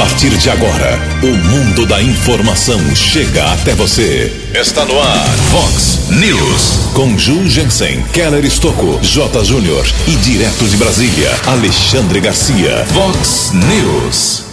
partir 0.00 0.30
de 0.30 0.48
agora, 0.48 0.98
o 1.22 1.26
mundo 1.26 1.84
da 1.84 2.00
informação 2.00 2.80
chega 2.96 3.44
até 3.52 3.74
você. 3.74 4.32
Está 4.54 4.82
no 4.86 4.98
ar, 4.98 5.26
Fox 5.50 6.08
News. 6.08 6.90
Com 6.94 7.18
Ju 7.18 7.46
Jensen, 7.46 8.02
Keller 8.10 8.42
Estocco, 8.42 8.98
J. 9.02 9.44
Júnior 9.44 9.86
e 10.08 10.12
direto 10.12 10.66
de 10.66 10.78
Brasília, 10.78 11.30
Alexandre 11.46 12.18
Garcia. 12.18 12.86
Fox 12.94 13.52
News. 13.52 14.44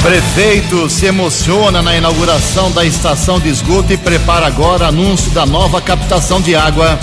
Prefeito 0.00 0.88
se 0.88 1.04
emociona 1.04 1.82
na 1.82 1.94
inauguração 1.94 2.70
da 2.70 2.86
estação 2.86 3.38
de 3.38 3.50
esgoto 3.50 3.92
e 3.92 3.98
prepara 3.98 4.46
agora 4.46 4.86
anúncio 4.86 5.30
da 5.32 5.44
nova 5.44 5.82
captação 5.82 6.40
de 6.40 6.56
água. 6.56 6.98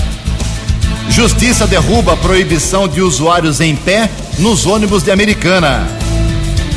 Justiça 1.09 1.68
derruba 1.68 2.13
a 2.13 2.18
proibição 2.18 2.88
de 2.88 3.04
usuários 3.04 3.61
em 3.61 3.75
pé 3.75 4.09
nos 4.39 4.65
ônibus 4.65 5.04
de 5.04 5.11
Americana. 5.11 6.01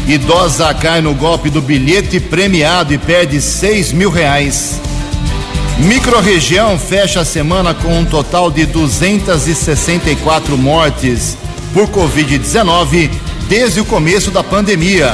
Idosa 0.06 0.73
cai 0.73 1.01
no 1.01 1.15
golpe 1.15 1.51
do 1.51 1.60
bilhete 1.60 2.20
premiado 2.20 2.95
e 2.95 2.98
perde 2.98 3.41
6 3.41 3.91
mil 3.91 4.09
reais. 4.09 4.80
Microrregião 5.79 6.79
fecha 6.79 7.20
a 7.20 7.24
semana 7.24 7.74
com 7.74 7.98
um 7.98 8.05
total 8.05 8.48
de 8.48 8.65
264 8.66 10.56
mortes 10.56 11.37
por 11.74 11.88
Covid-19 11.88 13.10
desde 13.48 13.80
o 13.80 13.84
começo 13.84 14.30
da 14.30 14.45
pandemia. 14.45 15.12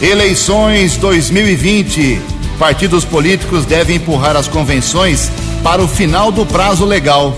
Eleições 0.00 0.96
2020. 0.96 2.18
Partidos 2.58 3.04
políticos 3.04 3.66
devem 3.66 3.96
empurrar 3.96 4.36
as 4.36 4.48
convenções 4.48 5.30
para 5.62 5.82
o 5.82 5.88
final 5.88 6.32
do 6.32 6.46
prazo 6.46 6.86
legal. 6.86 7.36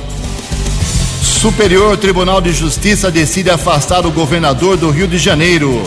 Superior 1.21 1.97
Tribunal 1.97 2.41
de 2.41 2.53
Justiça 2.53 3.11
decide 3.11 3.51
afastar 3.51 4.07
o 4.07 4.13
governador 4.13 4.77
do 4.77 4.89
Rio 4.89 5.09
de 5.09 5.19
Janeiro. 5.19 5.83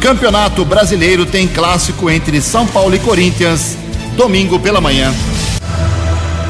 Campeonato 0.00 0.64
Brasileiro 0.64 1.26
tem 1.26 1.46
clássico 1.46 2.10
entre 2.10 2.40
São 2.40 2.66
Paulo 2.66 2.94
e 2.94 2.98
Corinthians, 2.98 3.76
domingo 4.16 4.58
pela 4.58 4.80
manhã. 4.80 5.12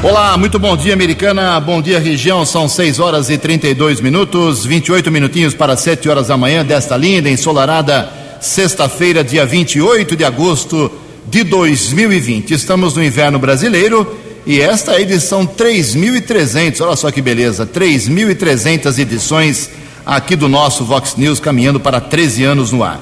Olá, 0.01 0.37
muito 0.37 0.57
bom 0.57 0.77
dia, 0.77 0.93
americana. 0.93 1.59
Bom 1.59 1.81
dia, 1.81 1.99
região. 1.99 2.45
São 2.45 2.69
6 2.69 2.99
horas 2.99 3.29
e 3.29 3.37
32 3.37 3.99
minutos, 3.99 4.65
28 4.65 5.11
minutinhos 5.11 5.53
para 5.53 5.75
7 5.75 6.07
horas 6.07 6.27
da 6.27 6.37
manhã 6.37 6.65
desta 6.65 6.95
linda, 6.95 7.29
ensolarada 7.29 8.09
sexta-feira, 8.39 9.21
dia 9.21 9.45
28 9.45 10.15
de 10.15 10.23
agosto 10.23 10.89
de 11.27 11.43
2020. 11.43 12.53
Estamos 12.53 12.95
no 12.95 13.03
inverno 13.03 13.37
brasileiro 13.37 14.17
e 14.47 14.61
esta 14.61 14.93
é 14.93 14.95
a 14.95 15.01
edição 15.01 15.45
3300. 15.45 16.79
Olha 16.79 16.95
só 16.95 17.11
que 17.11 17.21
beleza, 17.21 17.65
3300 17.65 18.97
edições 18.97 19.69
aqui 20.05 20.37
do 20.37 20.47
nosso 20.47 20.85
Vox 20.85 21.15
News, 21.17 21.41
caminhando 21.41 21.81
para 21.81 21.99
13 21.99 22.45
anos 22.45 22.71
no 22.71 22.81
ar. 22.81 22.99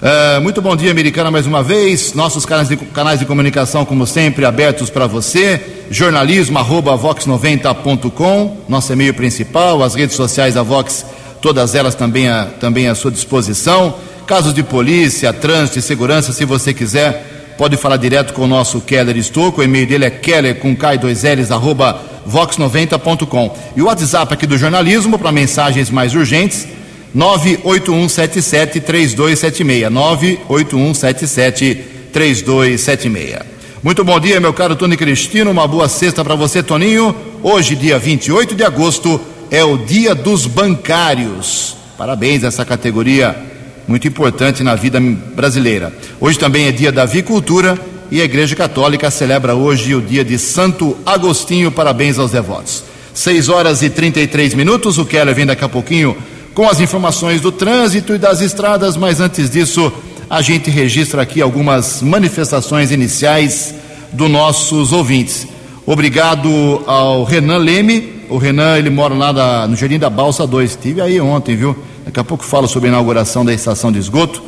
Uh, 0.00 0.40
muito 0.40 0.62
bom 0.62 0.74
dia, 0.74 0.90
americana, 0.90 1.30
mais 1.30 1.46
uma 1.46 1.62
vez. 1.62 2.14
Nossos 2.14 2.46
canais 2.46 2.70
de, 2.70 2.76
canais 2.78 3.20
de 3.20 3.26
comunicação, 3.26 3.84
como 3.84 4.06
sempre, 4.06 4.46
abertos 4.46 4.88
para 4.88 5.06
você. 5.06 5.60
Jornalismo 5.90 6.58
arroba 6.58 6.96
vox90.com, 6.96 8.62
nosso 8.66 8.90
e-mail 8.94 9.12
principal, 9.12 9.82
as 9.82 9.94
redes 9.94 10.16
sociais 10.16 10.54
da 10.54 10.62
Vox, 10.62 11.04
todas 11.42 11.74
elas 11.74 11.94
também, 11.94 12.30
a, 12.30 12.46
também 12.46 12.88
à 12.88 12.94
sua 12.94 13.10
disposição. 13.10 13.94
Casos 14.26 14.54
de 14.54 14.62
polícia, 14.62 15.34
trânsito 15.34 15.80
e 15.80 15.82
segurança, 15.82 16.32
se 16.32 16.46
você 16.46 16.72
quiser, 16.72 17.54
pode 17.58 17.76
falar 17.76 17.98
direto 17.98 18.32
com 18.32 18.44
o 18.44 18.48
nosso 18.48 18.80
Keller 18.80 19.18
Estouco. 19.18 19.60
O 19.60 19.64
e-mail 19.64 19.86
dele 19.86 20.06
é 20.06 20.10
keller 20.10 20.60
com 20.60 20.74
K2Ls, 20.74 21.50
arroba 21.50 22.00
vox90.com. 22.26 23.54
E 23.76 23.82
o 23.82 23.84
WhatsApp 23.84 24.32
aqui 24.32 24.46
do 24.46 24.56
jornalismo 24.56 25.18
para 25.18 25.30
mensagens 25.30 25.90
mais 25.90 26.14
urgentes, 26.14 26.66
981773276. 27.16 29.90
981773276. 32.08 33.42
Muito 33.82 34.04
bom 34.04 34.20
dia, 34.20 34.38
meu 34.40 34.52
caro 34.52 34.76
Tony 34.76 34.94
Cristino. 34.96 35.50
Uma 35.50 35.66
boa 35.66 35.88
sexta 35.88 36.22
para 36.22 36.34
você, 36.34 36.62
Toninho. 36.62 37.16
Hoje, 37.42 37.74
dia 37.74 37.98
28 37.98 38.54
de 38.54 38.62
agosto, 38.62 39.18
é 39.50 39.64
o 39.64 39.78
Dia 39.78 40.14
dos 40.14 40.46
Bancários. 40.46 41.76
Parabéns 41.96 42.44
a 42.44 42.48
essa 42.48 42.64
categoria 42.64 43.34
muito 43.88 44.06
importante 44.06 44.62
na 44.62 44.74
vida 44.74 45.00
brasileira. 45.00 45.92
Hoje 46.20 46.38
também 46.38 46.66
é 46.66 46.72
dia 46.72 46.92
da 46.92 47.02
avicultura 47.02 47.78
e 48.10 48.20
a 48.20 48.24
Igreja 48.24 48.54
Católica 48.54 49.10
celebra 49.10 49.54
hoje 49.54 49.94
o 49.94 50.00
dia 50.00 50.24
de 50.24 50.38
Santo 50.38 50.96
Agostinho. 51.04 51.72
Parabéns 51.72 52.18
aos 52.18 52.30
devotos. 52.30 52.84
6 53.14 53.48
horas 53.48 53.82
e 53.82 53.90
33 53.90 54.54
minutos. 54.54 54.98
O 54.98 55.04
Keller 55.04 55.34
vem 55.34 55.46
daqui 55.46 55.64
a 55.64 55.68
pouquinho 55.68 56.16
com 56.54 56.68
as 56.68 56.80
informações 56.80 57.40
do 57.40 57.52
trânsito 57.52 58.14
e 58.14 58.18
das 58.18 58.40
estradas, 58.40 58.96
mas 58.96 59.20
antes 59.20 59.48
disso, 59.48 59.92
a 60.28 60.42
gente 60.42 60.70
registra 60.70 61.22
aqui 61.22 61.40
algumas 61.40 62.02
manifestações 62.02 62.90
iniciais 62.90 63.74
dos 64.12 64.30
nossos 64.30 64.92
ouvintes. 64.92 65.46
Obrigado 65.86 66.82
ao 66.86 67.24
Renan 67.24 67.58
Leme. 67.58 68.20
O 68.28 68.38
Renan, 68.38 68.78
ele 68.78 68.90
mora 68.90 69.14
lá 69.14 69.66
no 69.66 69.76
Jardim 69.76 69.98
da 69.98 70.08
Balsa 70.08 70.46
2. 70.46 70.70
Estive 70.70 71.00
aí 71.00 71.20
ontem, 71.20 71.56
viu? 71.56 71.76
Daqui 72.04 72.20
a 72.20 72.24
pouco 72.24 72.44
falo 72.44 72.68
sobre 72.68 72.88
a 72.88 72.92
inauguração 72.92 73.44
da 73.44 73.52
estação 73.52 73.90
de 73.90 73.98
esgoto. 73.98 74.42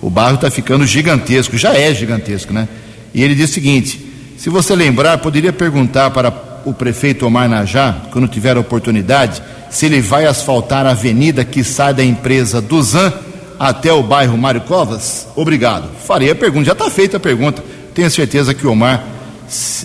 O 0.00 0.10
bairro 0.10 0.36
está 0.36 0.50
ficando 0.50 0.86
gigantesco, 0.86 1.56
já 1.56 1.74
é 1.74 1.92
gigantesco, 1.94 2.52
né? 2.52 2.68
E 3.12 3.22
ele 3.22 3.34
diz 3.34 3.50
o 3.50 3.54
seguinte: 3.54 4.04
se 4.36 4.50
você 4.50 4.74
lembrar, 4.74 5.18
poderia 5.18 5.52
perguntar 5.52 6.10
para 6.10 6.32
o 6.64 6.72
prefeito 6.72 7.26
Omar 7.26 7.48
Najá, 7.48 8.02
quando 8.10 8.28
tiver 8.28 8.56
a 8.56 8.60
oportunidade, 8.60 9.42
se 9.74 9.86
ele 9.86 10.00
vai 10.00 10.24
asfaltar 10.24 10.86
a 10.86 10.90
avenida 10.90 11.44
que 11.44 11.64
sai 11.64 11.92
da 11.92 12.04
empresa 12.04 12.60
do 12.60 12.80
Zan 12.80 13.12
até 13.58 13.92
o 13.92 14.02
bairro 14.02 14.38
Mário 14.38 14.60
Covas? 14.60 15.26
Obrigado. 15.34 15.88
Farei 16.06 16.30
a 16.30 16.34
pergunta, 16.34 16.66
já 16.66 16.72
está 16.72 16.88
feita 16.88 17.16
a 17.16 17.20
pergunta. 17.20 17.62
Tenho 17.92 18.10
certeza 18.10 18.54
que 18.54 18.66
o 18.66 18.70
Omar, 18.70 19.04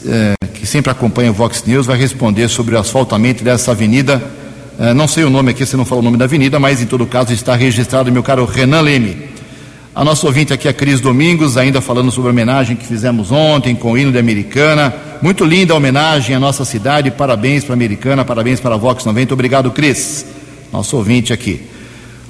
é, 0.07 0.35
que 0.53 0.65
sempre 0.65 0.91
acompanha 0.91 1.31
o 1.31 1.33
Vox 1.33 1.63
News, 1.65 1.87
vai 1.87 1.97
responder 1.97 2.47
sobre 2.47 2.75
o 2.75 2.79
asfaltamento 2.79 3.43
dessa 3.43 3.71
avenida 3.71 4.21
é, 4.79 4.93
não 4.93 5.09
sei 5.09 5.25
o 5.25 5.29
nome 5.29 5.51
aqui, 5.51 5.65
você 5.65 5.75
não 5.75 5.83
falou 5.83 6.01
o 6.01 6.05
nome 6.05 6.15
da 6.15 6.23
avenida, 6.23 6.57
mas 6.57 6.81
em 6.81 6.85
todo 6.85 7.05
caso 7.05 7.33
está 7.33 7.53
registrado 7.53 8.09
meu 8.13 8.23
caro 8.23 8.45
Renan 8.45 8.79
Leme. 8.79 9.28
A 9.99 10.05
nossa 10.05 10.25
ouvinte 10.25 10.53
aqui 10.53 10.65
é 10.65 10.71
a 10.71 10.73
Cris 10.73 11.01
Domingos, 11.01 11.57
ainda 11.57 11.81
falando 11.81 12.09
sobre 12.09 12.29
a 12.29 12.31
homenagem 12.31 12.77
que 12.77 12.87
fizemos 12.87 13.33
ontem 13.33 13.75
com 13.75 13.91
o 13.91 13.97
hino 13.97 14.13
da 14.13 14.19
Americana. 14.21 14.93
Muito 15.21 15.43
linda 15.43 15.73
a 15.73 15.75
homenagem 15.75 16.33
à 16.33 16.39
nossa 16.39 16.63
cidade. 16.63 17.11
Parabéns 17.11 17.65
para 17.65 17.73
a 17.73 17.75
Americana, 17.75 18.23
parabéns 18.23 18.61
para 18.61 18.75
a 18.75 18.77
Vox 18.77 19.03
90. 19.03 19.33
Obrigado, 19.33 19.69
Cris. 19.71 20.25
Nosso 20.71 20.95
ouvinte 20.95 21.33
aqui. 21.33 21.63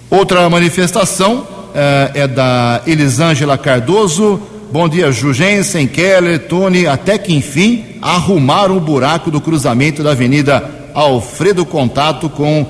Outra 0.09 0.49
manifestação 0.49 1.47
é, 1.75 2.21
é 2.21 2.27
da 2.27 2.81
Elisângela 2.87 3.55
Cardoso. 3.55 4.41
Bom 4.71 4.89
dia, 4.89 5.11
Jugensen, 5.11 5.85
Keller, 5.85 6.47
Tony. 6.47 6.87
Até 6.87 7.19
que 7.19 7.35
enfim 7.35 7.85
arrumaram 8.01 8.77
o 8.77 8.81
buraco 8.81 9.29
do 9.29 9.39
cruzamento 9.39 10.01
da 10.01 10.13
Avenida 10.13 10.67
Alfredo 10.95 11.63
Contato 11.67 12.31
com 12.31 12.65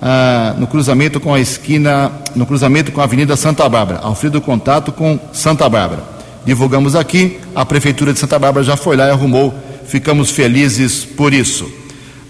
ah, 0.00 0.54
no 0.58 0.66
cruzamento 0.66 1.18
com 1.18 1.34
a 1.34 1.40
esquina, 1.40 2.12
no 2.34 2.46
cruzamento 2.46 2.92
com 2.92 3.00
a 3.00 3.04
Avenida 3.04 3.36
Santa 3.36 3.68
Bárbara. 3.68 4.00
Alfredo 4.02 4.40
Contato 4.40 4.92
com 4.92 5.18
Santa 5.32 5.68
Bárbara. 5.68 6.02
Divulgamos 6.44 6.94
aqui, 6.94 7.38
a 7.54 7.64
Prefeitura 7.64 8.12
de 8.12 8.18
Santa 8.18 8.38
Bárbara 8.38 8.64
já 8.64 8.76
foi 8.76 8.96
lá 8.96 9.08
e 9.08 9.10
arrumou. 9.10 9.54
Ficamos 9.86 10.30
felizes 10.30 11.04
por 11.04 11.32
isso. 11.32 11.70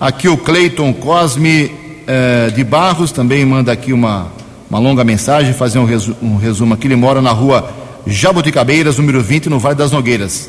Aqui 0.01 0.29
o 0.29 0.37
Cleiton 0.37 0.93
Cosme 0.93 1.71
eh, 2.07 2.51
de 2.55 2.65
Barros 2.65 3.13
também 3.13 3.45
manda 3.45 3.71
aqui 3.71 3.93
uma, 3.93 4.29
uma 4.71 4.79
longa 4.79 5.05
mensagem, 5.05 5.53
fazer 5.53 5.79
um, 5.79 5.85
resu 5.85 6.17
um 6.23 6.37
resumo 6.37 6.75
aqui. 6.75 6.87
Ele 6.87 6.97
mora 6.97 7.21
na 7.21 7.33
rua 7.33 7.71
Jabuticabeiras, 8.07 8.97
número 8.97 9.23
20, 9.23 9.51
no 9.51 9.59
Vale 9.59 9.75
das 9.75 9.93
Nogueiras. 9.93 10.49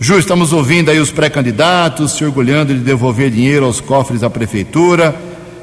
Ju, 0.00 0.18
estamos 0.18 0.52
ouvindo 0.52 0.90
aí 0.90 0.98
os 0.98 1.10
pré-candidatos 1.10 2.12
se 2.12 2.24
orgulhando 2.24 2.74
de 2.74 2.80
devolver 2.80 3.30
dinheiro 3.30 3.66
aos 3.66 3.80
cofres 3.80 4.22
da 4.22 4.30
prefeitura. 4.30 5.14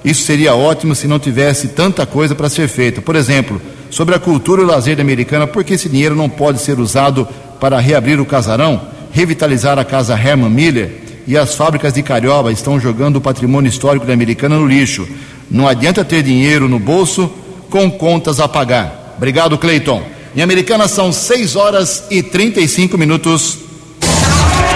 Isso 0.03 0.23
seria 0.23 0.55
ótimo 0.55 0.95
se 0.95 1.07
não 1.07 1.19
tivesse 1.19 1.69
tanta 1.69 2.05
coisa 2.05 2.33
para 2.33 2.49
ser 2.49 2.67
feita. 2.67 3.01
Por 3.01 3.15
exemplo, 3.15 3.61
sobre 3.89 4.15
a 4.15 4.19
cultura 4.19 4.61
e 4.61 4.65
o 4.65 4.67
lazer 4.67 4.95
da 4.95 5.03
americana, 5.03 5.45
por 5.45 5.63
que 5.63 5.73
esse 5.73 5.89
dinheiro 5.89 6.15
não 6.15 6.29
pode 6.29 6.59
ser 6.61 6.79
usado 6.79 7.27
para 7.59 7.79
reabrir 7.79 8.19
o 8.19 8.25
casarão, 8.25 8.81
revitalizar 9.11 9.77
a 9.77 9.85
casa 9.85 10.15
Herman 10.15 10.49
Miller 10.49 11.01
e 11.27 11.37
as 11.37 11.53
fábricas 11.53 11.93
de 11.93 12.01
Carioba 12.01 12.51
estão 12.51 12.79
jogando 12.79 13.17
o 13.17 13.21
patrimônio 13.21 13.69
histórico 13.69 14.05
da 14.05 14.13
americana 14.13 14.57
no 14.57 14.65
lixo. 14.65 15.07
Não 15.49 15.67
adianta 15.67 16.03
ter 16.03 16.23
dinheiro 16.23 16.67
no 16.67 16.79
bolso 16.79 17.31
com 17.69 17.91
contas 17.91 18.39
a 18.39 18.47
pagar. 18.47 19.13
Obrigado, 19.17 19.57
Cleiton. 19.57 20.01
Em 20.35 20.41
Americana 20.41 20.87
são 20.87 21.11
6 21.11 21.55
horas 21.55 22.05
e 22.09 22.23
35 22.23 22.97
minutos. 22.97 23.59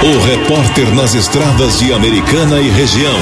O 0.03 0.25
repórter 0.25 0.93
nas 0.93 1.15
estradas 1.15 1.79
de 1.79 1.93
Americana 1.93 2.59
e 2.59 2.69
região, 2.69 3.15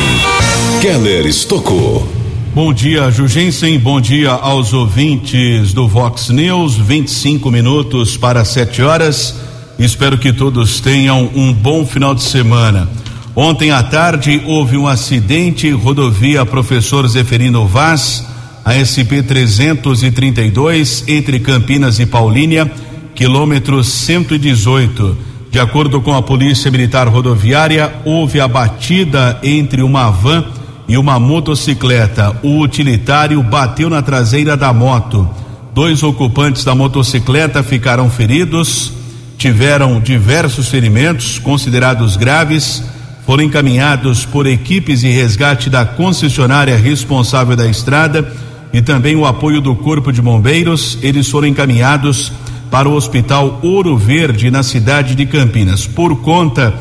Keller 0.84 1.26
Estocou. 1.26 2.06
Bom 2.54 2.74
dia, 2.74 3.10
Jugensen. 3.10 3.80
Bom 3.80 4.02
dia 4.02 4.32
aos 4.32 4.74
ouvintes 4.74 5.72
do 5.72 5.88
Vox 5.88 6.28
News. 6.28 6.76
25 6.76 7.50
minutos 7.50 8.18
para 8.18 8.44
7 8.44 8.82
horas. 8.82 9.34
Espero 9.80 10.18
que 10.18 10.34
todos 10.34 10.82
tenham 10.82 11.32
um 11.34 11.54
bom 11.54 11.86
final 11.86 12.14
de 12.14 12.24
semana. 12.24 12.90
Ontem 13.34 13.72
à 13.72 13.82
tarde 13.82 14.42
houve 14.46 14.76
um 14.76 14.86
acidente 14.86 15.72
rodovia 15.72 16.46
Professor 16.46 17.08
Zeferino 17.08 17.66
Vaz, 17.66 18.28
a 18.66 18.74
SP 18.76 19.24
332 19.24 21.06
entre 21.08 21.40
Campinas 21.40 21.98
e 21.98 22.06
Paulínia, 22.06 22.70
quilômetro 23.16 23.82
118. 23.82 25.18
De 25.50 25.62
acordo 25.62 26.02
com 26.02 26.14
a 26.14 26.22
Polícia 26.22 26.70
Militar 26.70 27.08
Rodoviária, 27.08 27.90
houve 28.04 28.42
a 28.42 28.50
batida 28.50 29.40
entre 29.42 29.82
uma 29.82 30.10
van 30.10 30.62
e 30.88 30.98
uma 30.98 31.20
motocicleta. 31.20 32.36
O 32.44 32.60
utilitário 32.60 33.42
bateu 33.42 33.90
na 33.90 34.02
traseira 34.02 34.58
da 34.58 34.74
moto. 34.74 35.30
Dois 35.74 36.04
ocupantes 36.04 36.64
da 36.64 36.76
motocicleta 36.76 37.64
ficaram 37.64 38.10
feridos, 38.10 38.94
tiveram 39.38 40.00
diversos 40.00 40.70
ferimentos 40.70 41.40
considerados 41.40 42.16
graves, 42.16 42.84
foram 43.26 43.44
encaminhados 43.44 44.26
por 44.26 44.46
equipes 44.46 45.02
de 45.02 45.10
resgate 45.10 45.70
da 45.70 45.86
concessionária 45.86 46.78
responsável 46.78 47.56
da 47.56 47.68
estrada 47.68 48.32
e 48.74 48.82
também 48.82 49.16
o 49.16 49.26
apoio 49.26 49.62
do 49.62 49.76
Corpo 49.76 50.12
de 50.12 50.22
Bombeiros, 50.22 50.98
eles 51.04 51.30
foram 51.30 51.48
encaminhados 51.48 52.32
para 52.72 52.90
o 52.90 52.96
Hospital 52.96 53.60
Ouro 53.62 53.96
Verde, 53.96 54.50
na 54.50 54.64
cidade 54.64 55.14
de 55.14 55.28
Campinas. 55.28 55.86
Por 55.86 56.22
conta 56.22 56.74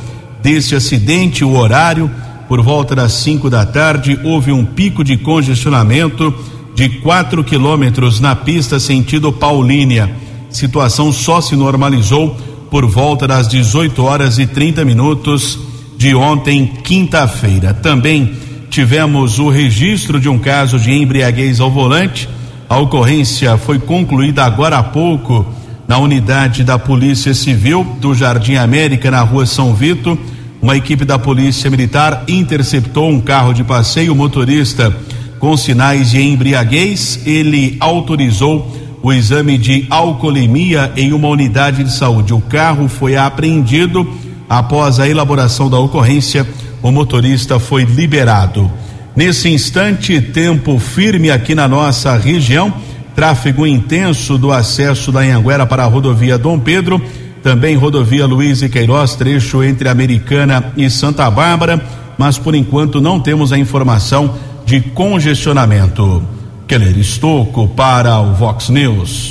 desse 0.43 0.75
acidente, 0.75 1.45
o 1.45 1.55
horário, 1.55 2.11
por 2.53 2.61
volta 2.61 2.95
das 2.95 3.15
5 3.15 3.49
da 3.49 3.65
tarde, 3.65 4.21
houve 4.23 4.53
um 4.53 4.63
pico 4.63 5.03
de 5.03 5.17
congestionamento 5.17 6.35
de 6.75 6.87
4 7.01 7.43
quilômetros 7.43 8.21
na 8.21 8.37
pista 8.37 8.79
sentido 8.79 9.33
Paulínia. 9.33 10.15
Situação 10.51 11.11
só 11.11 11.41
se 11.41 11.57
normalizou 11.57 12.37
por 12.71 12.85
volta 12.85 13.27
das 13.27 13.49
18 13.49 14.05
horas 14.05 14.39
e 14.39 14.47
30 14.47 14.85
minutos 14.85 15.59
de 15.97 16.15
ontem, 16.15 16.67
quinta-feira. 16.85 17.73
Também 17.73 18.35
tivemos 18.69 19.39
o 19.39 19.49
registro 19.49 20.21
de 20.21 20.29
um 20.29 20.39
caso 20.39 20.79
de 20.79 20.93
embriaguez 20.93 21.59
ao 21.59 21.71
volante. 21.71 22.29
A 22.69 22.77
ocorrência 22.77 23.57
foi 23.57 23.79
concluída 23.79 24.45
agora 24.45 24.77
há 24.77 24.83
pouco 24.83 25.47
na 25.89 25.97
unidade 25.97 26.65
da 26.65 26.79
Polícia 26.79 27.33
Civil 27.33 27.83
do 27.99 28.15
Jardim 28.15 28.57
América, 28.57 29.11
na 29.11 29.23
rua 29.23 29.47
São 29.47 29.73
Vito. 29.75 30.19
Uma 30.63 30.77
equipe 30.77 31.05
da 31.05 31.19
Polícia 31.19 31.69
Militar 31.69 32.25
interceptou 32.29 33.11
um 33.11 33.21
carro 33.21 33.53
de 33.53 33.65
passeio. 33.65 34.13
O 34.13 34.17
motorista 34.17 34.97
com 35.39 35.57
sinais 35.57 36.13
de 36.13 36.23
embriaguez, 36.23 37.21
ele 37.27 37.77
autorizou 37.81 38.75
o 39.03 39.13
exame 39.13 39.59
de 39.59 39.87
alcoolemia 39.91 40.93
em 40.97 41.13
uma 41.13 41.27
unidade 41.27 41.83
de 41.83 41.93
saúde. 41.93 42.33
O 42.33 42.41
carro 42.41 42.89
foi 42.89 43.17
apreendido 43.17 44.09
após 44.49 45.01
a 45.01 45.09
elaboração 45.09 45.69
da 45.69 45.79
ocorrência 45.79 46.47
o 46.83 46.91
motorista 46.91 47.61
foi 47.61 47.85
liberado. 47.85 48.71
Nesse 49.15 49.49
instante, 49.49 50.21
tempo 50.21 50.79
firme 50.79 51.31
aqui 51.31 51.55
na 51.55 51.69
nossa 51.69 52.17
região, 52.17 52.75
tráfego 53.15 53.67
intenso 53.67 54.37
do 54.37 54.51
acesso 54.51 55.13
da 55.13 55.21
Anhanguera 55.21 55.65
para 55.65 55.85
a 55.85 55.87
rodovia 55.87 56.37
Dom 56.37 56.59
Pedro, 56.59 57.01
também 57.43 57.77
rodovia 57.77 58.25
Luiz 58.27 58.63
e 58.63 58.69
Queiroz, 58.69 59.17
trecho 59.17 59.63
entre 59.63 59.89
Americana 59.89 60.73
e 60.77 60.89
Santa 60.89 61.29
Bárbara, 61.31 61.85
mas 62.17 62.39
por 62.39 62.55
enquanto 62.55 63.01
não 63.01 63.19
temos 63.19 63.53
a 63.53 63.59
informação 63.59 64.35
de 64.65 64.81
congestionamento. 64.81 66.23
Keller 66.69 66.97
Estocco 66.97 67.69
para 67.69 68.19
o 68.21 68.33
Vox 68.35 68.69
News. 68.69 69.31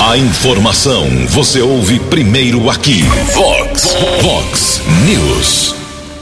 A 0.00 0.18
informação 0.18 1.04
você 1.28 1.62
ouve 1.62 1.98
primeiro 1.98 2.68
aqui. 2.68 3.02
Vox, 3.32 3.96
Vox 4.20 4.82
News. 5.06 5.74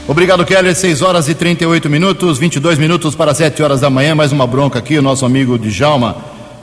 Obrigado, 0.07 0.45
Keller. 0.45 0.75
6 0.75 1.01
horas 1.01 1.27
e 1.27 1.33
38 1.33 1.89
minutos, 1.89 2.37
22 2.37 2.77
minutos 2.77 3.15
para 3.15 3.33
7 3.33 3.63
horas 3.63 3.81
da 3.81 3.89
manhã. 3.89 4.13
Mais 4.13 4.31
uma 4.31 4.45
bronca 4.45 4.79
aqui. 4.79 4.97
O 4.97 5.01
nosso 5.01 5.25
amigo 5.25 5.57
Djalma, 5.57 6.15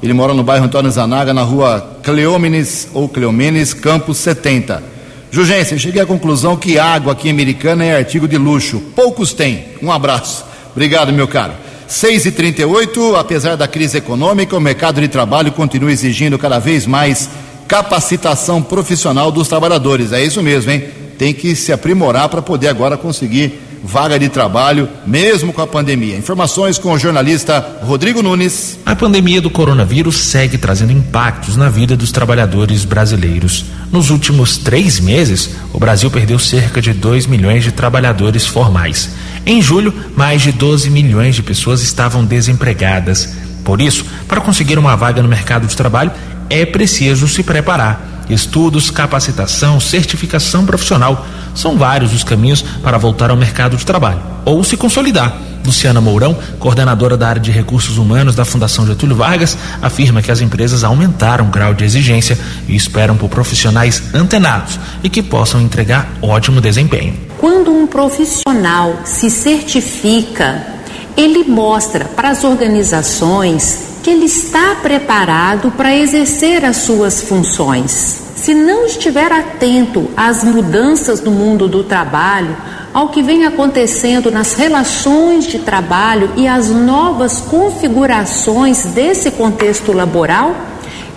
ele 0.02 0.12
mora 0.12 0.32
no 0.32 0.42
bairro 0.42 0.64
Antônio 0.64 0.90
Zanaga, 0.90 1.34
na 1.34 1.42
rua 1.42 1.98
Cleomenes 2.02 2.88
ou 2.94 3.08
Cleomenes, 3.08 3.74
Campos 3.74 4.18
70. 4.18 4.82
Jugência, 5.30 5.78
cheguei 5.78 6.02
à 6.02 6.06
conclusão 6.06 6.56
que 6.56 6.78
água 6.78 7.12
aqui 7.12 7.30
Americana 7.30 7.84
é 7.84 7.96
artigo 7.96 8.26
de 8.26 8.36
luxo. 8.36 8.80
Poucos 8.96 9.32
têm. 9.32 9.64
Um 9.82 9.92
abraço. 9.92 10.44
Obrigado, 10.72 11.12
meu 11.12 11.28
caro. 11.28 11.52
6 11.86 12.26
e 12.26 12.32
38 12.32 13.16
apesar 13.16 13.56
da 13.56 13.68
crise 13.68 13.98
econômica, 13.98 14.56
o 14.56 14.60
mercado 14.60 15.00
de 15.00 15.08
trabalho 15.08 15.52
continua 15.52 15.92
exigindo 15.92 16.38
cada 16.38 16.58
vez 16.58 16.86
mais 16.86 17.28
capacitação 17.68 18.62
profissional 18.62 19.30
dos 19.30 19.48
trabalhadores. 19.48 20.12
É 20.12 20.22
isso 20.22 20.42
mesmo, 20.42 20.70
hein? 20.70 20.84
tem 21.20 21.34
que 21.34 21.54
se 21.54 21.70
aprimorar 21.70 22.30
para 22.30 22.40
poder 22.40 22.68
agora 22.68 22.96
conseguir 22.96 23.60
vaga 23.82 24.18
de 24.18 24.28
trabalho, 24.28 24.88
mesmo 25.06 25.52
com 25.52 25.60
a 25.60 25.66
pandemia. 25.66 26.16
Informações 26.16 26.78
com 26.78 26.92
o 26.92 26.98
jornalista 26.98 27.78
Rodrigo 27.82 28.22
Nunes. 28.22 28.78
A 28.84 28.94
pandemia 28.94 29.40
do 29.40 29.50
coronavírus 29.50 30.16
segue 30.16 30.58
trazendo 30.58 30.92
impactos 30.92 31.56
na 31.56 31.68
vida 31.68 31.96
dos 31.96 32.12
trabalhadores 32.12 32.84
brasileiros. 32.84 33.64
Nos 33.90 34.10
últimos 34.10 34.56
três 34.56 35.00
meses, 35.00 35.50
o 35.72 35.78
Brasil 35.78 36.10
perdeu 36.10 36.38
cerca 36.38 36.80
de 36.80 36.92
2 36.92 37.26
milhões 37.26 37.64
de 37.64 37.72
trabalhadores 37.72 38.46
formais. 38.46 39.10
Em 39.44 39.60
julho, 39.62 39.92
mais 40.16 40.42
de 40.42 40.52
12 40.52 40.90
milhões 40.90 41.34
de 41.34 41.42
pessoas 41.42 41.82
estavam 41.82 42.24
desempregadas. 42.24 43.34
Por 43.64 43.80
isso, 43.80 44.04
para 44.28 44.40
conseguir 44.40 44.78
uma 44.78 44.96
vaga 44.96 45.22
no 45.22 45.28
mercado 45.28 45.66
de 45.66 45.76
trabalho, 45.76 46.12
é 46.48 46.66
preciso 46.66 47.28
se 47.28 47.42
preparar. 47.42 48.19
Estudos, 48.30 48.90
capacitação, 48.90 49.80
certificação 49.80 50.64
profissional 50.64 51.26
são 51.54 51.76
vários 51.76 52.14
os 52.14 52.22
caminhos 52.22 52.62
para 52.62 52.96
voltar 52.96 53.30
ao 53.30 53.36
mercado 53.36 53.76
de 53.76 53.84
trabalho 53.84 54.20
ou 54.44 54.62
se 54.64 54.76
consolidar. 54.76 55.36
Luciana 55.64 56.00
Mourão, 56.00 56.36
coordenadora 56.58 57.16
da 57.16 57.28
área 57.28 57.40
de 57.40 57.50
recursos 57.50 57.98
humanos 57.98 58.34
da 58.34 58.44
Fundação 58.44 58.86
Getúlio 58.86 59.16
Vargas, 59.16 59.58
afirma 59.82 60.22
que 60.22 60.30
as 60.30 60.40
empresas 60.40 60.82
aumentaram 60.84 61.46
o 61.46 61.50
grau 61.50 61.74
de 61.74 61.84
exigência 61.84 62.38
e 62.66 62.74
esperam 62.74 63.16
por 63.16 63.28
profissionais 63.28 64.02
antenados 64.14 64.78
e 65.02 65.10
que 65.10 65.22
possam 65.22 65.60
entregar 65.60 66.08
ótimo 66.22 66.60
desempenho. 66.60 67.14
Quando 67.38 67.70
um 67.70 67.86
profissional 67.86 69.00
se 69.04 69.28
certifica, 69.28 70.79
ele 71.16 71.44
mostra 71.44 72.04
para 72.04 72.30
as 72.30 72.44
organizações 72.44 73.90
que 74.02 74.10
ele 74.10 74.26
está 74.26 74.76
preparado 74.82 75.70
para 75.72 75.94
exercer 75.94 76.64
as 76.64 76.78
suas 76.78 77.22
funções. 77.22 78.22
Se 78.36 78.54
não 78.54 78.86
estiver 78.86 79.30
atento 79.30 80.08
às 80.16 80.42
mudanças 80.42 81.20
no 81.20 81.30
mundo 81.30 81.68
do 81.68 81.84
trabalho, 81.84 82.56
ao 82.92 83.10
que 83.10 83.22
vem 83.22 83.44
acontecendo 83.44 84.30
nas 84.30 84.54
relações 84.54 85.46
de 85.46 85.58
trabalho 85.58 86.30
e 86.36 86.48
às 86.48 86.68
novas 86.68 87.40
configurações 87.40 88.84
desse 88.86 89.30
contexto 89.30 89.92
laboral, 89.92 90.56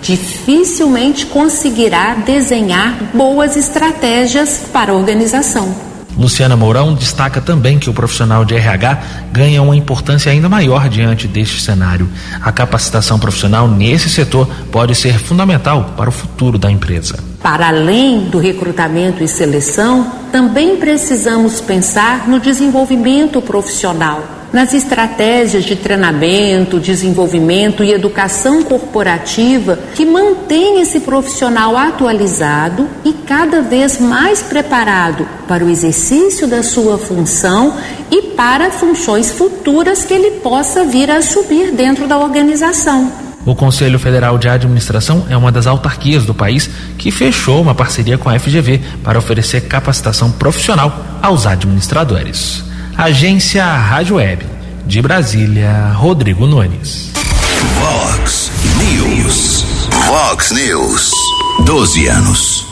dificilmente 0.01 1.25
conseguirá 1.25 2.15
desenhar 2.15 2.93
boas 3.13 3.55
estratégias 3.55 4.61
para 4.71 4.91
a 4.91 4.95
organização. 4.95 5.92
Luciana 6.17 6.55
Mourão 6.55 6.93
destaca 6.93 7.41
também 7.41 7.79
que 7.79 7.89
o 7.89 7.93
profissional 7.93 8.45
de 8.45 8.55
RH 8.55 9.01
ganha 9.31 9.61
uma 9.61 9.75
importância 9.75 10.31
ainda 10.31 10.47
maior 10.47 10.87
diante 10.89 11.27
deste 11.27 11.59
cenário. 11.61 12.09
A 12.41 12.51
capacitação 12.51 13.17
profissional 13.17 13.67
nesse 13.67 14.09
setor 14.09 14.47
pode 14.71 14.95
ser 14.95 15.17
fundamental 15.19 15.93
para 15.97 16.09
o 16.09 16.13
futuro 16.13 16.57
da 16.57 16.71
empresa. 16.71 17.17
Para 17.41 17.67
além 17.67 18.29
do 18.29 18.37
recrutamento 18.37 19.23
e 19.23 19.27
seleção, 19.27 20.11
também 20.31 20.77
precisamos 20.77 21.59
pensar 21.59 22.27
no 22.27 22.39
desenvolvimento 22.39 23.41
profissional 23.41 24.42
nas 24.53 24.71
estratégias 24.71 25.65
de 25.65 25.75
treinamento, 25.75 26.79
desenvolvimento 26.79 27.83
e 27.83 27.91
educação 27.91 28.61
corporativa 28.61 29.79
que 29.95 30.05
mantém 30.05 30.79
esse 30.79 30.99
profissional 30.99 31.75
atualizado 31.75 32.87
e 33.03 33.11
cada 33.11 33.63
vez 33.63 33.99
mais 33.99 34.43
preparado 34.43 35.27
para 35.47 35.65
o 35.65 35.69
exercício 35.69 36.47
da 36.47 36.61
sua 36.61 36.99
função 36.99 37.75
e 38.11 38.21
para 38.21 38.69
funções 38.69 39.31
futuras 39.31 40.03
que 40.03 40.13
ele 40.13 40.39
possa 40.39 40.85
vir 40.85 41.09
a 41.09 41.17
assumir 41.17 41.71
dentro 41.71 42.07
da 42.07 42.19
organização. 42.19 43.11
O 43.45 43.55
Conselho 43.55 43.99
Federal 43.99 44.37
de 44.37 44.47
Administração 44.47 45.25
é 45.29 45.35
uma 45.35 45.51
das 45.51 45.67
autarquias 45.67 46.25
do 46.25 46.33
país 46.33 46.69
que 46.97 47.11
fechou 47.11 47.61
uma 47.61 47.75
parceria 47.75 48.17
com 48.17 48.29
a 48.29 48.39
FGV 48.39 48.79
para 49.03 49.17
oferecer 49.17 49.61
capacitação 49.61 50.31
profissional 50.31 51.05
aos 51.21 51.45
administradores. 51.45 52.72
Agência 52.97 53.65
Rádio 53.65 54.17
Web. 54.17 54.45
De 54.85 55.01
Brasília, 55.01 55.91
Rodrigo 55.95 56.45
Nunes. 56.45 57.11
Vox 57.79 58.51
News. 58.77 59.65
Vox 60.07 60.51
News. 60.51 61.11
12 61.65 62.07
anos. 62.07 62.65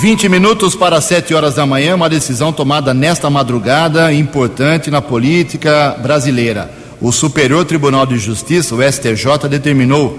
20 0.00 0.28
minutos 0.30 0.74
para 0.74 1.00
7 1.00 1.34
horas 1.34 1.56
da 1.56 1.66
manhã, 1.66 1.94
uma 1.94 2.08
decisão 2.08 2.52
tomada 2.52 2.94
nesta 2.94 3.28
madrugada 3.28 4.12
importante 4.12 4.90
na 4.90 5.02
política 5.02 5.96
brasileira. 6.00 6.72
O 7.00 7.12
Superior 7.12 7.64
Tribunal 7.66 8.06
de 8.06 8.18
Justiça, 8.18 8.74
o 8.74 8.82
STJ, 8.82 9.48
determinou 9.48 10.18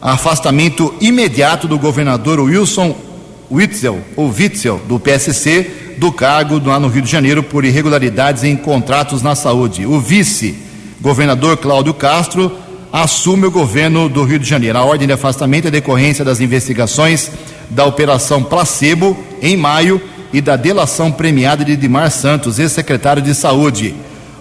afastamento 0.00 0.92
imediato 1.00 1.68
do 1.68 1.78
governador 1.78 2.40
Wilson 2.40 2.96
Witzel, 3.48 4.00
ou 4.16 4.28
Witzel, 4.28 4.80
do 4.88 4.98
PSC, 4.98 5.81
do 5.98 6.12
cargo 6.12 6.60
lá 6.64 6.78
no 6.78 6.88
Rio 6.88 7.02
de 7.02 7.10
Janeiro 7.10 7.42
por 7.42 7.64
irregularidades 7.64 8.44
em 8.44 8.56
contratos 8.56 9.22
na 9.22 9.34
saúde. 9.34 9.86
O 9.86 10.00
vice-governador 10.00 11.56
Cláudio 11.56 11.94
Castro 11.94 12.52
assume 12.92 13.46
o 13.46 13.50
governo 13.50 14.08
do 14.08 14.24
Rio 14.24 14.38
de 14.38 14.48
Janeiro. 14.48 14.78
A 14.78 14.84
ordem 14.84 15.06
de 15.06 15.14
afastamento 15.14 15.68
é 15.68 15.70
decorrência 15.70 16.24
das 16.24 16.40
investigações 16.40 17.30
da 17.70 17.86
Operação 17.86 18.42
Placebo, 18.42 19.16
em 19.40 19.56
maio, 19.56 20.00
e 20.32 20.40
da 20.40 20.56
delação 20.56 21.12
premiada 21.12 21.64
de 21.64 21.76
Dimar 21.76 22.10
Santos, 22.10 22.58
ex-secretário 22.58 23.22
de 23.22 23.34
Saúde. 23.34 23.94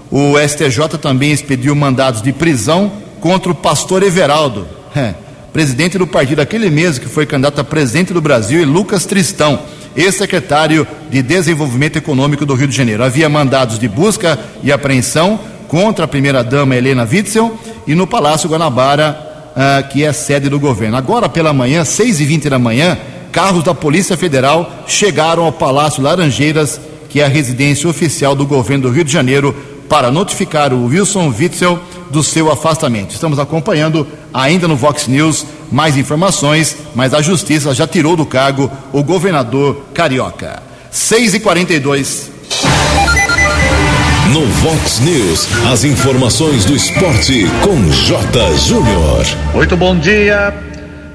O 0.10 0.38
STJ 0.40 0.98
também 1.02 1.32
expediu 1.32 1.76
mandados 1.76 2.22
de 2.22 2.32
prisão 2.32 2.92
contra 3.20 3.52
o 3.52 3.56
pastor 3.56 4.02
Everaldo, 4.04 4.68
é, 4.96 5.14
presidente 5.54 5.98
do 5.98 6.08
partido 6.08 6.42
aquele 6.42 6.70
mesmo 6.70 7.04
que 7.04 7.10
foi 7.10 7.26
candidato 7.26 7.60
a 7.60 7.64
presidente 7.64 8.14
do 8.14 8.22
Brasil, 8.22 8.62
e 8.62 8.66
Lucas 8.66 9.06
Tristão, 9.06 9.60
ex-secretário 9.96 10.88
de 11.10 11.22
Desenvolvimento 11.22 11.98
Econômico 11.98 12.46
do 12.46 12.54
Rio 12.54 12.68
de 12.68 12.76
Janeiro. 12.76 13.04
Havia 13.04 13.28
mandados 13.28 13.78
de 13.78 13.88
busca 13.88 14.40
e 14.64 14.72
apreensão 14.72 15.40
contra 15.68 16.06
a 16.06 16.08
primeira-dama 16.08 16.76
Helena 16.76 17.08
Witzel 17.10 17.58
e 17.86 17.96
no 17.96 18.08
Palácio 18.08 18.50
Guanabara, 18.50 19.18
uh, 19.52 19.88
que 19.90 20.04
é 20.04 20.14
sede 20.14 20.50
do 20.50 20.60
governo. 20.60 20.98
Agora 20.98 21.28
pela 21.28 21.54
manhã, 21.54 21.84
6 21.84 22.22
e 22.22 22.26
20 22.26 22.50
da 22.50 22.60
manhã, 22.60 22.98
carros 23.32 23.64
da 23.64 23.74
Polícia 23.74 24.16
Federal 24.16 24.84
chegaram 24.88 25.44
ao 25.44 25.52
Palácio 25.52 26.04
Laranjeiras, 26.04 26.80
que 27.10 27.20
é 27.20 27.26
a 27.26 27.30
residência 27.30 27.90
oficial 27.90 28.36
do 28.36 28.46
governo 28.46 28.84
do 28.84 28.94
Rio 28.94 29.04
de 29.04 29.12
Janeiro, 29.12 29.56
para 29.92 30.10
notificar 30.10 30.72
o 30.72 30.86
Wilson 30.86 31.34
Witzel 31.38 31.78
do 32.10 32.24
seu 32.24 32.50
afastamento. 32.50 33.12
Estamos 33.12 33.38
acompanhando 33.38 34.08
ainda 34.34 34.66
no 34.66 34.78
Vox 34.78 35.06
News 35.06 35.46
mais 35.70 35.98
informações, 35.98 36.78
mas 36.96 37.14
a 37.14 37.22
justiça 37.22 37.74
já 37.74 37.86
tirou 37.86 38.16
do 38.16 38.26
cargo 38.26 38.72
o 38.94 39.04
governador 39.04 39.84
carioca. 39.94 40.64
6 40.90 41.34
e 41.34 41.40
42 41.42 42.32
No 44.32 44.46
Vox 44.46 45.00
News, 45.00 45.50
as 45.70 45.84
informações 45.84 46.64
do 46.64 46.74
esporte 46.74 47.46
com 47.62 47.92
J. 47.92 48.58
Júnior. 48.60 49.26
Muito 49.54 49.76
bom 49.76 49.94
dia. 50.00 50.71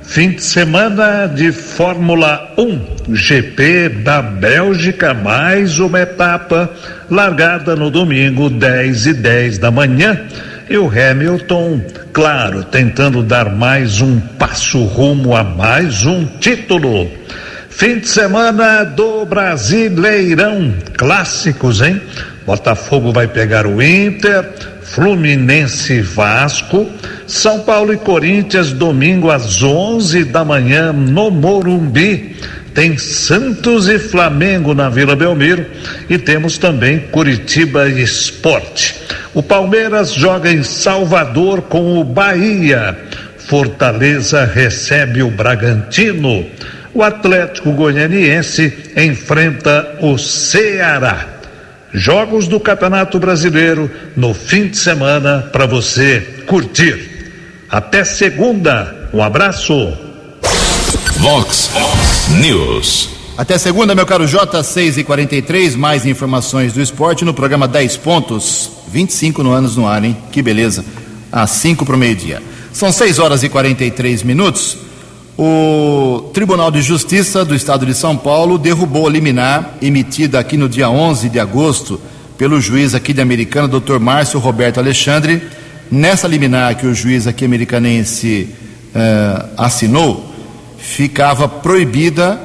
Fim 0.07 0.31
de 0.31 0.43
semana 0.43 1.27
de 1.27 1.53
Fórmula 1.53 2.55
1, 2.57 3.15
GP 3.15 3.89
da 4.03 4.23
Bélgica, 4.23 5.13
mais 5.13 5.79
uma 5.79 6.01
etapa, 6.01 6.71
largada 7.11 7.77
no 7.77 7.91
domingo, 7.91 8.49
10 8.49 9.07
e 9.07 9.13
10 9.13 9.59
da 9.59 9.71
manhã. 9.71 10.19
E 10.71 10.79
o 10.79 10.89
Hamilton, 10.89 11.83
claro, 12.13 12.65
tentando 12.65 13.23
dar 13.23 13.51
mais 13.51 14.01
um 14.01 14.19
passo 14.19 14.85
rumo 14.85 15.37
a 15.37 15.45
mais 15.45 16.07
um 16.07 16.25
título. 16.25 17.11
Fim 17.69 17.99
de 17.99 18.09
semana 18.09 18.85
do 18.85 19.27
Brasileirão, 19.27 20.73
clássicos, 20.97 21.83
hein? 21.83 22.01
Botafogo 22.47 23.13
vai 23.13 23.27
pegar 23.27 23.67
o 23.67 23.83
Inter, 23.83 24.49
Fluminense 24.91 26.01
Vasco, 26.01 26.89
São 27.27 27.61
Paulo 27.61 27.93
e 27.93 27.97
Corinthians 27.97 28.73
domingo 28.73 29.31
às 29.31 29.63
11 29.63 30.25
da 30.25 30.45
manhã 30.45 30.93
no 30.93 31.31
Morumbi. 31.31 32.37
Tem 32.73 32.97
Santos 32.99 33.89
e 33.89 33.99
Flamengo 33.99 34.75
na 34.75 34.89
Vila 34.89 35.17
Belmiro 35.17 35.67
e 36.09 36.19
temos 36.19 36.59
também 36.59 37.01
Curitiba 37.11 37.89
Esporte. 37.89 38.95
O 39.35 39.43
Palmeiras 39.43 40.13
joga 40.13 40.51
em 40.51 40.63
Salvador 40.63 41.63
com 41.63 41.99
o 41.99 42.05
Bahia. 42.05 42.97
Fortaleza 43.39 44.45
recebe 44.45 45.23
o 45.23 45.31
Bragantino. 45.31 46.47
O 46.93 47.03
Atlético 47.03 47.73
Goianiense 47.73 48.73
enfrenta 48.97 49.97
o 50.01 50.17
Ceará. 50.19 51.36
Jogos 51.93 52.49
do 52.49 52.61
Campeonato 52.61 53.19
Brasileiro 53.19 53.91
no 54.17 54.35
fim 54.35 54.69
de 54.69 54.77
semana 54.77 55.49
para 55.53 55.67
você 55.67 56.45
curtir. 56.47 57.17
Até 57.69 58.05
segunda. 58.05 59.09
Um 59.13 59.23
abraço. 59.23 59.93
Vox 61.19 61.71
News. 62.41 63.11
Até 63.37 63.59
segunda, 63.59 63.95
meu 63.95 64.07
caro 64.07 64.27
J, 64.27 64.63
6 64.63 64.99
e 64.99 65.05
43 65.05 65.77
mais 65.77 66.07
informações 66.07 66.73
do 66.73 66.81
esporte 66.81 67.25
no 67.25 67.35
programa 67.35 67.69
10 67.69 67.97
pontos. 67.99 68.71
25 68.89 69.43
no 69.43 69.53
anos 69.53 69.77
no 69.77 69.87
ar, 69.87 70.03
hein? 70.03 70.17
Que 70.33 70.41
beleza. 70.41 70.85
Às 71.31 71.51
5 71.51 71.85
para 71.85 71.97
o 71.97 71.99
meio-dia. 71.99 72.43
São 72.73 72.91
6 72.91 73.19
horas 73.19 73.43
e 73.43 73.49
43 73.49 74.23
minutos. 74.23 74.79
O 75.39 76.31
Tribunal 76.33 76.71
de 76.71 76.81
Justiça 76.81 77.45
do 77.45 77.55
Estado 77.55 77.85
de 77.85 77.93
São 77.93 78.17
Paulo 78.17 78.57
derrubou 78.57 79.07
a 79.07 79.11
liminar 79.11 79.75
emitida 79.83 80.39
aqui 80.39 80.57
no 80.57 80.67
dia 80.67 80.89
11 80.89 81.29
de 81.29 81.39
agosto 81.39 82.01
pelo 82.39 82.59
juiz 82.59 82.95
aqui 82.95 83.13
de 83.13 83.21
Americana, 83.21 83.69
Dr. 83.69 83.99
Márcio 83.99 84.41
Roberto 84.41 84.79
Alexandre. 84.79 85.43
Nessa 85.91 86.27
liminar 86.27 86.77
que 86.77 86.87
o 86.87 86.95
juiz 86.95 87.27
aqui 87.27 87.45
americanense 87.45 88.49
eh, 88.95 89.45
assinou, 89.59 90.25
ficava 90.79 91.47
proibida 91.47 92.41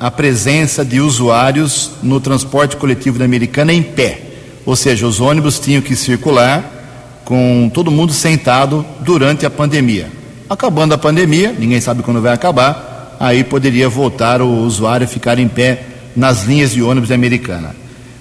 a 0.00 0.10
presença 0.10 0.84
de 0.84 1.00
usuários 1.00 1.92
no 2.02 2.20
transporte 2.20 2.76
coletivo 2.76 3.20
da 3.20 3.24
Americana 3.24 3.72
em 3.72 3.84
pé. 3.84 4.20
Ou 4.66 4.74
seja, 4.74 5.06
os 5.06 5.20
ônibus 5.20 5.60
tinham 5.60 5.80
que 5.80 5.94
circular 5.94 7.20
com 7.24 7.70
todo 7.72 7.88
mundo 7.88 8.12
sentado 8.12 8.84
durante 9.00 9.46
a 9.46 9.50
pandemia. 9.50 10.21
Acabando 10.52 10.92
a 10.92 10.98
pandemia, 10.98 11.56
ninguém 11.58 11.80
sabe 11.80 12.02
quando 12.02 12.20
vai 12.20 12.30
acabar, 12.30 13.16
aí 13.18 13.42
poderia 13.42 13.88
voltar 13.88 14.42
o 14.42 14.48
usuário 14.48 15.06
a 15.06 15.08
ficar 15.08 15.38
em 15.38 15.48
pé 15.48 15.82
nas 16.14 16.44
linhas 16.44 16.72
de 16.72 16.82
ônibus 16.82 17.10
americana. 17.10 17.74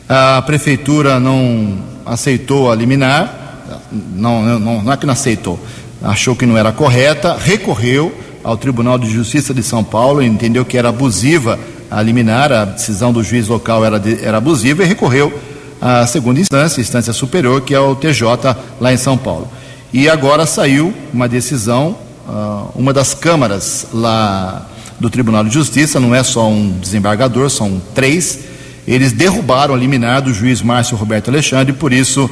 A 0.07 0.41
prefeitura 0.41 1.19
não 1.19 1.79
aceitou 2.05 2.71
a 2.71 2.75
liminar, 2.75 3.67
não, 3.91 4.57
não, 4.57 4.81
não 4.81 4.93
é 4.93 4.95
que 4.95 5.05
não 5.05 5.11
aceitou, 5.11 5.59
achou 6.01 6.33
que 6.33 6.45
não 6.45 6.57
era 6.57 6.71
correta, 6.71 7.35
recorreu 7.37 8.17
ao 8.45 8.55
Tribunal 8.55 8.97
de 8.97 9.11
Justiça 9.11 9.53
de 9.53 9.61
São 9.61 9.83
Paulo, 9.83 10.23
entendeu 10.23 10.63
que 10.63 10.77
era 10.77 10.87
abusiva 10.87 11.59
a 11.91 12.01
liminar, 12.01 12.49
a 12.53 12.63
decisão 12.63 13.11
do 13.11 13.21
juiz 13.21 13.49
local 13.49 13.83
era, 13.83 14.01
era 14.21 14.37
abusiva 14.37 14.83
e 14.83 14.85
recorreu 14.85 15.37
à 15.81 16.07
segunda 16.07 16.39
instância, 16.39 16.79
instância 16.79 17.11
superior, 17.11 17.59
que 17.59 17.75
é 17.75 17.79
o 17.81 17.93
TJ 17.93 18.55
lá 18.79 18.93
em 18.93 18.97
São 18.97 19.17
Paulo. 19.17 19.49
E 19.91 20.07
agora 20.07 20.45
saiu 20.45 20.93
uma 21.13 21.27
decisão 21.27 21.97
uma 22.75 22.93
das 22.93 23.13
câmaras 23.13 23.87
lá 23.93 24.67
do 24.99 25.09
Tribunal 25.09 25.43
de 25.43 25.49
Justiça, 25.51 25.99
não 25.99 26.13
é 26.13 26.23
só 26.23 26.47
um 26.47 26.77
desembargador, 26.79 27.49
são 27.49 27.81
três. 27.93 28.39
Eles 28.87 29.11
derrubaram 29.11 29.73
a 29.73 29.77
liminar 29.77 30.21
do 30.21 30.33
juiz 30.33 30.61
Márcio 30.61 30.97
Roberto 30.97 31.29
Alexandre, 31.29 31.73
por 31.73 31.91
isso 31.91 32.29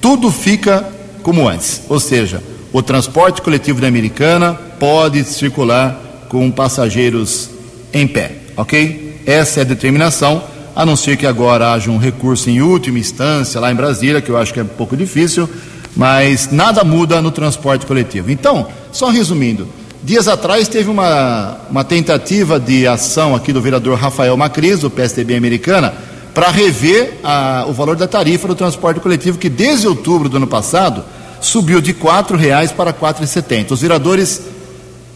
tudo 0.00 0.30
fica 0.30 0.84
como 1.22 1.48
antes. 1.48 1.82
Ou 1.88 2.00
seja, 2.00 2.42
o 2.72 2.82
transporte 2.82 3.42
coletivo 3.42 3.80
da 3.80 3.88
Americana 3.88 4.54
pode 4.78 5.24
circular 5.24 6.26
com 6.28 6.50
passageiros 6.50 7.50
em 7.92 8.06
pé, 8.06 8.32
ok? 8.56 9.22
Essa 9.26 9.60
é 9.60 9.62
a 9.62 9.64
determinação, 9.64 10.42
a 10.74 10.84
não 10.84 10.96
ser 10.96 11.16
que 11.16 11.26
agora 11.26 11.72
haja 11.72 11.90
um 11.90 11.98
recurso 11.98 12.50
em 12.50 12.60
última 12.60 12.98
instância 12.98 13.60
lá 13.60 13.72
em 13.72 13.74
Brasília, 13.74 14.20
que 14.20 14.30
eu 14.30 14.36
acho 14.36 14.52
que 14.52 14.60
é 14.60 14.62
um 14.62 14.66
pouco 14.66 14.96
difícil, 14.96 15.48
mas 15.96 16.50
nada 16.52 16.84
muda 16.84 17.22
no 17.22 17.30
transporte 17.30 17.86
coletivo. 17.86 18.30
Então, 18.30 18.68
só 18.96 19.10
resumindo, 19.10 19.68
dias 20.02 20.26
atrás 20.26 20.68
teve 20.68 20.88
uma, 20.88 21.58
uma 21.70 21.84
tentativa 21.84 22.58
de 22.58 22.86
ação 22.86 23.34
aqui 23.34 23.52
do 23.52 23.60
vereador 23.60 23.98
Rafael 23.98 24.36
Macris, 24.36 24.80
do 24.80 24.90
PSDB 24.90 25.36
americana, 25.36 25.94
para 26.34 26.50
rever 26.50 27.18
a, 27.22 27.66
o 27.68 27.72
valor 27.72 27.94
da 27.94 28.08
tarifa 28.08 28.48
do 28.48 28.54
transporte 28.54 29.00
coletivo, 29.00 29.38
que 29.38 29.48
desde 29.48 29.86
outubro 29.86 30.28
do 30.28 30.38
ano 30.38 30.46
passado 30.46 31.04
subiu 31.40 31.80
de 31.80 31.92
R$ 31.92 32.36
reais 32.36 32.72
para 32.72 32.90
R$ 32.90 32.96
4,70. 32.98 33.72
Os 33.72 33.82
vereadores 33.82 34.42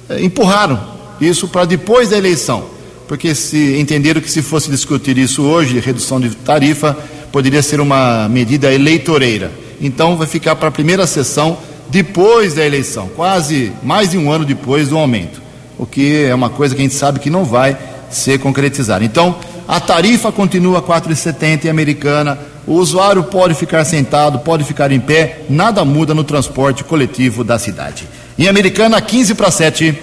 eh, 0.08 0.22
empurraram 0.22 0.78
isso 1.20 1.48
para 1.48 1.64
depois 1.64 2.10
da 2.10 2.18
eleição, 2.18 2.64
porque 3.08 3.34
se 3.34 3.78
entenderam 3.78 4.20
que 4.20 4.30
se 4.30 4.42
fosse 4.42 4.70
discutir 4.70 5.16
isso 5.16 5.42
hoje, 5.42 5.80
redução 5.80 6.20
de 6.20 6.30
tarifa, 6.34 6.96
poderia 7.32 7.62
ser 7.62 7.80
uma 7.80 8.28
medida 8.28 8.72
eleitoreira 8.72 9.50
então 9.80 10.16
vai 10.16 10.26
ficar 10.26 10.54
para 10.56 10.68
a 10.68 10.70
primeira 10.72 11.06
sessão 11.06 11.56
depois 11.90 12.54
da 12.54 12.64
eleição, 12.64 13.08
quase 13.16 13.72
mais 13.82 14.10
de 14.10 14.16
um 14.16 14.30
ano 14.30 14.44
depois 14.44 14.88
do 14.88 14.96
aumento, 14.96 15.42
o 15.76 15.84
que 15.84 16.24
é 16.24 16.34
uma 16.34 16.48
coisa 16.48 16.74
que 16.74 16.80
a 16.80 16.84
gente 16.84 16.94
sabe 16.94 17.18
que 17.18 17.28
não 17.28 17.44
vai 17.44 17.76
ser 18.08 18.38
concretizada. 18.38 19.04
Então, 19.04 19.36
a 19.66 19.80
tarifa 19.80 20.30
continua 20.30 20.80
4,70 20.80 21.64
em 21.64 21.68
americana, 21.68 22.38
o 22.66 22.74
usuário 22.74 23.24
pode 23.24 23.54
ficar 23.54 23.84
sentado, 23.84 24.38
pode 24.38 24.62
ficar 24.62 24.92
em 24.92 25.00
pé, 25.00 25.42
nada 25.50 25.84
muda 25.84 26.14
no 26.14 26.22
transporte 26.22 26.84
coletivo 26.84 27.42
da 27.42 27.58
cidade. 27.58 28.06
Em 28.38 28.46
americana, 28.46 29.00
15 29.00 29.34
para 29.34 29.50
7. 29.50 29.98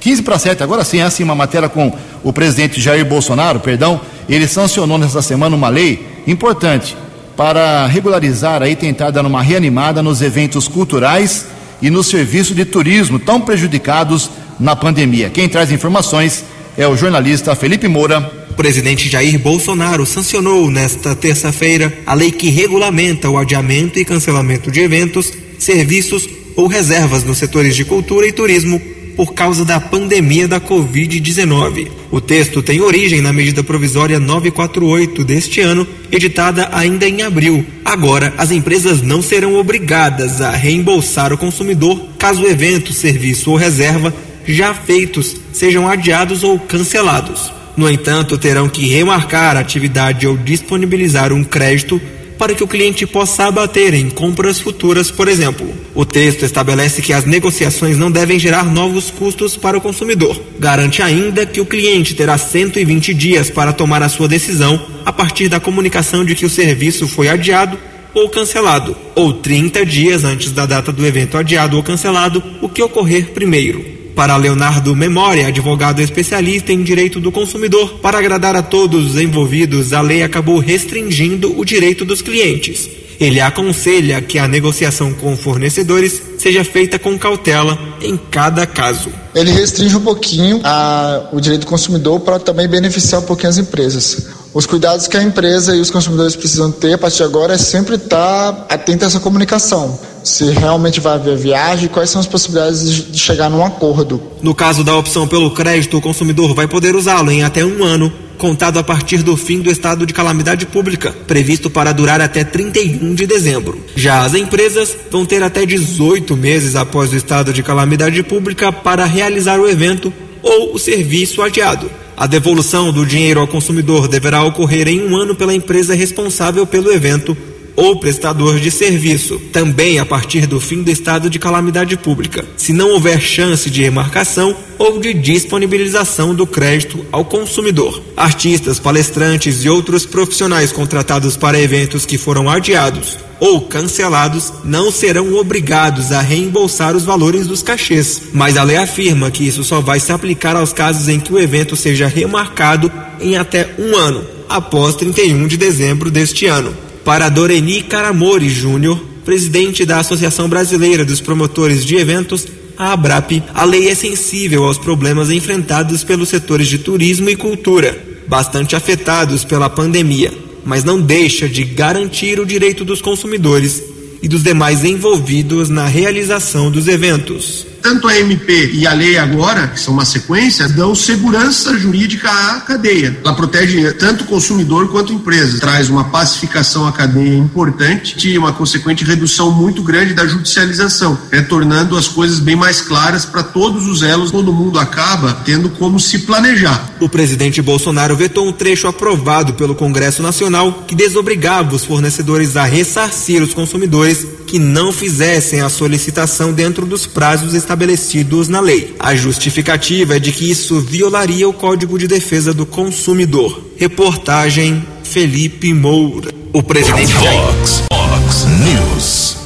15 0.00 0.22
para 0.22 0.38
7, 0.38 0.62
agora 0.62 0.84
sim, 0.84 1.00
é 1.00 1.02
assim 1.02 1.24
uma 1.24 1.34
matéria 1.34 1.68
com 1.68 1.92
o 2.22 2.32
presidente 2.32 2.80
Jair 2.80 3.04
Bolsonaro, 3.04 3.60
perdão, 3.60 4.00
ele 4.28 4.46
sancionou 4.46 4.96
nesta 4.96 5.20
semana 5.20 5.56
uma 5.56 5.68
lei 5.68 6.06
importante 6.26 6.96
para 7.38 7.86
regularizar 7.86 8.64
aí, 8.64 8.74
tentar 8.74 9.12
dar 9.12 9.24
uma 9.24 9.40
reanimada 9.40 10.02
nos 10.02 10.20
eventos 10.20 10.66
culturais 10.66 11.46
e 11.80 11.88
no 11.88 12.02
serviço 12.02 12.52
de 12.52 12.64
turismo 12.64 13.16
tão 13.16 13.40
prejudicados 13.40 14.28
na 14.58 14.74
pandemia. 14.74 15.30
Quem 15.30 15.48
traz 15.48 15.70
informações 15.70 16.44
é 16.76 16.84
o 16.88 16.96
jornalista 16.96 17.54
Felipe 17.54 17.86
Moura. 17.86 18.18
O 18.50 18.54
presidente 18.54 19.08
Jair 19.08 19.38
Bolsonaro 19.38 20.04
sancionou 20.04 20.68
nesta 20.68 21.14
terça-feira 21.14 21.96
a 22.04 22.12
lei 22.12 22.32
que 22.32 22.50
regulamenta 22.50 23.30
o 23.30 23.38
adiamento 23.38 24.00
e 24.00 24.04
cancelamento 24.04 24.68
de 24.68 24.80
eventos, 24.80 25.32
serviços 25.60 26.28
ou 26.56 26.66
reservas 26.66 27.22
nos 27.22 27.38
setores 27.38 27.76
de 27.76 27.84
cultura 27.84 28.26
e 28.26 28.32
turismo 28.32 28.82
por 29.18 29.34
causa 29.34 29.64
da 29.64 29.80
pandemia 29.80 30.46
da 30.46 30.60
Covid-19. 30.60 31.88
O 32.08 32.20
texto 32.20 32.62
tem 32.62 32.80
origem 32.80 33.20
na 33.20 33.32
medida 33.32 33.64
provisória 33.64 34.20
948 34.20 35.24
deste 35.24 35.60
ano, 35.60 35.84
editada 36.12 36.68
ainda 36.70 37.08
em 37.08 37.22
abril. 37.22 37.66
Agora, 37.84 38.32
as 38.38 38.52
empresas 38.52 39.02
não 39.02 39.20
serão 39.20 39.56
obrigadas 39.56 40.40
a 40.40 40.52
reembolsar 40.52 41.32
o 41.32 41.36
consumidor 41.36 42.00
caso 42.16 42.44
o 42.44 42.48
evento, 42.48 42.92
serviço 42.92 43.50
ou 43.50 43.56
reserva 43.56 44.14
já 44.46 44.72
feitos 44.72 45.34
sejam 45.52 45.88
adiados 45.88 46.44
ou 46.44 46.56
cancelados. 46.56 47.52
No 47.76 47.90
entanto, 47.90 48.38
terão 48.38 48.68
que 48.68 48.86
remarcar 48.86 49.56
a 49.56 49.60
atividade 49.60 50.28
ou 50.28 50.36
disponibilizar 50.36 51.32
um 51.32 51.42
crédito 51.42 52.00
para 52.38 52.54
que 52.54 52.62
o 52.62 52.68
cliente 52.68 53.04
possa 53.06 53.46
abater 53.46 53.92
em 53.92 54.08
compras 54.08 54.60
futuras, 54.60 55.10
por 55.10 55.26
exemplo. 55.26 55.66
O 55.94 56.04
texto 56.04 56.44
estabelece 56.44 57.02
que 57.02 57.12
as 57.12 57.24
negociações 57.24 57.98
não 57.98 58.10
devem 58.10 58.38
gerar 58.38 58.64
novos 58.64 59.10
custos 59.10 59.56
para 59.56 59.76
o 59.76 59.80
consumidor. 59.80 60.40
Garante 60.58 61.02
ainda 61.02 61.44
que 61.44 61.60
o 61.60 61.66
cliente 61.66 62.14
terá 62.14 62.38
120 62.38 63.12
dias 63.12 63.50
para 63.50 63.72
tomar 63.72 64.02
a 64.02 64.08
sua 64.08 64.28
decisão 64.28 64.80
a 65.04 65.12
partir 65.12 65.48
da 65.48 65.58
comunicação 65.58 66.24
de 66.24 66.34
que 66.34 66.46
o 66.46 66.50
serviço 66.50 67.08
foi 67.08 67.28
adiado 67.28 67.76
ou 68.14 68.28
cancelado, 68.28 68.96
ou 69.14 69.32
30 69.32 69.84
dias 69.84 70.24
antes 70.24 70.50
da 70.50 70.66
data 70.66 70.90
do 70.90 71.06
evento 71.06 71.36
adiado 71.36 71.76
ou 71.76 71.82
cancelado, 71.82 72.42
o 72.60 72.68
que 72.68 72.82
ocorrer 72.82 73.30
primeiro. 73.30 73.97
Para 74.18 74.36
Leonardo 74.36 74.96
Memória, 74.96 75.46
advogado 75.46 76.02
especialista 76.02 76.72
em 76.72 76.82
direito 76.82 77.20
do 77.20 77.30
consumidor, 77.30 78.00
para 78.00 78.18
agradar 78.18 78.56
a 78.56 78.62
todos 78.62 79.12
os 79.12 79.16
envolvidos, 79.16 79.92
a 79.92 80.00
lei 80.00 80.24
acabou 80.24 80.58
restringindo 80.58 81.56
o 81.56 81.64
direito 81.64 82.04
dos 82.04 82.20
clientes. 82.20 82.90
Ele 83.20 83.40
aconselha 83.40 84.20
que 84.20 84.36
a 84.36 84.48
negociação 84.48 85.14
com 85.14 85.36
fornecedores 85.36 86.20
seja 86.36 86.64
feita 86.64 86.98
com 86.98 87.16
cautela 87.16 87.78
em 88.02 88.16
cada 88.16 88.66
caso. 88.66 89.08
Ele 89.32 89.52
restringe 89.52 89.96
um 89.96 90.02
pouquinho 90.02 90.60
a, 90.64 91.28
o 91.32 91.40
direito 91.40 91.60
do 91.60 91.68
consumidor 91.68 92.18
para 92.18 92.40
também 92.40 92.66
beneficiar 92.66 93.20
um 93.20 93.24
pouquinho 93.24 93.50
as 93.50 93.58
empresas. 93.58 94.26
Os 94.52 94.66
cuidados 94.66 95.06
que 95.06 95.16
a 95.16 95.22
empresa 95.22 95.76
e 95.76 95.80
os 95.80 95.92
consumidores 95.92 96.34
precisam 96.34 96.72
ter 96.72 96.94
a 96.94 96.98
partir 96.98 97.18
de 97.18 97.22
agora 97.22 97.54
é 97.54 97.58
sempre 97.58 97.94
estar 97.94 98.66
atento 98.68 99.04
a 99.04 99.06
essa 99.06 99.20
comunicação 99.20 99.96
se 100.24 100.50
realmente 100.50 101.00
vai 101.00 101.14
haver 101.14 101.36
viagem, 101.36 101.88
quais 101.88 102.10
são 102.10 102.20
as 102.20 102.26
possibilidades 102.26 103.10
de 103.10 103.18
chegar 103.18 103.48
num 103.48 103.64
acordo. 103.64 104.20
No 104.42 104.54
caso 104.54 104.84
da 104.84 104.96
opção 104.96 105.26
pelo 105.26 105.50
crédito, 105.50 105.96
o 105.96 106.00
consumidor 106.00 106.54
vai 106.54 106.66
poder 106.66 106.94
usá-lo 106.94 107.30
em 107.30 107.42
até 107.42 107.64
um 107.64 107.82
ano, 107.82 108.12
contado 108.36 108.78
a 108.78 108.84
partir 108.84 109.22
do 109.22 109.36
fim 109.36 109.60
do 109.60 109.70
estado 109.70 110.06
de 110.06 110.12
calamidade 110.12 110.64
pública, 110.66 111.14
previsto 111.26 111.68
para 111.68 111.92
durar 111.92 112.20
até 112.20 112.44
31 112.44 113.14
de 113.14 113.26
dezembro. 113.26 113.80
Já 113.96 114.24
as 114.24 114.34
empresas 114.34 114.96
vão 115.10 115.26
ter 115.26 115.42
até 115.42 115.66
18 115.66 116.36
meses 116.36 116.76
após 116.76 117.12
o 117.12 117.16
estado 117.16 117.52
de 117.52 117.62
calamidade 117.62 118.22
pública 118.22 118.72
para 118.72 119.04
realizar 119.04 119.58
o 119.58 119.68
evento 119.68 120.12
ou 120.42 120.74
o 120.74 120.78
serviço 120.78 121.42
adiado. 121.42 121.90
A 122.16 122.26
devolução 122.26 122.92
do 122.92 123.06
dinheiro 123.06 123.38
ao 123.38 123.46
consumidor 123.46 124.08
deverá 124.08 124.42
ocorrer 124.42 124.88
em 124.88 125.06
um 125.06 125.16
ano 125.16 125.36
pela 125.36 125.54
empresa 125.54 125.94
responsável 125.94 126.66
pelo 126.66 126.92
evento 126.92 127.36
ou 127.78 127.94
prestador 127.94 128.58
de 128.58 128.72
serviço, 128.72 129.38
também 129.52 130.00
a 130.00 130.04
partir 130.04 130.46
do 130.48 130.60
fim 130.60 130.82
do 130.82 130.90
estado 130.90 131.30
de 131.30 131.38
calamidade 131.38 131.96
pública, 131.96 132.44
se 132.56 132.72
não 132.72 132.90
houver 132.90 133.20
chance 133.20 133.70
de 133.70 133.80
remarcação 133.82 134.56
ou 134.76 134.98
de 134.98 135.14
disponibilização 135.14 136.34
do 136.34 136.44
crédito 136.44 137.06
ao 137.12 137.24
consumidor. 137.24 138.02
Artistas, 138.16 138.80
palestrantes 138.80 139.64
e 139.64 139.68
outros 139.68 140.04
profissionais 140.04 140.72
contratados 140.72 141.36
para 141.36 141.60
eventos 141.60 142.04
que 142.04 142.18
foram 142.18 142.50
adiados 142.50 143.16
ou 143.38 143.60
cancelados 143.60 144.52
não 144.64 144.90
serão 144.90 145.36
obrigados 145.36 146.10
a 146.10 146.20
reembolsar 146.20 146.96
os 146.96 147.04
valores 147.04 147.46
dos 147.46 147.62
cachês, 147.62 148.22
mas 148.32 148.56
a 148.56 148.64
lei 148.64 148.76
afirma 148.76 149.30
que 149.30 149.46
isso 149.46 149.62
só 149.62 149.80
vai 149.80 150.00
se 150.00 150.10
aplicar 150.10 150.56
aos 150.56 150.72
casos 150.72 151.08
em 151.08 151.20
que 151.20 151.32
o 151.32 151.38
evento 151.38 151.76
seja 151.76 152.08
remarcado 152.08 152.90
em 153.20 153.36
até 153.36 153.72
um 153.78 153.96
ano, 153.96 154.24
após 154.48 154.96
31 154.96 155.46
de 155.46 155.56
dezembro 155.56 156.10
deste 156.10 156.46
ano. 156.46 156.87
Para 157.08 157.30
Doreni 157.30 157.80
Caramori 157.80 158.50
Júnior, 158.50 159.02
presidente 159.24 159.86
da 159.86 159.98
Associação 159.98 160.46
Brasileira 160.46 161.06
dos 161.06 161.22
Promotores 161.22 161.82
de 161.82 161.96
Eventos, 161.96 162.46
a 162.76 162.92
ABRAP, 162.92 163.42
a 163.54 163.64
lei 163.64 163.88
é 163.88 163.94
sensível 163.94 164.64
aos 164.64 164.76
problemas 164.76 165.30
enfrentados 165.30 166.04
pelos 166.04 166.28
setores 166.28 166.68
de 166.68 166.76
turismo 166.76 167.30
e 167.30 167.34
cultura, 167.34 167.98
bastante 168.28 168.76
afetados 168.76 169.42
pela 169.42 169.70
pandemia, 169.70 170.30
mas 170.66 170.84
não 170.84 171.00
deixa 171.00 171.48
de 171.48 171.64
garantir 171.64 172.38
o 172.38 172.44
direito 172.44 172.84
dos 172.84 173.00
consumidores 173.00 173.82
e 174.22 174.28
dos 174.28 174.42
demais 174.42 174.84
envolvidos 174.84 175.70
na 175.70 175.86
realização 175.86 176.70
dos 176.70 176.88
eventos 176.88 177.66
tanto 177.82 178.08
a 178.08 178.18
MP 178.18 178.72
e 178.74 178.86
a 178.86 178.92
lei 178.92 179.18
agora, 179.18 179.68
que 179.68 179.80
são 179.80 179.94
uma 179.94 180.04
sequência, 180.04 180.68
dão 180.68 180.94
segurança 180.94 181.76
jurídica 181.78 182.30
à 182.30 182.60
cadeia. 182.60 183.18
Ela 183.24 183.34
protege 183.34 183.92
tanto 183.92 184.24
o 184.24 184.26
consumidor 184.26 184.88
quanto 184.88 185.12
a 185.12 185.16
empresa. 185.16 185.58
Traz 185.58 185.88
uma 185.88 186.04
pacificação 186.04 186.86
à 186.86 186.92
cadeia 186.92 187.36
importante 187.36 188.28
e 188.28 188.38
uma 188.38 188.52
consequente 188.52 189.04
redução 189.04 189.50
muito 189.50 189.82
grande 189.82 190.14
da 190.14 190.26
judicialização, 190.26 191.18
é, 191.30 191.40
tornando 191.40 191.96
as 191.96 192.08
coisas 192.08 192.38
bem 192.38 192.56
mais 192.56 192.80
claras 192.80 193.24
para 193.24 193.42
todos 193.42 193.86
os 193.86 194.02
elos. 194.02 194.30
Todo 194.30 194.52
mundo 194.52 194.78
acaba 194.78 195.32
tendo 195.44 195.68
como 195.70 195.98
se 195.98 196.20
planejar. 196.20 196.90
O 197.00 197.08
presidente 197.08 197.62
Bolsonaro 197.62 198.16
vetou 198.16 198.46
um 198.46 198.52
trecho 198.52 198.86
aprovado 198.86 199.54
pelo 199.54 199.74
Congresso 199.74 200.22
Nacional 200.22 200.84
que 200.86 200.94
desobrigava 200.94 201.74
os 201.74 201.84
fornecedores 201.84 202.56
a 202.56 202.64
ressarcir 202.64 203.42
os 203.42 203.54
consumidores 203.54 204.26
que 204.48 204.58
não 204.58 204.90
fizessem 204.90 205.60
a 205.60 205.68
solicitação 205.68 206.54
dentro 206.54 206.86
dos 206.86 207.06
prazos 207.06 207.52
estabelecidos 207.52 208.48
na 208.48 208.60
lei. 208.60 208.96
A 208.98 209.14
justificativa 209.14 210.16
é 210.16 210.18
de 210.18 210.32
que 210.32 210.50
isso 210.50 210.80
violaria 210.80 211.46
o 211.46 211.52
Código 211.52 211.98
de 211.98 212.08
Defesa 212.08 212.54
do 212.54 212.64
Consumidor. 212.64 213.62
Reportagem 213.76 214.82
Felipe 215.04 215.74
Moura. 215.74 216.32
O 216.50 216.62
presidente 216.62 217.12
Fox, 217.12 217.82
Fox 217.92 218.46
News. 218.64 219.36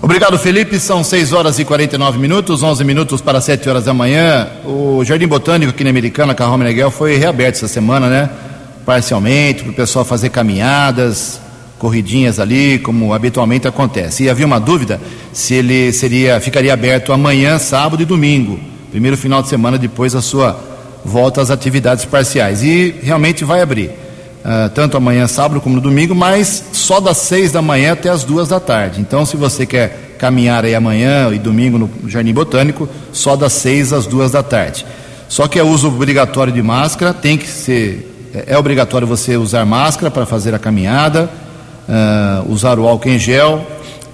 Obrigado, 0.00 0.38
Felipe. 0.38 0.80
São 0.80 1.04
6 1.04 1.34
horas 1.34 1.58
e 1.58 1.64
49 1.64 2.18
minutos, 2.18 2.62
11 2.62 2.84
minutos 2.84 3.20
para 3.20 3.38
7 3.38 3.68
horas 3.68 3.84
da 3.84 3.92
manhã. 3.92 4.48
O 4.64 5.04
Jardim 5.04 5.26
Botânico 5.26 5.72
aqui 5.72 5.84
na 5.84 5.90
Americana, 5.90 6.34
Carro 6.34 6.56
Meneghel, 6.56 6.90
foi 6.90 7.16
reaberto 7.16 7.58
essa 7.58 7.68
semana, 7.68 8.08
né? 8.08 8.30
Parcialmente, 8.86 9.62
para 9.62 9.72
o 9.72 9.74
pessoal 9.74 10.06
fazer 10.06 10.30
caminhadas, 10.30 11.40
corridinhas 11.78 12.40
ali, 12.40 12.78
como 12.78 13.12
habitualmente 13.12 13.68
acontece. 13.68 14.24
E 14.24 14.30
havia 14.30 14.46
uma 14.46 14.58
dúvida 14.58 15.00
se 15.32 15.54
ele 15.54 15.92
seria, 15.92 16.40
ficaria 16.40 16.72
aberto 16.72 17.12
amanhã, 17.12 17.58
sábado 17.58 18.02
e 18.02 18.06
domingo, 18.06 18.58
primeiro 18.90 19.16
final 19.16 19.42
de 19.42 19.48
semana 19.48 19.76
depois 19.76 20.12
da 20.12 20.22
sua 20.22 20.58
volta 21.04 21.40
às 21.40 21.50
atividades 21.50 22.04
parciais. 22.04 22.62
E 22.62 22.94
realmente 23.02 23.44
vai 23.44 23.60
abrir, 23.60 23.90
uh, 23.90 24.70
tanto 24.74 24.96
amanhã, 24.96 25.26
sábado, 25.26 25.60
como 25.60 25.76
no 25.76 25.80
domingo, 25.80 26.14
mas 26.14 26.64
só 26.72 26.98
das 26.98 27.18
seis 27.18 27.52
da 27.52 27.60
manhã 27.60 27.92
até 27.92 28.08
as 28.08 28.24
duas 28.24 28.48
da 28.48 28.58
tarde. 28.58 29.00
Então, 29.00 29.26
se 29.26 29.36
você 29.36 29.66
quer 29.66 30.16
caminhar 30.18 30.64
aí 30.64 30.74
amanhã 30.74 31.30
e 31.32 31.38
domingo 31.38 31.76
no 31.76 31.90
Jardim 32.08 32.32
Botânico, 32.32 32.88
só 33.12 33.36
das 33.36 33.52
seis 33.52 33.92
às 33.92 34.06
duas 34.06 34.32
da 34.32 34.42
tarde. 34.42 34.86
Só 35.28 35.46
que 35.46 35.58
é 35.58 35.62
uso 35.62 35.88
obrigatório 35.88 36.52
de 36.52 36.62
máscara, 36.62 37.12
tem 37.12 37.36
que 37.36 37.46
ser, 37.46 38.30
é, 38.32 38.54
é 38.54 38.58
obrigatório 38.58 39.06
você 39.06 39.36
usar 39.36 39.66
máscara 39.66 40.10
para 40.10 40.24
fazer 40.24 40.54
a 40.54 40.58
caminhada 40.58 41.28
uh, 41.88 42.52
usar 42.52 42.78
o 42.78 42.86
álcool 42.86 43.08
em 43.08 43.18
gel, 43.18 43.66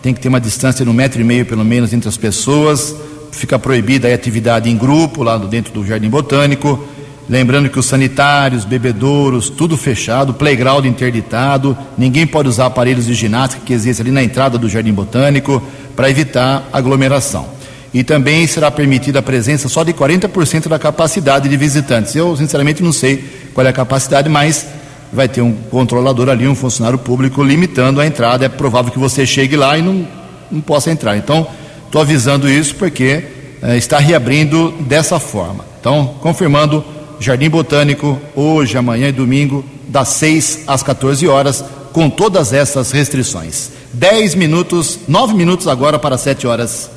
tem 0.02 0.12
que 0.12 0.20
ter 0.20 0.28
uma 0.28 0.40
distância 0.40 0.85
de 0.85 0.90
um 0.90 0.94
metro 0.94 1.20
e 1.20 1.24
meio 1.24 1.46
pelo 1.46 1.64
menos 1.64 1.92
entre 1.92 2.08
as 2.08 2.16
pessoas, 2.16 2.94
fica 3.30 3.58
proibida 3.58 4.08
a 4.08 4.14
atividade 4.14 4.68
em 4.68 4.76
grupo 4.76 5.22
lá 5.22 5.38
dentro 5.38 5.72
do 5.72 5.87
Jardim 5.87 6.08
Botânico, 6.08 6.82
lembrando 7.28 7.68
que 7.70 7.78
os 7.78 7.87
sanitários, 7.87 8.64
bebedouros, 8.64 9.48
tudo 9.48 9.76
fechado, 9.76 10.35
playground 10.35 10.85
interditado, 10.85 11.76
ninguém 11.96 12.26
pode 12.26 12.48
usar 12.48 12.66
aparelhos 12.66 13.06
de 13.06 13.14
ginástica 13.14 13.64
que 13.64 13.72
existem 13.72 14.04
ali 14.04 14.12
na 14.12 14.22
entrada 14.22 14.58
do 14.58 14.68
Jardim 14.68 14.92
Botânico 14.92 15.62
para 15.94 16.11
evitar 16.11 16.68
aglomeração. 16.72 17.46
E 17.94 18.02
também 18.02 18.46
será 18.46 18.70
permitida 18.70 19.18
a 19.18 19.22
presença 19.22 19.68
só 19.68 19.85
de 19.85 19.92
40% 19.92 20.66
da 20.66 20.78
capacidade 20.78 21.48
de 21.48 21.56
visitantes. 21.58 22.16
Eu, 22.16 22.35
sinceramente, 22.37 22.82
não 22.82 22.92
sei 22.92 23.22
qual 23.52 23.66
é 23.66 23.70
a 23.70 23.72
capacidade, 23.72 24.30
mas 24.30 24.66
vai 25.12 25.29
ter 25.29 25.42
um 25.42 25.53
controlador 25.70 26.29
ali, 26.29 26.48
um 26.48 26.55
funcionário 26.55 26.98
público 26.98 27.42
limitando 27.42 28.01
a 28.01 28.07
entrada. 28.07 28.46
É 28.46 28.48
provável 28.48 28.90
que 28.90 28.98
você 28.98 29.27
chegue 29.27 29.57
lá 29.57 29.77
e 29.77 29.83
não, 29.83 30.07
não 30.51 30.61
possa 30.61 30.90
entrar. 30.90 31.16
Então, 31.16 31.46
estou 31.85 32.01
avisando 32.01 32.48
isso 32.48 32.75
porque 32.77 33.25
é, 33.62 33.77
está 33.77 33.98
reabrindo 33.98 34.72
dessa 34.81 35.20
forma. 35.20 35.64
Então, 35.79 36.14
confirmando, 36.20 36.85
Jardim 37.20 37.51
Botânico, 37.51 38.18
hoje, 38.35 38.77
amanhã 38.79 39.09
e 39.09 39.12
domingo, 39.12 39.64
das 39.87 40.09
6 40.09 40.64
às 40.66 40.83
14 40.83 41.29
horas, 41.29 41.64
com 41.92 42.09
todas 42.09 42.53
essas 42.53 42.90
restrições. 42.90 43.70
10 43.92 44.35
minutos, 44.35 45.01
9 45.07 45.35
minutos 45.35 45.68
agora 45.68 45.98
para 45.98 46.16
7 46.16 46.46
horas. 46.46 46.90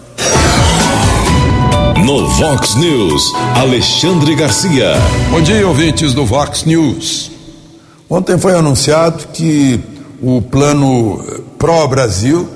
No 2.05 2.27
Vox 2.27 2.75
News, 2.75 3.33
Alexandre 3.55 4.35
Garcia. 4.35 4.93
Bom 5.29 5.41
dia, 5.41 5.67
ouvintes 5.67 6.13
do 6.13 6.25
Vox 6.25 6.63
News. 6.63 7.34
Ontem 8.09 8.37
foi 8.37 8.55
anunciado 8.55 9.27
que 9.33 9.79
o 10.21 10.41
plano 10.41 11.23
Pro 11.57 11.87
Brasil 11.87 12.47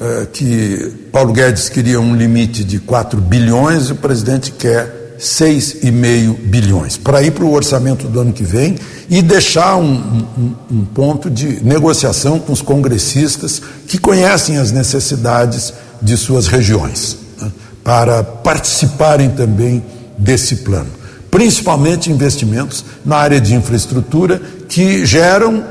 eh, 0.00 0.26
que 0.32 1.08
Paulo 1.12 1.30
Guedes 1.30 1.68
queria 1.68 2.00
um 2.00 2.16
limite 2.16 2.64
de 2.64 2.78
4 2.78 3.20
bilhões 3.20 3.88
e 3.88 3.92
o 3.92 3.96
presidente 3.96 4.50
quer 4.50 5.16
6,5 5.20 6.38
bilhões, 6.38 6.96
para 6.96 7.22
ir 7.22 7.32
para 7.32 7.44
o 7.44 7.52
orçamento 7.52 8.08
do 8.08 8.18
ano 8.18 8.32
que 8.32 8.42
vem 8.42 8.78
e 9.10 9.20
deixar 9.20 9.76
um, 9.76 10.24
um, 10.38 10.54
um, 10.72 10.84
ponto 10.86 11.28
de 11.28 11.62
negociação 11.62 12.38
com 12.38 12.50
os 12.50 12.62
congressistas 12.62 13.60
que 13.86 13.98
conhecem 13.98 14.56
as 14.56 14.72
necessidades 14.72 15.74
de 16.00 16.16
suas 16.16 16.46
regiões, 16.46 17.18
né, 17.38 17.52
para 17.84 18.24
participarem 18.24 19.28
também 19.28 19.84
desse 20.16 20.56
plano. 20.56 20.99
Principalmente 21.30 22.10
investimentos 22.10 22.84
na 23.04 23.16
área 23.16 23.40
de 23.40 23.54
infraestrutura 23.54 24.40
que 24.68 25.06
geram 25.06 25.64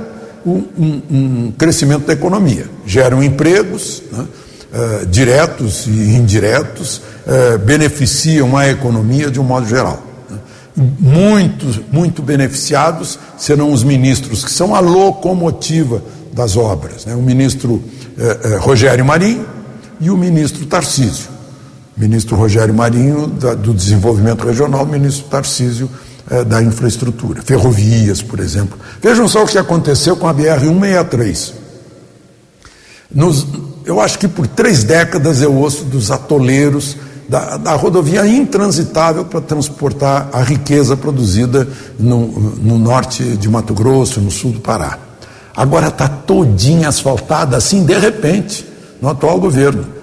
um, 0.46 1.02
um 1.12 1.54
crescimento 1.58 2.06
da 2.06 2.14
economia, 2.14 2.66
geram 2.86 3.22
empregos 3.22 4.02
né, 4.12 4.26
uh, 4.74 5.06
diretos 5.06 5.86
e 5.86 6.16
indiretos, 6.16 6.98
uh, 6.98 7.58
beneficiam 7.60 8.56
a 8.56 8.70
economia 8.70 9.30
de 9.30 9.40
um 9.40 9.44
modo 9.44 9.68
geral. 9.68 10.02
Né. 10.30 10.38
Muito, 10.98 11.84
muito 11.92 12.22
beneficiados 12.22 13.20
serão 13.38 13.74
os 13.74 13.84
ministros 13.84 14.46
que 14.46 14.52
são 14.52 14.74
a 14.74 14.80
locomotiva 14.80 16.02
das 16.32 16.56
obras, 16.56 17.06
né, 17.06 17.16
o 17.16 17.22
ministro 17.22 17.74
uh, 17.74 18.60
Rogério 18.60 19.04
Marinho 19.04 19.46
e 20.00 20.10
o 20.10 20.16
ministro 20.16 20.66
Tarcísio 20.66 21.39
ministro 22.00 22.38
Rogério 22.38 22.74
Marinho, 22.74 23.28
da, 23.28 23.54
do 23.54 23.74
Desenvolvimento 23.74 24.46
Regional, 24.46 24.86
ministro 24.86 25.26
Tarcísio 25.26 25.90
eh, 26.32 26.46
da 26.46 26.64
Infraestrutura, 26.64 27.42
ferrovias, 27.42 28.22
por 28.22 28.40
exemplo. 28.40 28.80
Vejam 29.02 29.28
só 29.28 29.44
o 29.44 29.48
que 29.48 29.58
aconteceu 29.58 30.16
com 30.16 30.26
a 30.26 30.34
BR-163. 30.34 31.54
Nos, 33.14 33.46
eu 33.86 34.00
acho 34.00 34.18
que 34.18 34.30
por 34.30 34.48
três 34.48 34.84
décadas 34.84 35.42
eu 35.42 35.54
ouço 35.54 35.84
dos 35.84 36.10
atoleiros 36.10 36.96
da, 37.28 37.58
da 37.58 37.74
rodovia 37.74 38.26
intransitável 38.26 39.26
para 39.26 39.42
transportar 39.42 40.30
a 40.32 40.42
riqueza 40.42 40.96
produzida 40.96 41.68
no, 42.00 42.28
no 42.28 42.80
norte 42.80 43.24
de 43.24 43.50
Mato 43.50 43.74
Grosso, 43.74 44.22
no 44.22 44.32
sul 44.32 44.54
do 44.54 44.62
Pará. 44.62 44.98
Agora 45.56 45.90
está 45.90 46.08
todinha 46.08 46.88
asfaltada, 46.88 47.58
assim, 47.58 47.84
de 47.84 47.98
repente, 47.98 48.66
no 49.02 49.10
atual 49.10 49.38
governo. 49.40 49.99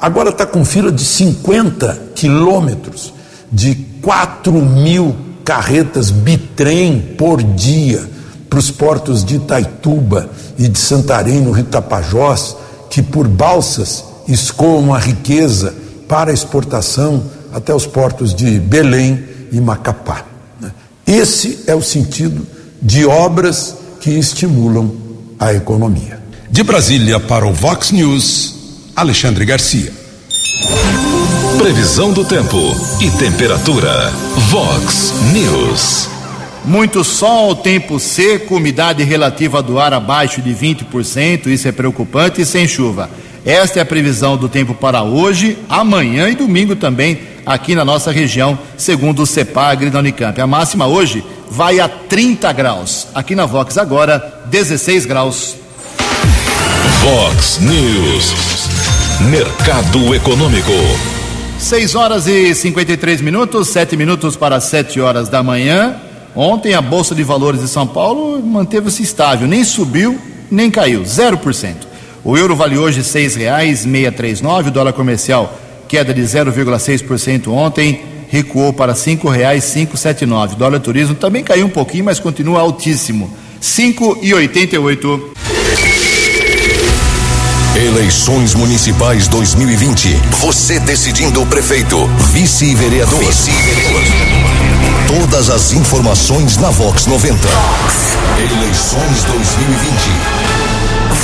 Agora 0.00 0.30
está 0.30 0.46
com 0.46 0.64
fila 0.64 0.90
de 0.90 1.04
50 1.04 2.12
quilômetros, 2.14 3.12
de 3.52 3.74
4 4.00 4.52
mil 4.52 5.14
carretas 5.44 6.10
bitrem 6.10 7.00
por 7.18 7.42
dia 7.42 8.08
para 8.48 8.58
os 8.58 8.70
portos 8.70 9.24
de 9.24 9.36
Itaituba 9.36 10.30
e 10.58 10.68
de 10.68 10.78
Santarém, 10.78 11.40
no 11.40 11.52
Rio 11.52 11.64
Tapajós, 11.64 12.56
que 12.88 13.02
por 13.02 13.28
balsas 13.28 14.04
escoam 14.26 14.94
a 14.94 14.98
riqueza 14.98 15.74
para 16.08 16.32
exportação 16.32 17.22
até 17.52 17.74
os 17.74 17.86
portos 17.86 18.34
de 18.34 18.58
Belém 18.58 19.22
e 19.52 19.60
Macapá. 19.60 20.24
Né? 20.60 20.72
Esse 21.06 21.64
é 21.66 21.74
o 21.74 21.82
sentido 21.82 22.46
de 22.80 23.04
obras 23.04 23.76
que 24.00 24.10
estimulam 24.10 24.90
a 25.38 25.52
economia. 25.52 26.20
De 26.50 26.62
Brasília 26.62 27.20
para 27.20 27.46
o 27.46 27.52
Vox 27.52 27.90
News. 27.92 28.59
Alexandre 28.94 29.44
Garcia. 29.44 29.92
Previsão 31.58 32.12
do 32.12 32.24
tempo 32.24 32.58
e 33.00 33.10
temperatura. 33.10 34.10
Vox 34.48 35.14
News. 35.32 36.08
Muito 36.64 37.02
sol, 37.02 37.54
tempo 37.56 37.98
seco, 37.98 38.56
umidade 38.56 39.02
relativa 39.02 39.62
do 39.62 39.78
ar 39.78 39.94
abaixo 39.94 40.42
de 40.42 40.50
20%, 40.54 41.46
isso 41.46 41.66
é 41.68 41.72
preocupante, 41.72 42.42
e 42.42 42.46
sem 42.46 42.68
chuva. 42.68 43.08
Esta 43.44 43.78
é 43.78 43.82
a 43.82 43.86
previsão 43.86 44.36
do 44.36 44.48
tempo 44.48 44.74
para 44.74 45.02
hoje, 45.02 45.56
amanhã 45.68 46.28
e 46.28 46.34
domingo 46.34 46.76
também, 46.76 47.20
aqui 47.46 47.74
na 47.74 47.84
nossa 47.84 48.12
região, 48.12 48.58
segundo 48.76 49.22
o 49.22 49.26
CEPAGRE 49.26 49.88
da 49.88 50.00
Unicamp. 50.00 50.38
A 50.38 50.46
máxima 50.46 50.86
hoje 50.86 51.24
vai 51.50 51.80
a 51.80 51.88
30 51.88 52.52
graus. 52.52 53.08
Aqui 53.14 53.34
na 53.34 53.46
Vox 53.46 53.78
agora, 53.78 54.42
16 54.50 55.06
graus. 55.06 55.56
Vox 57.02 57.58
News. 57.60 58.69
Mercado 59.28 60.14
Econômico. 60.14 60.72
6 61.58 61.94
horas 61.94 62.26
e 62.26 62.54
53 62.54 63.20
minutos, 63.20 63.68
7 63.68 63.94
minutos 63.94 64.34
para 64.34 64.58
7 64.58 64.98
horas 64.98 65.28
da 65.28 65.42
manhã. 65.42 65.94
Ontem 66.34 66.72
a 66.72 66.80
Bolsa 66.80 67.14
de 67.14 67.22
Valores 67.22 67.60
de 67.60 67.68
São 67.68 67.86
Paulo 67.86 68.42
manteve-se 68.42 69.02
estável, 69.02 69.46
nem 69.46 69.62
subiu, 69.62 70.18
nem 70.50 70.70
caiu, 70.70 71.02
0%. 71.02 71.74
O 72.24 72.38
euro 72.38 72.56
vale 72.56 72.78
hoje 72.78 73.00
R$ 73.00 73.04
6,639, 73.04 74.68
o 74.68 74.70
dólar 74.70 74.94
comercial 74.94 75.54
queda 75.86 76.14
de 76.14 76.22
0,6% 76.22 77.48
ontem, 77.48 78.00
recuou 78.28 78.72
para 78.72 78.92
R$ 78.92 78.98
5,579. 78.98 80.54
O 80.54 80.56
dólar 80.56 80.80
turismo 80.80 81.14
também 81.14 81.44
caiu 81.44 81.66
um 81.66 81.70
pouquinho, 81.70 82.06
mas 82.06 82.18
continua 82.18 82.60
altíssimo, 82.60 83.30
5,88. 83.60 85.59
Eleições 87.80 88.54
Municipais 88.54 89.26
2020. 89.26 90.14
Você 90.40 90.78
decidindo 90.80 91.40
o 91.40 91.46
prefeito, 91.46 91.96
vice-vereador. 92.30 93.18
Vice-vereador. 93.18 94.02
Todas 95.08 95.48
as 95.48 95.72
informações 95.72 96.58
na 96.58 96.68
Vox 96.68 97.06
90. 97.06 97.38
Vox. 97.38 98.18
Eleições 98.36 99.24
2020. 99.24 99.94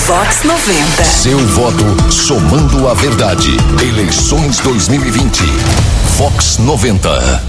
Vox 0.07 0.45
90. 0.45 1.05
Seu 1.05 1.39
voto 1.39 2.11
somando 2.11 2.89
a 2.89 2.95
verdade. 2.95 3.55
Eleições 3.83 4.59
2020. 4.61 5.43
Vox 6.17 6.57
90. 6.57 7.45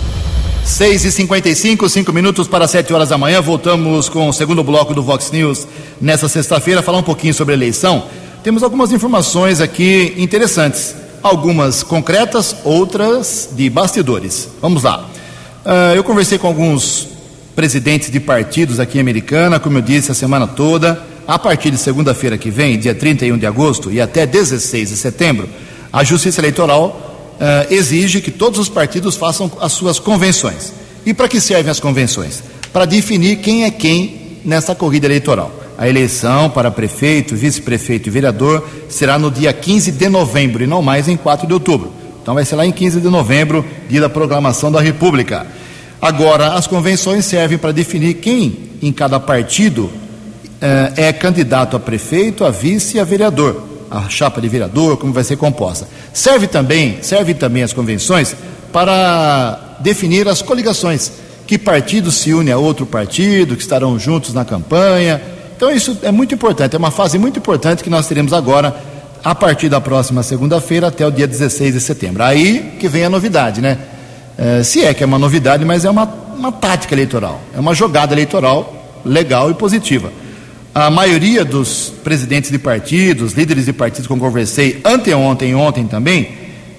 6 0.65 1.05
e 1.05 1.11
55 1.13 1.87
5 1.87 2.11
minutos 2.11 2.45
para 2.45 2.67
7 2.67 2.93
horas 2.93 3.07
da 3.07 3.17
manhã. 3.17 3.41
Voltamos 3.41 4.09
com 4.09 4.27
o 4.27 4.33
segundo 4.33 4.65
bloco 4.65 4.93
do 4.93 5.01
Vox 5.01 5.31
News 5.31 5.65
nessa 6.01 6.27
sexta-feira, 6.27 6.81
falar 6.81 6.97
um 6.97 7.03
pouquinho 7.03 7.33
sobre 7.33 7.53
a 7.53 7.57
eleição 7.57 8.03
temos 8.43 8.63
algumas 8.63 8.91
informações 8.91 9.60
aqui 9.62 10.13
interessantes, 10.17 10.95
algumas 11.21 11.84
concretas, 11.84 12.56
outras 12.63 13.50
de 13.52 13.69
bastidores. 13.69 14.50
Vamos 14.62 14.84
lá. 14.84 15.10
Uh, 15.65 15.95
eu 15.95 16.04
conversei 16.04 16.38
com 16.38 16.47
alguns 16.47 17.10
presidentes 17.56 18.12
de 18.12 18.19
partidos 18.19 18.80
aqui 18.80 18.97
em 18.97 19.02
Americana, 19.02 19.60
como 19.60 19.78
eu 19.80 19.82
disse, 19.82 20.12
a 20.12 20.15
semana 20.15 20.47
toda. 20.47 21.02
A 21.28 21.38
partir 21.38 21.71
de 21.71 21.78
segunda-feira 21.78 22.38
que 22.38 22.50
vem, 22.50 22.80
dia 22.80 22.95
31 22.95 23.38
de 23.38 23.45
agosto 23.45 23.91
e 23.91 24.00
até 24.00 24.26
16 24.26 24.89
de 24.89 24.95
setembro, 24.95 25.50
a 25.91 26.04
Justiça 26.04 26.39
Eleitoral 26.39 27.36
uh, 27.36 27.73
exige 27.73 28.21
que 28.21 28.32
todos 28.32 28.60
os 28.60 28.69
partidos 28.69 29.15
façam 29.17 29.52
as 29.60 29.73
suas 29.73 30.00
convenções. 30.00 30.71
E 31.06 31.13
para 31.13 31.28
que 31.28 31.41
servem 31.41 31.69
as 31.69 31.80
convenções? 31.80 32.41
Para 32.71 32.86
definir 32.86 33.38
quem 33.38 33.65
é 33.65 33.71
quem 33.71 34.39
nessa 34.45 34.73
corrida 34.73 35.08
eleitoral. 35.08 35.66
A 35.77 35.87
eleição 35.87 36.49
para 36.49 36.71
prefeito, 36.71 37.35
vice-prefeito 37.35 38.09
e 38.09 38.11
vereador 38.11 38.67
será 38.89 39.19
no 39.19 39.29
dia 39.29 39.53
15 39.53 39.91
de 39.91 40.09
novembro 40.09 40.63
e 40.63 40.67
não 40.67 40.81
mais 40.81 41.07
em 41.07 41.15
4 41.15 41.45
de 41.45 41.53
outubro. 41.53 41.93
Então 42.21 42.33
vai 42.33 42.43
ser 42.43 42.55
lá 42.55 42.65
em 42.65 42.71
15 42.71 42.99
de 42.99 43.07
novembro, 43.07 43.63
dia 43.87 44.01
da 44.01 44.09
proclamação 44.09 44.71
da 44.71 44.81
República. 44.81 45.45
Agora, 46.01 46.53
as 46.53 46.65
convenções 46.65 47.25
servem 47.25 47.59
para 47.59 47.71
definir 47.71 48.15
quem 48.15 48.57
em 48.81 48.91
cada 48.91 49.19
partido 49.19 49.89
eh, 50.59 50.93
é 50.97 51.13
candidato 51.13 51.77
a 51.77 51.79
prefeito, 51.79 52.43
a 52.43 52.49
vice 52.49 52.97
e 52.97 52.99
a 52.99 53.03
vereador, 53.03 53.63
a 53.89 54.09
chapa 54.09 54.41
de 54.41 54.49
vereador, 54.49 54.97
como 54.97 55.13
vai 55.13 55.23
ser 55.23 55.37
composta. 55.37 55.87
Serve 56.11 56.47
também, 56.47 56.97
serve 57.01 57.35
também 57.35 57.61
as 57.61 57.71
convenções 57.71 58.35
para 58.73 59.77
definir 59.79 60.27
as 60.27 60.41
coligações. 60.41 61.11
Que 61.45 61.57
partido 61.57 62.11
se 62.11 62.33
une 62.33 62.51
a 62.51 62.57
outro 62.57 62.85
partido, 62.85 63.55
que 63.55 63.61
estarão 63.61 63.97
juntos 63.97 64.33
na 64.33 64.43
campanha, 64.43 65.21
então 65.57 65.71
isso 65.71 65.97
é 66.03 66.11
muito 66.11 66.35
importante, 66.35 66.75
é 66.75 66.77
uma 66.77 66.91
fase 66.91 67.17
muito 67.17 67.39
importante 67.39 67.83
que 67.83 67.89
nós 67.89 68.05
teremos 68.05 68.31
agora 68.31 68.79
a 69.23 69.33
partir 69.33 69.69
da 69.69 69.81
próxima 69.81 70.21
segunda-feira 70.21 70.85
até 70.85 71.05
o 71.05 71.09
dia 71.09 71.25
16 71.25 71.73
de 71.73 71.81
setembro. 71.81 72.21
Aí 72.21 72.75
que 72.79 72.87
vem 72.87 73.03
a 73.03 73.09
novidade, 73.09 73.59
né? 73.59 73.79
É, 74.37 74.61
se 74.61 74.85
é 74.85 74.93
que 74.93 75.01
é 75.01 75.07
uma 75.07 75.17
novidade, 75.17 75.65
mas 75.65 75.83
é 75.83 75.89
uma, 75.89 76.07
uma 76.37 76.51
tática 76.51 76.93
eleitoral, 76.93 77.41
é 77.55 77.59
uma 77.59 77.73
jogada 77.73 78.13
eleitoral 78.13 79.01
legal 79.03 79.49
e 79.49 79.55
positiva. 79.55 80.13
A 80.75 80.91
maioria 80.91 81.43
dos 81.43 81.91
presidentes 82.03 82.51
de 82.51 82.59
partidos, 82.59 83.33
líderes 83.33 83.65
de 83.65 83.73
partidos 83.73 84.05
que 84.05 84.13
eu 84.13 84.17
conversei 84.17 84.79
anteontem 84.85 85.51
e 85.51 85.55
ontem 85.55 85.87
também, 85.87 86.37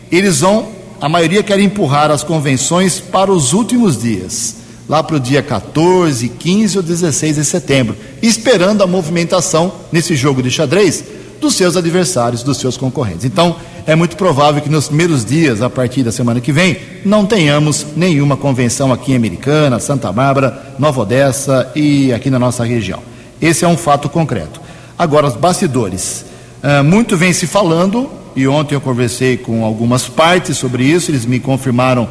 eles 0.08 0.38
vão, 0.38 0.68
a 1.00 1.08
maioria 1.08 1.42
quer 1.42 1.58
empurrar 1.58 2.12
as 2.12 2.22
convenções 2.22 3.00
para 3.00 3.32
os 3.32 3.52
últimos 3.52 4.00
dias 4.00 4.58
lá 4.88 5.03
para 5.03 5.16
o 5.16 5.20
dia 5.20 5.42
14, 5.42 6.29
15 6.29 6.79
ou 6.79 6.83
16 6.83 7.37
de 7.37 7.44
setembro, 7.44 7.96
esperando 8.22 8.83
a 8.83 8.87
movimentação 8.87 9.72
nesse 9.92 10.16
jogo 10.16 10.42
de 10.42 10.51
xadrez 10.51 11.05
dos 11.40 11.55
seus 11.55 11.77
adversários, 11.77 12.42
dos 12.42 12.57
seus 12.57 12.77
concorrentes. 12.77 13.24
Então, 13.24 13.55
é 13.87 13.94
muito 13.94 14.16
provável 14.16 14.61
que 14.61 14.68
nos 14.68 14.88
primeiros 14.88 15.24
dias, 15.24 15.62
a 15.62 15.70
partir 15.70 16.03
da 16.03 16.11
semana 16.11 16.40
que 16.40 16.53
vem, 16.53 16.77
não 17.05 17.24
tenhamos 17.24 17.87
nenhuma 17.96 18.37
convenção 18.37 18.92
aqui 18.92 19.12
em 19.12 19.16
Americana, 19.16 19.79
Santa 19.79 20.11
Bárbara, 20.12 20.74
Nova 20.79 21.03
Odessa 21.03 21.70
e 21.74 22.12
aqui 22.12 22.29
na 22.29 22.38
nossa 22.38 22.64
região. 22.64 23.03
Esse 23.40 23.64
é 23.64 23.68
um 23.68 23.77
fato 23.77 24.09
concreto. 24.09 24.61
Agora, 24.98 25.27
os 25.27 25.37
bastidores. 25.37 26.24
Uh, 26.62 26.83
muito 26.83 27.16
vem 27.16 27.33
se 27.33 27.46
falando, 27.46 28.11
e 28.35 28.48
ontem 28.48 28.74
eu 28.74 28.81
conversei 28.81 29.37
com 29.37 29.64
algumas 29.64 30.09
partes 30.09 30.57
sobre 30.57 30.83
isso, 30.85 31.11
eles 31.11 31.24
me 31.24 31.38
confirmaram 31.38 32.09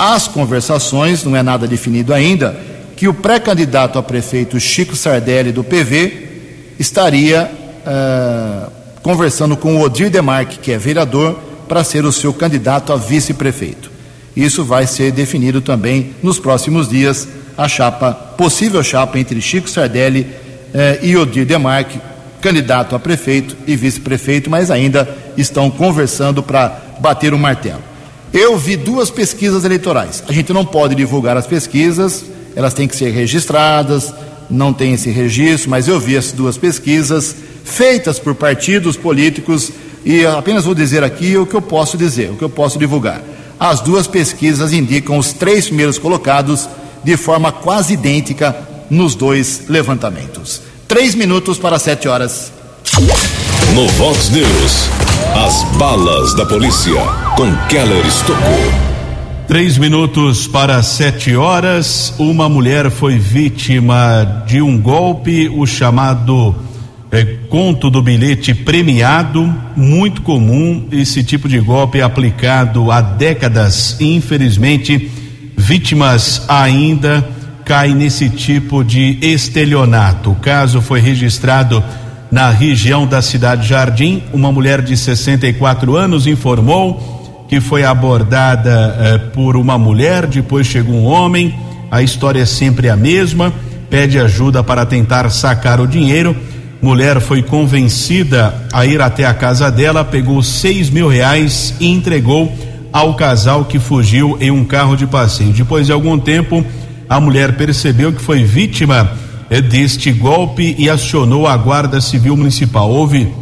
as 0.00 0.26
conversações, 0.26 1.24
não 1.24 1.36
é 1.36 1.42
nada 1.42 1.66
definido 1.68 2.14
ainda, 2.14 2.58
que 2.96 3.06
o 3.06 3.12
pré-candidato 3.12 3.98
a 3.98 4.02
prefeito 4.02 4.58
Chico 4.58 4.96
Sardelli 4.96 5.52
do 5.52 5.62
PV 5.62 6.28
estaria 6.78 7.50
uh, 7.84 8.70
conversando 9.02 9.58
com 9.58 9.76
o 9.76 9.82
Odir 9.82 10.08
Demarque, 10.08 10.58
que 10.58 10.72
é 10.72 10.78
vereador, 10.78 11.38
para 11.68 11.84
ser 11.84 12.06
o 12.06 12.12
seu 12.12 12.32
candidato 12.32 12.94
a 12.94 12.96
vice-prefeito. 12.96 13.90
Isso 14.34 14.64
vai 14.64 14.86
ser 14.86 15.12
definido 15.12 15.60
também 15.60 16.14
nos 16.22 16.38
próximos 16.38 16.88
dias, 16.88 17.28
a 17.58 17.68
chapa, 17.68 18.14
possível 18.14 18.82
chapa 18.82 19.18
entre 19.18 19.38
Chico 19.42 19.68
Sardelli 19.68 20.26
eh, 20.72 20.98
e 21.02 21.16
Odir 21.16 21.44
Demarque, 21.44 22.00
candidato 22.40 22.96
a 22.96 22.98
prefeito 22.98 23.54
e 23.66 23.76
vice-prefeito, 23.76 24.48
mas 24.48 24.70
ainda 24.70 25.06
estão 25.36 25.70
conversando 25.70 26.42
para 26.42 26.80
bater 27.00 27.34
o 27.34 27.38
martelo. 27.38 27.89
Eu 28.32 28.56
vi 28.56 28.76
duas 28.76 29.10
pesquisas 29.10 29.64
eleitorais. 29.64 30.22
A 30.28 30.32
gente 30.32 30.52
não 30.52 30.64
pode 30.64 30.94
divulgar 30.94 31.36
as 31.36 31.46
pesquisas, 31.46 32.24
elas 32.54 32.74
têm 32.74 32.86
que 32.86 32.96
ser 32.96 33.10
registradas, 33.10 34.12
não 34.48 34.72
tem 34.72 34.94
esse 34.94 35.10
registro, 35.10 35.70
mas 35.70 35.88
eu 35.88 35.98
vi 35.98 36.16
as 36.16 36.32
duas 36.32 36.56
pesquisas 36.56 37.34
feitas 37.64 38.18
por 38.18 38.34
partidos 38.34 38.96
políticos 38.96 39.70
e 40.04 40.24
apenas 40.24 40.64
vou 40.64 40.74
dizer 40.74 41.04
aqui 41.04 41.36
o 41.36 41.46
que 41.46 41.54
eu 41.54 41.62
posso 41.62 41.96
dizer, 41.96 42.30
o 42.30 42.36
que 42.36 42.42
eu 42.42 42.50
posso 42.50 42.78
divulgar. 42.78 43.22
As 43.58 43.80
duas 43.80 44.06
pesquisas 44.06 44.72
indicam 44.72 45.18
os 45.18 45.32
três 45.32 45.66
primeiros 45.66 45.98
colocados 45.98 46.68
de 47.04 47.16
forma 47.16 47.52
quase 47.52 47.94
idêntica 47.94 48.56
nos 48.88 49.14
dois 49.14 49.62
levantamentos. 49.68 50.62
Três 50.88 51.14
minutos 51.14 51.58
para 51.58 51.78
sete 51.78 52.08
horas. 52.08 52.50
No 53.74 53.86
Vox 53.88 54.30
News, 54.30 54.88
as 55.34 55.62
balas 55.78 56.34
da 56.34 56.44
polícia 56.44 57.00
com 57.36 57.54
Keller 57.68 58.04
Estocou. 58.04 58.72
Três 59.46 59.78
minutos 59.78 60.46
para 60.46 60.82
sete 60.82 61.34
horas, 61.34 62.14
uma 62.18 62.48
mulher 62.48 62.90
foi 62.90 63.18
vítima 63.18 64.44
de 64.46 64.60
um 64.60 64.80
golpe, 64.80 65.48
o 65.48 65.66
chamado 65.66 66.54
é, 67.10 67.24
conto 67.48 67.90
do 67.90 68.02
bilhete 68.02 68.54
premiado, 68.54 69.52
muito 69.76 70.22
comum. 70.22 70.86
Esse 70.90 71.22
tipo 71.22 71.48
de 71.48 71.58
golpe 71.58 71.98
é 71.98 72.02
aplicado 72.02 72.90
há 72.90 73.00
décadas. 73.00 73.96
Infelizmente, 74.00 75.10
vítimas 75.56 76.44
ainda 76.48 77.26
caem 77.64 77.94
nesse 77.94 78.28
tipo 78.28 78.84
de 78.84 79.18
estelionato. 79.22 80.32
O 80.32 80.36
caso 80.36 80.80
foi 80.80 81.00
registrado 81.00 81.82
na 82.30 82.50
região 82.50 83.06
da 83.06 83.20
cidade 83.20 83.66
Jardim. 83.66 84.22
Uma 84.32 84.52
mulher 84.52 84.82
de 84.82 84.96
64 84.96 85.96
anos 85.96 86.26
informou 86.26 87.46
que 87.48 87.60
foi 87.60 87.82
abordada 87.82 88.96
eh, 89.00 89.18
por 89.32 89.56
uma 89.56 89.76
mulher, 89.76 90.26
depois 90.26 90.66
chegou 90.66 90.94
um 90.94 91.04
homem. 91.04 91.52
A 91.90 92.00
história 92.00 92.42
é 92.42 92.46
sempre 92.46 92.88
a 92.88 92.96
mesma. 92.96 93.52
Pede 93.88 94.20
ajuda 94.20 94.62
para 94.62 94.86
tentar 94.86 95.28
sacar 95.30 95.80
o 95.80 95.86
dinheiro. 95.86 96.36
Mulher 96.80 97.20
foi 97.20 97.42
convencida 97.42 98.54
a 98.72 98.86
ir 98.86 99.02
até 99.02 99.26
a 99.26 99.34
casa 99.34 99.68
dela, 99.70 100.04
pegou 100.04 100.40
seis 100.42 100.88
mil 100.88 101.08
reais 101.08 101.74
e 101.80 101.88
entregou 101.88 102.56
ao 102.92 103.14
casal 103.14 103.64
que 103.64 103.78
fugiu 103.78 104.38
em 104.40 104.50
um 104.50 104.64
carro 104.64 104.96
de 104.96 105.06
passeio. 105.06 105.52
Depois 105.52 105.86
de 105.86 105.92
algum 105.92 106.18
tempo, 106.18 106.64
a 107.08 107.20
mulher 107.20 107.56
percebeu 107.56 108.12
que 108.12 108.22
foi 108.22 108.44
vítima 108.44 109.10
deste 109.58 110.12
golpe 110.12 110.76
e 110.78 110.90
acionou 110.90 111.46
a 111.48 111.56
Guarda 111.56 112.00
Civil 112.00 112.36
Municipal. 112.36 112.90
Houve 112.90 113.32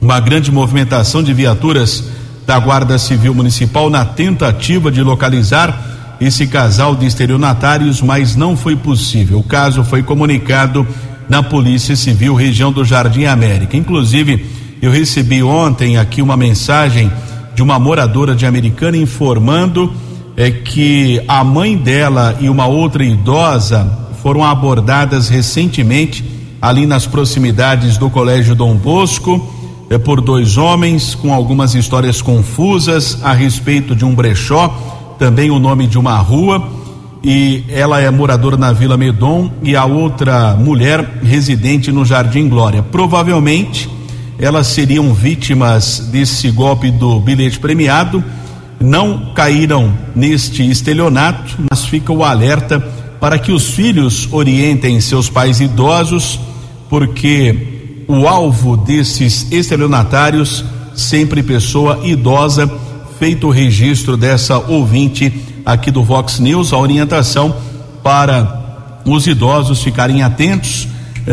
uma 0.00 0.18
grande 0.18 0.50
movimentação 0.50 1.22
de 1.22 1.32
viaturas 1.34 2.04
da 2.46 2.58
Guarda 2.58 2.98
Civil 2.98 3.34
Municipal 3.34 3.88
na 3.88 4.04
tentativa 4.04 4.90
de 4.90 5.02
localizar 5.02 6.16
esse 6.20 6.46
casal 6.46 6.96
de 6.96 7.06
estelionatários, 7.06 8.02
mas 8.02 8.34
não 8.34 8.56
foi 8.56 8.74
possível. 8.74 9.38
O 9.38 9.42
caso 9.42 9.84
foi 9.84 10.02
comunicado 10.02 10.86
na 11.28 11.42
Polícia 11.42 11.94
Civil, 11.94 12.34
região 12.34 12.72
do 12.72 12.84
Jardim 12.84 13.24
América. 13.24 13.76
Inclusive, 13.76 14.44
eu 14.82 14.90
recebi 14.90 15.42
ontem 15.42 15.96
aqui 15.96 16.20
uma 16.20 16.36
mensagem 16.36 17.10
de 17.54 17.62
uma 17.62 17.78
moradora 17.78 18.34
de 18.34 18.44
Americana 18.44 18.96
informando 18.96 19.92
é, 20.36 20.50
que 20.50 21.22
a 21.28 21.44
mãe 21.44 21.76
dela 21.76 22.36
e 22.40 22.48
uma 22.48 22.66
outra 22.66 23.04
idosa 23.04 24.03
foram 24.24 24.42
abordadas 24.42 25.28
recentemente 25.28 26.24
ali 26.58 26.86
nas 26.86 27.06
proximidades 27.06 27.98
do 27.98 28.08
Colégio 28.08 28.54
Dom 28.54 28.74
Bosco 28.74 29.52
é 29.90 29.98
por 29.98 30.22
dois 30.22 30.56
homens 30.56 31.14
com 31.14 31.34
algumas 31.34 31.74
histórias 31.74 32.22
confusas 32.22 33.18
a 33.22 33.34
respeito 33.34 33.94
de 33.94 34.02
um 34.02 34.14
brechó, 34.14 35.14
também 35.18 35.50
o 35.50 35.58
nome 35.58 35.86
de 35.86 35.98
uma 35.98 36.16
rua, 36.16 36.66
e 37.22 37.64
ela 37.68 38.00
é 38.00 38.08
moradora 38.10 38.56
na 38.56 38.72
Vila 38.72 38.96
Medon 38.96 39.50
e 39.62 39.76
a 39.76 39.84
outra 39.84 40.56
mulher 40.56 41.18
residente 41.22 41.92
no 41.92 42.02
Jardim 42.02 42.48
Glória. 42.48 42.82
Provavelmente 42.82 43.90
elas 44.38 44.68
seriam 44.68 45.12
vítimas 45.12 45.98
desse 46.10 46.50
golpe 46.50 46.90
do 46.90 47.20
bilhete 47.20 47.60
premiado, 47.60 48.24
não 48.80 49.34
caíram 49.34 49.92
neste 50.16 50.66
estelionato, 50.66 51.58
mas 51.70 51.84
fica 51.84 52.10
o 52.10 52.24
alerta 52.24 53.03
para 53.24 53.38
que 53.38 53.52
os 53.52 53.70
filhos 53.70 54.28
orientem 54.30 55.00
seus 55.00 55.30
pais 55.30 55.58
idosos, 55.58 56.38
porque 56.90 58.04
o 58.06 58.28
alvo 58.28 58.76
desses 58.76 59.50
estelionatários, 59.50 60.62
sempre 60.94 61.42
pessoa 61.42 62.00
idosa, 62.04 62.70
feito 63.18 63.46
o 63.46 63.50
registro 63.50 64.14
dessa 64.14 64.58
ouvinte 64.58 65.32
aqui 65.64 65.90
do 65.90 66.04
Vox 66.04 66.38
News, 66.38 66.74
a 66.74 66.76
orientação 66.76 67.56
para 68.02 69.00
os 69.06 69.26
idosos 69.26 69.82
ficarem 69.82 70.22
atentos, 70.22 70.86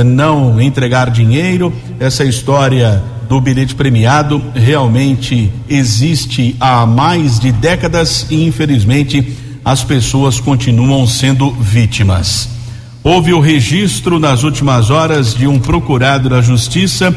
não 0.06 0.62
entregar 0.62 1.12
dinheiro. 1.12 1.74
Essa 2.00 2.24
história 2.24 3.04
do 3.28 3.42
bilhete 3.42 3.76
premiado 3.76 4.42
realmente 4.56 5.52
existe 5.68 6.56
há 6.58 6.86
mais 6.86 7.38
de 7.38 7.52
décadas 7.52 8.28
e 8.30 8.46
infelizmente 8.46 9.51
as 9.64 9.84
pessoas 9.84 10.40
continuam 10.40 11.06
sendo 11.06 11.52
vítimas. 11.52 12.50
Houve 13.04 13.34
o 13.34 13.40
registro 13.40 14.20
nas 14.20 14.44
últimas 14.44 14.90
horas 14.90 15.34
de 15.34 15.48
um 15.48 15.60
procurado 15.60 16.30
da 16.30 16.42
Justiça, 16.42 17.16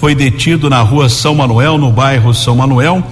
foi 0.00 0.14
detido 0.14 0.68
na 0.68 0.80
rua 0.80 1.08
São 1.08 1.34
Manuel, 1.34 1.78
no 1.78 1.90
bairro 1.90 2.34
São 2.34 2.56
Manuel. 2.56 3.02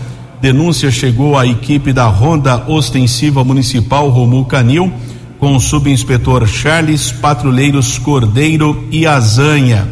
Denúncia 0.40 0.90
chegou 0.90 1.38
à 1.38 1.46
equipe 1.46 1.92
da 1.92 2.06
Ronda 2.06 2.64
Ostensiva 2.68 3.44
Municipal 3.44 4.08
Romu 4.08 4.44
Canil, 4.44 4.92
com 5.38 5.56
o 5.56 5.60
subinspetor 5.60 6.46
Charles, 6.46 7.10
patrulheiros 7.12 7.98
Cordeiro 7.98 8.86
e 8.90 9.06
Azanha. 9.06 9.88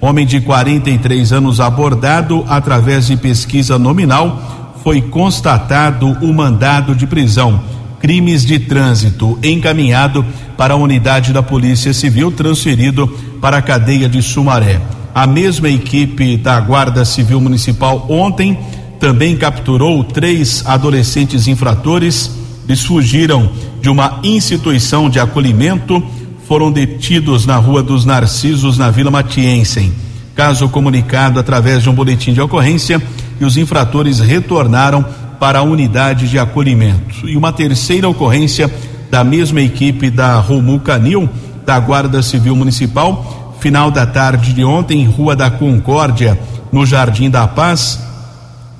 Homem 0.00 0.26
de 0.26 0.40
43 0.40 1.32
anos 1.32 1.60
abordado 1.60 2.44
através 2.48 3.06
de 3.06 3.16
pesquisa 3.16 3.78
nominal, 3.78 4.74
foi 4.82 5.00
constatado 5.00 6.08
o 6.20 6.32
mandado 6.34 6.94
de 6.94 7.06
prisão 7.06 7.60
crimes 8.02 8.44
de 8.44 8.58
trânsito, 8.58 9.38
encaminhado 9.44 10.26
para 10.56 10.74
a 10.74 10.76
unidade 10.76 11.32
da 11.32 11.40
Polícia 11.40 11.94
Civil, 11.94 12.32
transferido 12.32 13.06
para 13.40 13.58
a 13.58 13.62
cadeia 13.62 14.08
de 14.08 14.20
Sumaré. 14.20 14.80
A 15.14 15.24
mesma 15.24 15.68
equipe 15.68 16.36
da 16.36 16.58
Guarda 16.58 17.04
Civil 17.04 17.40
Municipal 17.40 18.04
ontem 18.10 18.58
também 18.98 19.36
capturou 19.36 20.02
três 20.02 20.66
adolescentes 20.66 21.46
infratores. 21.46 22.32
Eles 22.68 22.82
fugiram 22.82 23.52
de 23.80 23.88
uma 23.88 24.18
instituição 24.24 25.08
de 25.08 25.20
acolhimento, 25.20 26.02
foram 26.48 26.72
detidos 26.72 27.46
na 27.46 27.56
Rua 27.56 27.84
dos 27.84 28.04
Narcisos, 28.04 28.78
na 28.78 28.90
Vila 28.90 29.12
Matiense. 29.12 29.92
Caso 30.34 30.68
comunicado 30.68 31.38
através 31.38 31.84
de 31.84 31.88
um 31.88 31.94
boletim 31.94 32.32
de 32.32 32.40
ocorrência 32.40 33.00
e 33.40 33.44
os 33.44 33.56
infratores 33.56 34.18
retornaram 34.18 35.04
para 35.42 35.58
a 35.58 35.62
unidade 35.62 36.28
de 36.28 36.38
acolhimento. 36.38 37.28
E 37.28 37.36
uma 37.36 37.52
terceira 37.52 38.08
ocorrência 38.08 38.72
da 39.10 39.24
mesma 39.24 39.60
equipe 39.60 40.08
da 40.08 40.38
Romu 40.38 40.78
Canil, 40.78 41.28
da 41.66 41.80
Guarda 41.80 42.22
Civil 42.22 42.54
Municipal, 42.54 43.56
final 43.58 43.90
da 43.90 44.06
tarde 44.06 44.52
de 44.52 44.62
ontem, 44.62 45.04
Rua 45.04 45.34
da 45.34 45.50
Concórdia, 45.50 46.38
no 46.70 46.86
Jardim 46.86 47.28
da 47.28 47.48
Paz, 47.48 47.98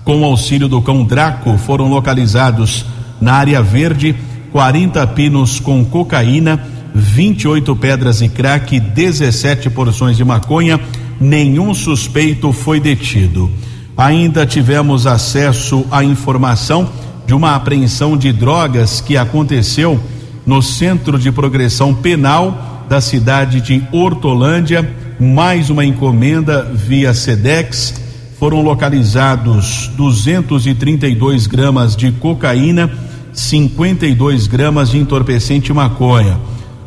com 0.04 0.24
auxílio 0.24 0.68
do 0.68 0.80
cão 0.80 1.02
Draco, 1.02 1.58
foram 1.58 1.88
localizados 1.88 2.86
na 3.20 3.32
área 3.32 3.60
verde 3.60 4.14
40 4.52 5.04
pinos 5.08 5.58
com 5.58 5.84
cocaína, 5.84 6.64
28 6.94 7.74
pedras 7.74 8.22
e 8.22 8.28
crack, 8.28 8.78
17 8.78 9.68
porções 9.68 10.16
de 10.16 10.24
maconha. 10.24 10.78
Nenhum 11.20 11.74
suspeito 11.74 12.52
foi 12.52 12.78
detido. 12.78 13.50
Ainda 13.96 14.46
tivemos 14.46 15.06
acesso 15.06 15.84
à 15.90 16.02
informação 16.02 16.90
de 17.26 17.34
uma 17.34 17.54
apreensão 17.54 18.16
de 18.16 18.32
drogas 18.32 19.00
que 19.00 19.16
aconteceu 19.16 20.00
no 20.46 20.62
Centro 20.62 21.18
de 21.18 21.30
Progressão 21.30 21.94
Penal 21.94 22.84
da 22.88 23.00
cidade 23.00 23.60
de 23.60 23.82
Hortolândia. 23.92 24.90
Mais 25.20 25.70
uma 25.70 25.84
encomenda 25.84 26.62
via 26.74 27.14
SEDEX 27.14 28.02
foram 28.38 28.60
localizados 28.60 29.88
232 29.96 31.46
gramas 31.46 31.94
de 31.94 32.10
cocaína, 32.10 32.90
52 33.32 34.48
gramas 34.48 34.90
de 34.90 34.98
entorpecente 34.98 35.72
maconha. 35.72 36.40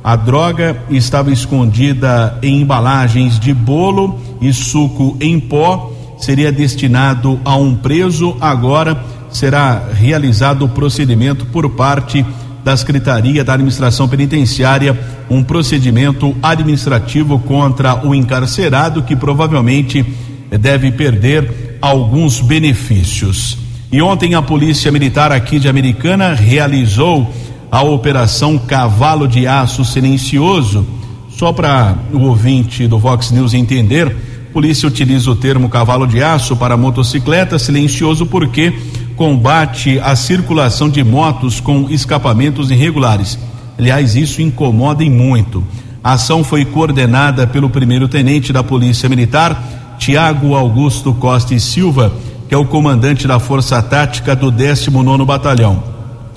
A 0.04 0.16
droga 0.18 0.78
estava 0.90 1.32
escondida 1.32 2.38
em 2.44 2.62
embalagens 2.62 3.40
de 3.40 3.54
bolo 3.54 4.20
e 4.42 4.52
suco 4.52 5.16
em 5.22 5.40
pó. 5.40 5.95
Seria 6.18 6.52
destinado 6.52 7.40
a 7.44 7.56
um 7.56 7.76
preso. 7.76 8.36
Agora 8.40 9.04
será 9.30 9.90
realizado 9.94 10.66
o 10.66 10.70
procedimento 10.70 11.46
por 11.48 11.70
parte 11.72 12.26
da 12.64 12.76
Secretaria 12.76 13.44
da 13.44 13.54
Administração 13.54 14.08
Penitenciária, 14.08 15.00
um 15.30 15.44
procedimento 15.44 16.36
administrativo 16.42 17.38
contra 17.40 18.06
o 18.06 18.16
encarcerado 18.16 19.04
que 19.04 19.16
provavelmente 19.16 20.04
deve 20.60 20.92
perder 20.92 21.78
alguns 21.82 22.42
benefícios. 22.42 23.58
E 23.92 24.02
ontem 24.02 24.34
a 24.34 24.42
Polícia 24.42 24.92
Militar 24.92 25.32
aqui 25.32 25.60
de 25.60 25.70
Americana 25.70 26.34
realizou 26.34 27.32
a 27.72 27.84
operação 27.84 28.58
Cavalo 28.58 29.28
de 29.28 29.46
Aço 29.46 29.86
Silencioso. 29.86 30.86
Só 31.30 31.52
para 31.52 31.96
o 32.14 32.22
ouvinte 32.22 32.88
do 32.88 32.98
Vox 32.98 33.30
News 33.30 33.54
entender, 33.54 34.16
polícia 34.56 34.88
utiliza 34.88 35.30
o 35.30 35.36
termo 35.36 35.68
cavalo 35.68 36.08
de 36.08 36.24
aço 36.24 36.56
para 36.56 36.78
motocicleta 36.78 37.60
silencioso 37.60 38.26
porque 38.26 38.74
combate 39.18 40.00
a 40.00 40.16
circulação 40.16 40.88
de 40.90 41.04
motos 41.04 41.60
com 41.60 41.90
escapamentos 41.90 42.72
irregulares. 42.72 43.38
Aliás, 43.78 44.16
isso 44.16 44.42
incomoda 44.42 45.04
e 45.04 45.10
muito. 45.10 45.62
A 46.02 46.14
ação 46.14 46.42
foi 46.42 46.64
coordenada 46.64 47.46
pelo 47.46 47.70
primeiro 47.70 48.08
tenente 48.08 48.54
da 48.54 48.64
Polícia 48.64 49.10
Militar, 49.10 49.96
Tiago 50.00 50.56
Augusto 50.56 51.14
Costa 51.14 51.54
e 51.54 51.60
Silva, 51.60 52.14
que 52.48 52.56
é 52.56 52.58
o 52.58 52.64
comandante 52.64 53.28
da 53.28 53.40
Força 53.40 53.82
Tática 53.82 54.34
do 54.38 54.50
19 54.52 55.26
Batalhão. 55.26 55.84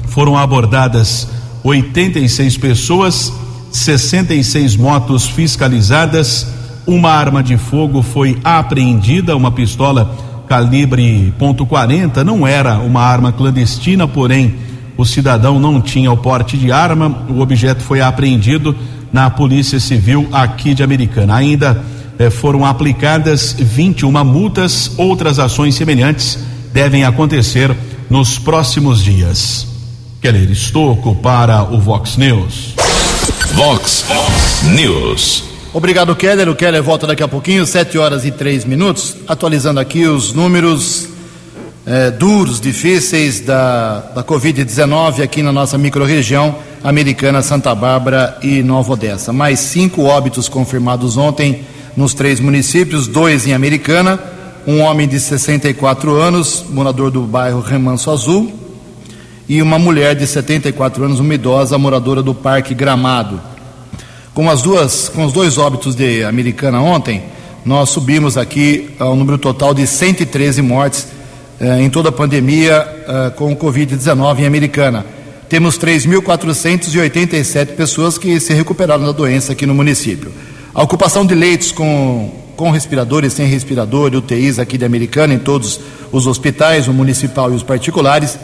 Foram 0.09 0.37
abordadas 0.37 1.29
86 1.63 2.57
pessoas, 2.57 3.33
66 3.71 4.75
motos 4.75 5.25
fiscalizadas, 5.25 6.58
uma 6.89 7.11
arma 7.11 7.43
de 7.43 7.59
fogo 7.59 8.03
foi 8.03 8.39
apreendida, 8.43 9.37
uma 9.37 9.53
pistola 9.53 10.11
calibre 10.49 11.33
.40, 11.39 12.25
não 12.25 12.47
era 12.47 12.79
uma 12.79 13.03
arma 13.03 13.31
clandestina, 13.31 14.09
porém 14.09 14.55
o 14.97 15.05
cidadão 15.05 15.61
não 15.61 15.81
tinha 15.81 16.11
o 16.11 16.17
porte 16.17 16.57
de 16.57 16.73
arma, 16.73 17.25
o 17.29 17.41
objeto 17.41 17.83
foi 17.83 18.01
apreendido 18.01 18.75
na 19.13 19.29
Polícia 19.29 19.79
Civil 19.79 20.29
aqui 20.33 20.75
de 20.75 20.83
Americana. 20.83 21.37
Ainda 21.37 21.85
eh, 22.19 22.31
foram 22.31 22.65
aplicadas 22.65 23.55
21 23.59 24.25
multas. 24.25 24.93
Outras 24.97 25.39
ações 25.39 25.75
semelhantes 25.75 26.39
devem 26.73 27.05
acontecer 27.05 27.75
nos 28.09 28.39
próximos 28.39 29.05
dias. 29.05 29.67
Keller 30.21 30.51
Estocco 30.51 31.15
para 31.17 31.63
o 31.63 31.79
Vox 31.79 32.17
News. 32.17 32.75
Vox 33.55 34.05
News. 34.75 35.58
Obrigado, 35.79 36.17
Keller. 36.17 36.49
O 36.49 36.57
Keller 36.57 36.83
volta 36.83 37.07
daqui 37.07 37.23
a 37.23 37.29
pouquinho, 37.29 37.65
7 37.65 37.97
horas 37.99 38.25
e 38.25 38.33
3 38.33 38.65
minutos, 38.65 39.15
atualizando 39.29 39.79
aqui 39.79 40.07
os 40.07 40.33
números 40.33 41.09
eh, 41.87 42.11
duros, 42.11 42.61
difíceis 42.61 43.39
da, 43.39 44.01
da 44.13 44.25
Covid-19 44.25 45.23
aqui 45.23 45.41
na 45.41 45.53
nossa 45.53 45.79
microrregião 45.79 46.57
americana, 46.83 47.43
Santa 47.43 47.73
Bárbara 47.77 48.37
e 48.43 48.61
Nova 48.61 48.95
Odessa. 48.95 49.33
Mais 49.33 49.61
cinco 49.61 50.03
óbitos 50.03 50.49
confirmados 50.49 51.17
ontem 51.17 51.63
nos 51.97 52.13
três 52.13 52.41
municípios, 52.41 53.07
dois 53.07 53.47
em 53.47 53.53
Americana, 53.53 54.19
um 54.67 54.81
homem 54.81 55.07
de 55.07 55.21
64 55.21 56.13
anos, 56.17 56.65
morador 56.69 57.13
do 57.13 57.21
bairro 57.21 57.61
Remanso 57.61 58.11
Azul, 58.11 58.53
e 59.49 59.63
uma 59.63 59.79
mulher 59.79 60.17
de 60.17 60.27
74 60.27 61.05
anos, 61.05 61.21
uma 61.21 61.35
idosa, 61.35 61.79
moradora 61.79 62.21
do 62.21 62.35
Parque 62.35 62.75
Gramado. 62.75 63.41
Com 64.39 64.49
as 64.49 64.63
duas, 64.63 65.09
com 65.09 65.25
os 65.25 65.33
dois 65.33 65.59
óbitos 65.59 65.97
de 65.97 66.23
Americana 66.23 66.81
ontem, 66.81 67.25
nós 67.65 67.91
subimos 67.91 68.37
aqui 68.37 68.89
ao 68.97 69.17
número 69.17 69.37
total 69.37 69.75
de 69.75 69.85
113 69.85 70.63
mortes 70.63 71.09
eh, 71.59 71.83
em 71.83 71.91
toda 71.91 72.11
a 72.11 72.13
pandemia 72.13 72.87
eh, 73.09 73.33
com 73.35 73.53
o 73.53 73.57
Covid-19 73.57 74.39
em 74.39 74.47
Americana. 74.47 75.05
Temos 75.49 75.77
3.487 75.77 77.75
pessoas 77.75 78.17
que 78.17 78.39
se 78.39 78.55
recuperaram 78.55 79.07
da 79.07 79.11
doença 79.11 79.55
aqui 79.55 79.67
no 79.67 79.75
município. 79.75 80.31
A 80.73 80.85
ocupação 80.85 81.27
de 81.27 81.35
leitos 81.35 81.73
com, 81.73 82.31
com 82.57 82.71
respirador 82.71 83.25
e 83.25 83.31
sem 83.31 83.49
respirador, 83.49 84.15
UTIs 84.15 84.61
aqui 84.61 84.79
de 84.79 84.85
Americana, 84.85 85.35
em 85.35 85.41
todos 85.41 85.81
os 86.13 86.29
hospitais, 86.29 86.87
o 86.87 86.93
municipal 86.93 87.51
e 87.51 87.57
os 87.57 87.65
particulares, 87.65 88.39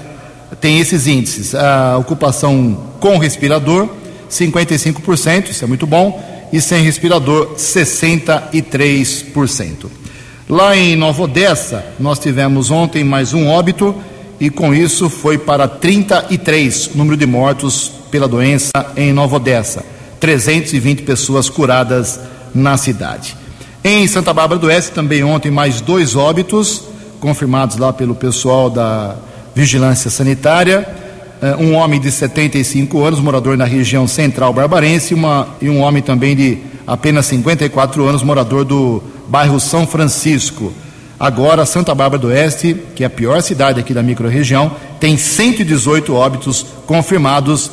tem 0.61 0.81
esses 0.81 1.07
índices. 1.07 1.55
A 1.55 1.97
ocupação 1.99 2.77
com 2.99 3.17
respirador, 3.17 3.89
55%, 4.31 5.51
isso 5.51 5.65
é 5.65 5.67
muito 5.67 5.87
bom, 5.87 6.23
e 6.53 6.61
sem 6.61 6.83
respirador, 6.83 7.55
63%. 7.57 9.87
Lá 10.49 10.77
em 10.77 10.95
Nova 10.95 11.23
Odessa, 11.23 11.85
nós 11.99 12.19
tivemos 12.19 12.71
ontem 12.71 13.03
mais 13.03 13.33
um 13.33 13.49
óbito 13.49 13.95
e 14.39 14.51
com 14.51 14.75
isso 14.75 15.09
foi 15.09 15.39
para 15.39 15.67
33 15.67 16.89
o 16.89 16.99
número 16.99 17.17
de 17.17 17.25
mortos 17.25 17.91
pela 18.11 18.29
doença 18.29 18.71
em 18.97 19.13
Nova 19.13 19.37
Odessa. 19.37 19.85
320 20.21 21.03
pessoas 21.03 21.49
curadas 21.49 22.21
na 22.55 22.77
cidade. 22.77 23.37
Em 23.83 24.07
Santa 24.07 24.33
Bárbara 24.33 24.61
do 24.61 24.67
Oeste, 24.67 24.93
também 24.93 25.25
ontem, 25.25 25.51
mais 25.51 25.81
dois 25.81 26.17
óbitos, 26.17 26.85
confirmados 27.21 27.77
lá 27.77 27.93
pelo 27.93 28.15
pessoal 28.15 28.71
da 28.71 29.17
Vigilância 29.55 30.11
Sanitária. 30.11 31.04
Eh, 31.43 31.57
um 31.59 31.75
homem 31.75 32.01
de 32.01 32.11
75 32.11 33.03
anos, 33.03 33.21
morador 33.21 33.57
na 33.57 33.65
região 33.65 34.07
central 34.07 34.53
barbarense, 34.53 35.15
uma, 35.15 35.49
e 35.61 35.69
um 35.69 35.81
homem 35.81 36.03
também 36.03 36.35
de 36.35 36.59
apenas 36.87 37.27
54 37.27 38.05
anos, 38.05 38.23
morador 38.23 38.65
do 38.65 39.03
bairro 39.29 39.59
São 39.59 39.87
Francisco. 39.87 40.73
Agora, 41.19 41.65
Santa 41.65 41.95
Bárbara 41.95 42.21
do 42.21 42.29
Oeste, 42.29 42.77
que 42.95 43.03
é 43.03 43.07
a 43.07 43.11
pior 43.11 43.41
cidade 43.41 43.81
aqui 43.81 43.95
da 43.95 44.03
microrregião, 44.03 44.73
tem 45.01 45.17
118 45.17 46.15
óbitos 46.15 46.67
confirmados 46.87 47.71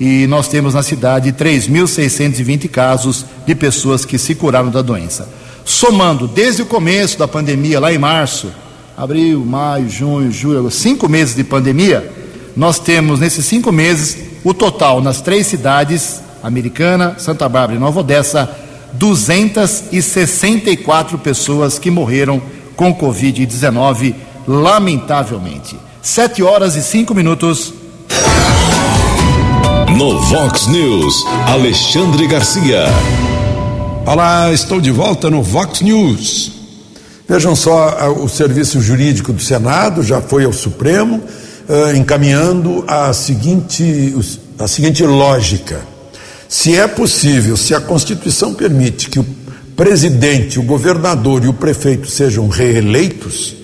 e 0.00 0.26
nós 0.26 0.48
temos 0.48 0.74
na 0.74 0.82
cidade 0.82 1.32
3.620 1.32 2.68
casos 2.68 3.24
de 3.46 3.54
pessoas 3.54 4.04
que 4.04 4.18
se 4.18 4.34
curaram 4.34 4.70
da 4.70 4.82
doença. 4.82 5.28
Somando 5.64 6.26
desde 6.26 6.62
o 6.62 6.66
começo 6.66 7.18
da 7.18 7.28
pandemia, 7.28 7.78
lá 7.78 7.92
em 7.92 7.98
março, 7.98 8.52
abril, 8.96 9.44
maio, 9.44 9.88
junho, 9.88 10.30
julho, 10.30 10.70
cinco 10.70 11.08
meses 11.08 11.34
de 11.34 11.44
pandemia, 11.44 12.21
nós 12.56 12.78
temos 12.78 13.20
nesses 13.20 13.44
cinco 13.46 13.72
meses 13.72 14.18
o 14.44 14.52
total 14.52 15.00
nas 15.00 15.20
três 15.20 15.46
cidades, 15.46 16.20
Americana, 16.42 17.14
Santa 17.18 17.48
Bárbara 17.48 17.76
e 17.76 17.80
Nova 17.80 18.00
Odessa, 18.00 18.50
264 18.94 21.18
pessoas 21.18 21.78
que 21.78 21.88
morreram 21.90 22.42
com 22.76 22.94
Covid-19, 22.94 24.14
lamentavelmente. 24.46 25.78
Sete 26.02 26.42
horas 26.42 26.76
e 26.76 26.82
cinco 26.82 27.14
minutos. 27.14 27.72
No 29.96 30.20
Vox 30.20 30.66
News, 30.66 31.24
Alexandre 31.46 32.26
Garcia. 32.26 32.84
Olá, 34.04 34.52
estou 34.52 34.78
de 34.80 34.90
volta 34.90 35.30
no 35.30 35.42
Vox 35.42 35.80
News. 35.80 36.52
Vejam 37.28 37.54
só, 37.54 38.12
o 38.20 38.28
Serviço 38.28 38.80
Jurídico 38.80 39.32
do 39.32 39.40
Senado 39.40 40.02
já 40.02 40.20
foi 40.20 40.44
ao 40.44 40.52
Supremo 40.52 41.22
uh, 41.68 41.96
encaminhando 41.96 42.84
a 42.86 43.12
seguinte, 43.12 44.14
a 44.58 44.66
seguinte 44.66 45.02
lógica. 45.04 45.80
Se 46.48 46.76
é 46.76 46.86
possível, 46.86 47.56
se 47.56 47.74
a 47.74 47.80
Constituição 47.80 48.54
permite 48.54 49.08
que 49.08 49.18
o 49.18 49.26
presidente, 49.76 50.58
o 50.58 50.62
governador 50.62 51.44
e 51.44 51.48
o 51.48 51.54
prefeito 51.54 52.08
sejam 52.08 52.48
reeleitos, 52.48 53.56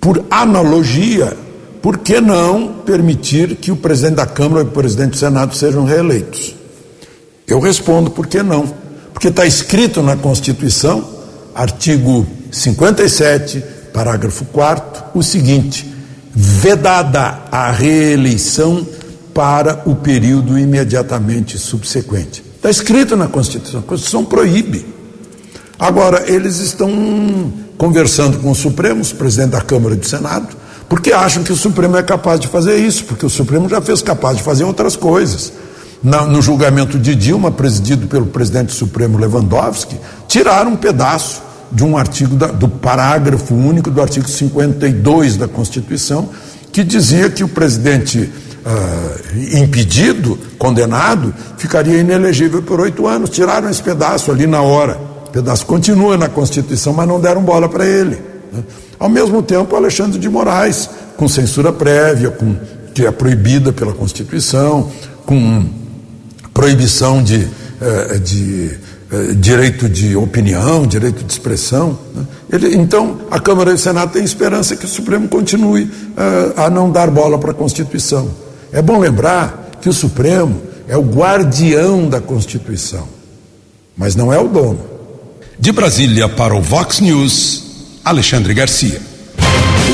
por 0.00 0.24
analogia, 0.30 1.36
por 1.80 1.98
que 1.98 2.20
não 2.20 2.74
permitir 2.86 3.56
que 3.56 3.72
o 3.72 3.76
presidente 3.76 4.16
da 4.16 4.26
Câmara 4.26 4.62
e 4.62 4.66
o 4.66 4.70
presidente 4.70 5.10
do 5.10 5.16
Senado 5.16 5.54
sejam 5.54 5.84
reeleitos? 5.84 6.54
Eu 7.46 7.58
respondo, 7.58 8.10
por 8.10 8.26
que 8.26 8.42
não? 8.42 8.72
Porque 9.12 9.28
está 9.28 9.44
escrito 9.44 10.02
na 10.02 10.16
Constituição, 10.16 11.04
artigo 11.54 12.26
57, 12.50 13.62
parágrafo 13.92 14.44
4, 14.46 15.04
o 15.14 15.22
seguinte: 15.22 15.91
vedada 16.34 17.42
a 17.50 17.70
reeleição 17.70 18.86
para 19.34 19.82
o 19.86 19.94
período 19.94 20.58
imediatamente 20.58 21.58
subsequente. 21.58 22.42
Está 22.56 22.70
escrito 22.70 23.16
na 23.16 23.28
Constituição, 23.28 23.80
a 23.80 23.82
Constituição 23.82 24.24
proíbe. 24.24 24.86
Agora, 25.78 26.30
eles 26.30 26.58
estão 26.58 27.52
conversando 27.76 28.38
com 28.38 28.50
o 28.50 28.54
Supremo, 28.54 29.00
os 29.00 29.12
presidentes 29.12 29.52
da 29.52 29.60
Câmara 29.60 29.94
e 29.94 29.98
do 29.98 30.06
Senado, 30.06 30.48
porque 30.88 31.12
acham 31.12 31.42
que 31.42 31.52
o 31.52 31.56
Supremo 31.56 31.96
é 31.96 32.02
capaz 32.02 32.38
de 32.38 32.46
fazer 32.46 32.76
isso, 32.76 33.04
porque 33.04 33.26
o 33.26 33.30
Supremo 33.30 33.68
já 33.68 33.80
fez 33.80 34.00
capaz 34.02 34.36
de 34.36 34.42
fazer 34.42 34.64
outras 34.64 34.94
coisas. 34.94 35.52
No 36.02 36.42
julgamento 36.42 36.98
de 36.98 37.14
Dilma, 37.14 37.50
presidido 37.50 38.06
pelo 38.06 38.26
presidente 38.26 38.72
Supremo 38.72 39.18
Lewandowski, 39.18 39.96
tiraram 40.28 40.72
um 40.72 40.76
pedaço 40.76 41.42
de 41.72 41.82
um 41.82 41.96
artigo 41.96 42.36
da, 42.36 42.48
do 42.48 42.68
parágrafo 42.68 43.54
único 43.54 43.90
do 43.90 44.00
artigo 44.00 44.28
52 44.28 45.36
da 45.36 45.48
Constituição, 45.48 46.28
que 46.70 46.84
dizia 46.84 47.30
que 47.30 47.42
o 47.42 47.48
presidente 47.48 48.18
uh, 48.18 49.58
impedido, 49.58 50.38
condenado, 50.58 51.34
ficaria 51.56 51.98
inelegível 51.98 52.62
por 52.62 52.80
oito 52.80 53.06
anos. 53.06 53.30
Tiraram 53.30 53.70
esse 53.70 53.82
pedaço 53.82 54.30
ali 54.30 54.46
na 54.46 54.60
hora. 54.60 54.98
O 55.26 55.30
pedaço 55.30 55.64
continua 55.66 56.16
na 56.16 56.28
Constituição, 56.28 56.92
mas 56.92 57.08
não 57.08 57.20
deram 57.20 57.42
bola 57.42 57.68
para 57.68 57.86
ele. 57.86 58.18
Né? 58.52 58.62
Ao 58.98 59.08
mesmo 59.08 59.42
tempo, 59.42 59.74
Alexandre 59.74 60.18
de 60.18 60.28
Moraes, 60.28 60.88
com 61.16 61.26
censura 61.26 61.72
prévia, 61.72 62.30
com, 62.30 62.54
que 62.94 63.06
é 63.06 63.10
proibida 63.10 63.72
pela 63.72 63.92
Constituição, 63.92 64.90
com 65.24 65.64
proibição 66.52 67.22
de, 67.22 67.36
uh, 67.36 68.18
de 68.20 68.70
uh, 69.12 69.34
direito 69.34 69.88
de 69.88 70.16
opinião, 70.16 70.86
direito 70.86 71.22
de 71.22 71.32
expressão. 71.32 71.98
Né? 72.14 72.26
Ele, 72.50 72.74
então, 72.76 73.20
a 73.30 73.38
Câmara 73.38 73.70
e 73.70 73.74
o 73.74 73.78
Senado 73.78 74.12
têm 74.12 74.24
esperança 74.24 74.74
que 74.74 74.84
o 74.84 74.88
Supremo 74.88 75.28
continue 75.28 75.90
a 76.56 76.68
não 76.68 76.90
dar 76.90 77.10
bola 77.10 77.38
para 77.38 77.52
a 77.52 77.54
Constituição. 77.54 78.28
É 78.72 78.82
bom 78.82 78.98
lembrar 78.98 79.78
que 79.80 79.88
o 79.88 79.92
Supremo 79.92 80.60
é 80.88 80.96
o 80.96 81.02
guardião 81.02 82.08
da 82.08 82.20
Constituição, 82.20 83.08
mas 83.96 84.14
não 84.14 84.32
é 84.32 84.38
o 84.38 84.48
dono. 84.48 84.80
De 85.58 85.72
Brasília 85.72 86.28
para 86.28 86.54
o 86.54 86.60
Vox 86.60 87.00
News, 87.00 87.64
Alexandre 88.04 88.52
Garcia. 88.52 89.00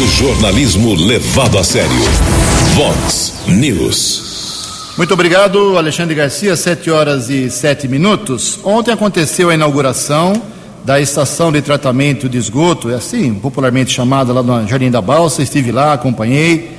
O 0.01 0.07
jornalismo 0.07 0.95
levado 0.95 1.59
a 1.59 1.65
sério. 1.65 1.91
Vox 2.75 3.35
News. 3.47 4.28
Muito 4.99 5.15
obrigado, 5.15 5.79
Alexandre 5.79 6.13
Garcia. 6.13 6.57
Sete 6.57 6.91
horas 6.91 7.31
e 7.31 7.49
sete 7.53 7.87
minutos. 7.87 8.59
Ontem 8.65 8.91
aconteceu 8.91 9.49
a 9.49 9.55
inauguração 9.55 10.33
da 10.85 11.01
estação 11.01 11.53
de 11.53 11.63
tratamento 11.63 12.29
de 12.29 12.37
esgoto, 12.37 12.91
é 12.91 12.97
assim 12.97 13.33
popularmente 13.33 13.93
chamada 13.93 14.33
lá 14.33 14.43
no 14.43 14.67
Jardim 14.67 14.91
da 14.91 15.01
Balsa. 15.01 15.41
Estive 15.41 15.71
lá, 15.71 15.93
acompanhei 15.93 16.73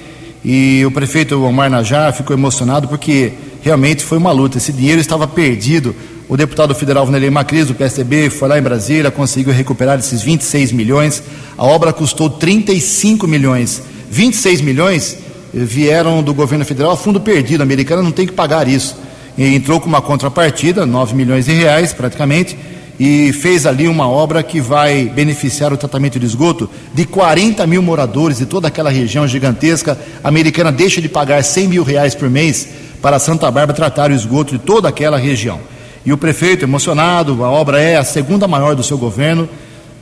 e 0.43 0.83
o 0.85 0.91
prefeito 0.91 1.41
Omar 1.41 1.69
Najar 1.69 2.11
ficou 2.11 2.35
emocionado 2.35 2.89
porque 2.89 3.31
realmente 3.61 4.03
foi 4.03 4.17
uma 4.17 4.33
luta. 4.33 4.57
Esse 4.57 4.73
dinheiro 4.73 4.99
estava 4.99 5.25
perdido. 5.25 5.95
O 6.27 6.35
deputado 6.35 6.75
federal 6.75 7.05
Vanderlei 7.05 7.29
Macris, 7.29 7.67
do 7.67 7.73
PSDB, 7.73 8.29
foi 8.29 8.49
lá 8.49 8.59
em 8.59 8.61
Brasília, 8.61 9.09
conseguiu 9.09 9.53
recuperar 9.53 9.97
esses 9.97 10.21
26 10.21 10.73
milhões. 10.73 11.23
A 11.57 11.65
obra 11.65 11.93
custou 11.93 12.29
35 12.29 13.25
milhões. 13.25 13.81
26 14.11 14.59
milhões 14.59 15.28
vieram 15.53 16.21
do 16.21 16.33
governo 16.33 16.65
federal 16.65 16.95
fundo 16.95 17.19
perdido. 17.19 17.61
A 17.61 17.63
americana 17.63 18.01
não 18.01 18.11
tem 18.11 18.25
que 18.25 18.33
pagar 18.33 18.67
isso. 18.67 18.95
E 19.37 19.55
entrou 19.55 19.79
com 19.79 19.87
uma 19.87 20.01
contrapartida, 20.01 20.85
9 20.85 21.15
milhões 21.15 21.45
de 21.45 21.53
reais 21.53 21.93
praticamente 21.93 22.57
e 22.99 23.31
fez 23.31 23.65
ali 23.65 23.87
uma 23.87 24.09
obra 24.09 24.43
que 24.43 24.59
vai 24.59 25.05
beneficiar 25.05 25.71
o 25.71 25.77
tratamento 25.77 26.19
de 26.19 26.25
esgoto 26.25 26.69
de 26.93 27.05
40 27.05 27.65
mil 27.65 27.81
moradores 27.81 28.39
de 28.39 28.45
toda 28.45 28.67
aquela 28.67 28.89
região 28.89 29.25
gigantesca. 29.25 29.97
A 30.21 30.27
americana 30.27 30.69
deixa 30.69 31.01
de 31.01 31.07
pagar 31.07 31.41
100 31.41 31.67
mil 31.69 31.83
reais 31.83 32.13
por 32.13 32.29
mês 32.29 32.67
para 33.01 33.17
Santa 33.17 33.49
Bárbara 33.49 33.73
tratar 33.73 34.11
o 34.11 34.13
esgoto 34.13 34.57
de 34.57 34.59
toda 34.59 34.89
aquela 34.89 35.17
região. 35.17 35.61
E 36.05 36.11
o 36.11 36.17
prefeito, 36.17 36.65
emocionado, 36.65 37.43
a 37.45 37.49
obra 37.49 37.79
é 37.79 37.95
a 37.95 38.03
segunda 38.03 38.47
maior 38.49 38.75
do 38.75 38.83
seu 38.83 38.97
governo, 38.97 39.47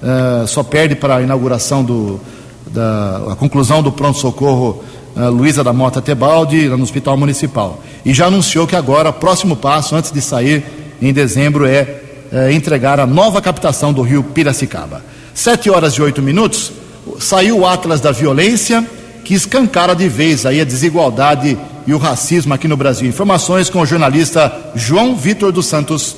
uh, 0.02 0.48
só 0.48 0.64
perde 0.64 0.96
para 0.96 1.18
a 1.18 1.22
inauguração 1.22 1.84
do, 1.84 2.20
da 2.72 3.22
a 3.32 3.36
conclusão 3.36 3.84
do 3.84 3.92
pronto-socorro 3.92 4.84
Luísa 5.26 5.64
da 5.64 5.74
Mota 5.74 6.02
Tebaldi, 6.02 6.68
lá 6.68 6.78
no 6.78 6.84
Hospital 6.84 7.18
Municipal. 7.18 7.82
E 8.06 8.14
já 8.14 8.28
anunciou 8.28 8.68
que 8.68 8.76
agora, 8.76 9.12
próximo 9.12 9.56
passo, 9.56 9.96
antes 9.96 10.12
de 10.12 10.22
sair 10.22 10.64
em 11.02 11.12
dezembro, 11.12 11.66
é 11.66 12.02
eh, 12.32 12.52
entregar 12.52 13.00
a 13.00 13.08
nova 13.08 13.42
captação 13.42 13.92
do 13.92 14.02
rio 14.02 14.24
Piracicaba. 14.24 15.04
Sete 15.34 15.70
horas 15.70 15.94
e 15.94 16.02
oito 16.02 16.22
minutos, 16.22 16.72
saiu 17.20 17.60
o 17.60 17.66
Atlas 17.66 18.02
da 18.02 18.12
Violência, 18.12 18.86
que 19.24 19.34
escancara 19.34 19.96
de 19.96 20.08
vez 20.08 20.46
aí 20.46 20.62
a 20.62 20.66
desigualdade 20.66 21.58
e 21.86 21.94
o 21.94 21.98
racismo 21.98 22.54
aqui 22.54 22.68
no 22.68 22.78
Brasil. 22.78 23.08
Informações 23.08 23.70
com 23.70 23.82
o 23.82 23.86
jornalista 23.86 24.72
João 24.76 25.16
Vitor 25.16 25.52
dos 25.52 25.66
Santos. 25.66 26.16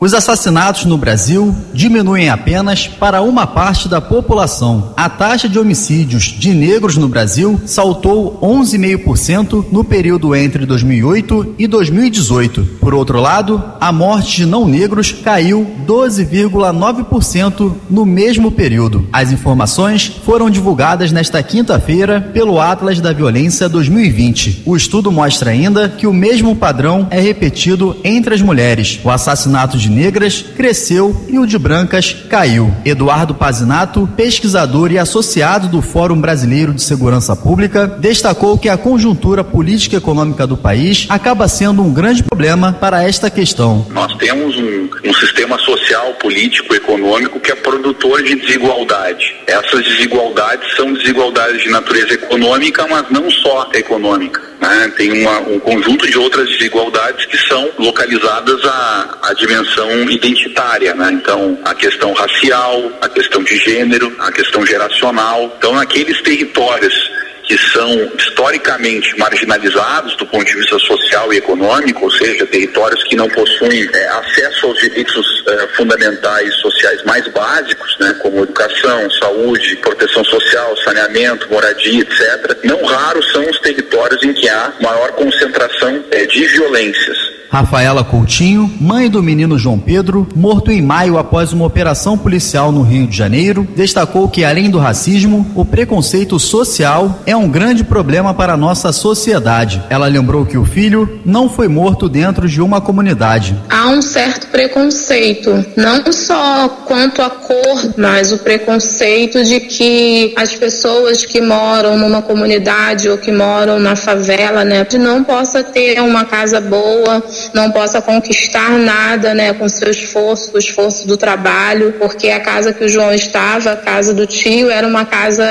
Os 0.00 0.14
assassinatos 0.14 0.84
no 0.84 0.96
Brasil 0.96 1.52
diminuem 1.74 2.28
apenas 2.28 2.86
para 2.86 3.20
uma 3.20 3.48
parte 3.48 3.88
da 3.88 4.00
população. 4.00 4.92
A 4.96 5.08
taxa 5.08 5.48
de 5.48 5.58
homicídios 5.58 6.36
de 6.38 6.54
negros 6.54 6.96
no 6.96 7.08
Brasil 7.08 7.60
saltou 7.66 8.38
11,5% 8.40 9.66
no 9.72 9.82
período 9.82 10.36
entre 10.36 10.64
2008 10.64 11.56
e 11.58 11.66
2018. 11.66 12.78
Por 12.80 12.94
outro 12.94 13.20
lado, 13.20 13.60
a 13.80 13.90
morte 13.90 14.36
de 14.36 14.46
não 14.46 14.68
negros 14.68 15.10
caiu 15.10 15.66
12,9% 15.84 17.74
no 17.90 18.06
mesmo 18.06 18.52
período. 18.52 19.08
As 19.12 19.32
informações 19.32 20.06
foram 20.24 20.48
divulgadas 20.48 21.10
nesta 21.10 21.42
quinta-feira 21.42 22.20
pelo 22.20 22.60
Atlas 22.60 23.00
da 23.00 23.12
Violência 23.12 23.68
2020. 23.68 24.62
O 24.64 24.76
estudo 24.76 25.10
mostra 25.10 25.50
ainda 25.50 25.88
que 25.88 26.06
o 26.06 26.14
mesmo 26.14 26.54
padrão 26.54 27.08
é 27.10 27.18
repetido 27.18 27.96
entre 28.04 28.32
as 28.32 28.40
mulheres. 28.40 29.00
O 29.02 29.10
assassinato 29.10 29.76
de 29.76 29.87
de 29.88 29.90
negras 29.90 30.44
cresceu 30.54 31.24
e 31.28 31.38
o 31.38 31.46
de 31.46 31.58
brancas 31.58 32.14
caiu. 32.28 32.72
Eduardo 32.84 33.34
Pazinato, 33.34 34.08
pesquisador 34.16 34.92
e 34.92 34.98
associado 34.98 35.66
do 35.66 35.80
Fórum 35.80 36.20
Brasileiro 36.20 36.74
de 36.74 36.82
Segurança 36.82 37.34
Pública, 37.34 37.86
destacou 37.86 38.58
que 38.58 38.68
a 38.68 38.76
conjuntura 38.76 39.42
política 39.42 39.96
e 39.96 39.98
econômica 39.98 40.46
do 40.46 40.56
país 40.56 41.06
acaba 41.08 41.48
sendo 41.48 41.82
um 41.82 41.92
grande 41.92 42.22
problema 42.22 42.72
para 42.72 43.02
esta 43.02 43.30
questão. 43.30 43.86
Nós 43.90 44.14
temos 44.16 44.56
um, 44.56 44.77
um 45.04 45.12
sistema 45.14 45.58
social, 45.58 46.14
político, 46.14 46.74
econômico 46.74 47.40
que 47.40 47.52
é 47.52 47.54
produtor 47.54 48.22
de 48.22 48.34
desigualdade. 48.34 49.36
Essas 49.46 49.84
desigualdades 49.84 50.74
são 50.76 50.92
desigualdades 50.92 51.62
de 51.62 51.70
natureza 51.70 52.14
econômica, 52.14 52.86
mas 52.88 53.08
não 53.10 53.30
só 53.30 53.70
econômica. 53.74 54.40
Né? 54.60 54.92
Tem 54.96 55.12
uma, 55.22 55.38
um 55.40 55.60
conjunto 55.60 56.06
de 56.06 56.18
outras 56.18 56.48
desigualdades 56.48 57.24
que 57.26 57.36
são 57.36 57.70
localizadas 57.78 58.64
à, 58.64 59.18
à 59.22 59.34
dimensão 59.34 59.90
identitária. 60.10 60.94
Né? 60.94 61.10
Então, 61.12 61.58
a 61.64 61.74
questão 61.74 62.12
racial, 62.12 62.90
a 63.00 63.08
questão 63.08 63.42
de 63.42 63.56
gênero, 63.56 64.14
a 64.18 64.32
questão 64.32 64.66
geracional. 64.66 65.52
Então, 65.58 65.74
naqueles 65.74 66.20
territórios 66.22 67.18
que 67.48 67.56
são 67.56 68.12
historicamente 68.18 69.18
marginalizados 69.18 70.14
do 70.18 70.26
ponto 70.26 70.44
de 70.44 70.54
vista 70.54 70.78
social 70.80 71.32
e 71.32 71.38
econômico, 71.38 72.04
ou 72.04 72.10
seja, 72.10 72.46
territórios 72.46 73.02
que 73.04 73.16
não 73.16 73.26
possuem 73.30 73.88
é, 73.90 74.08
acesso 74.08 74.66
aos 74.66 74.78
direitos 74.78 75.42
é, 75.48 75.66
fundamentais 75.68 76.54
sociais 76.56 77.02
mais 77.04 77.26
básicos, 77.28 77.96
né, 77.98 78.14
como 78.22 78.42
educação, 78.42 79.10
saúde, 79.12 79.76
proteção 79.76 80.22
social, 80.24 80.76
saneamento, 80.84 81.48
moradia, 81.50 82.02
etc. 82.02 82.58
Não 82.64 82.84
raros 82.84 83.32
são 83.32 83.42
os 83.48 83.58
territórios 83.60 84.22
em 84.22 84.34
que 84.34 84.46
há 84.48 84.74
maior 84.82 85.12
concentração 85.12 86.04
é, 86.10 86.26
de 86.26 86.46
violências. 86.48 87.38
Rafaela 87.50 88.04
Coutinho, 88.04 88.70
mãe 88.78 89.08
do 89.08 89.22
menino 89.22 89.58
João 89.58 89.78
Pedro, 89.78 90.28
morto 90.36 90.70
em 90.70 90.82
maio 90.82 91.16
após 91.16 91.50
uma 91.50 91.64
operação 91.64 92.18
policial 92.18 92.70
no 92.70 92.82
Rio 92.82 93.06
de 93.06 93.16
Janeiro, 93.16 93.66
destacou 93.74 94.28
que, 94.28 94.44
além 94.44 94.68
do 94.68 94.78
racismo, 94.78 95.50
o 95.54 95.64
preconceito 95.64 96.38
social 96.38 97.22
é 97.24 97.34
um 97.34 97.37
grande 97.46 97.84
problema 97.84 98.32
para 98.32 98.54
a 98.54 98.56
nossa 98.56 98.90
sociedade. 98.90 99.82
Ela 99.90 100.06
lembrou 100.06 100.46
que 100.46 100.56
o 100.56 100.64
filho 100.64 101.20
não 101.26 101.46
foi 101.46 101.68
morto 101.68 102.08
dentro 102.08 102.48
de 102.48 102.62
uma 102.62 102.80
comunidade. 102.80 103.54
Há 103.68 103.88
um 103.88 104.00
certo 104.00 104.46
preconceito, 104.46 105.64
não 105.76 106.10
só 106.10 106.68
quanto 106.86 107.20
à 107.20 107.28
cor, 107.28 107.94
mas 107.98 108.32
o 108.32 108.38
preconceito 108.38 109.44
de 109.44 109.60
que 109.60 110.32
as 110.36 110.54
pessoas 110.54 111.26
que 111.26 111.40
moram 111.40 111.98
numa 111.98 112.22
comunidade 112.22 113.10
ou 113.10 113.18
que 113.18 113.30
moram 113.30 113.78
na 113.78 113.94
favela, 113.94 114.64
né, 114.64 114.86
não 114.98 115.22
possa 115.22 115.62
ter 115.62 116.00
uma 116.00 116.24
casa 116.24 116.60
boa 116.60 117.22
não 117.52 117.70
possa 117.70 118.00
conquistar 118.00 118.70
nada, 118.78 119.34
né, 119.34 119.52
com 119.52 119.68
seu 119.68 119.90
esforço, 119.90 120.50
o 120.54 120.58
esforço 120.58 121.06
do 121.06 121.16
trabalho, 121.16 121.94
porque 121.98 122.30
a 122.30 122.40
casa 122.40 122.72
que 122.72 122.84
o 122.84 122.88
João 122.88 123.12
estava, 123.12 123.72
a 123.72 123.76
casa 123.76 124.14
do 124.14 124.26
tio, 124.26 124.70
era 124.70 124.86
uma 124.86 125.04
casa 125.04 125.44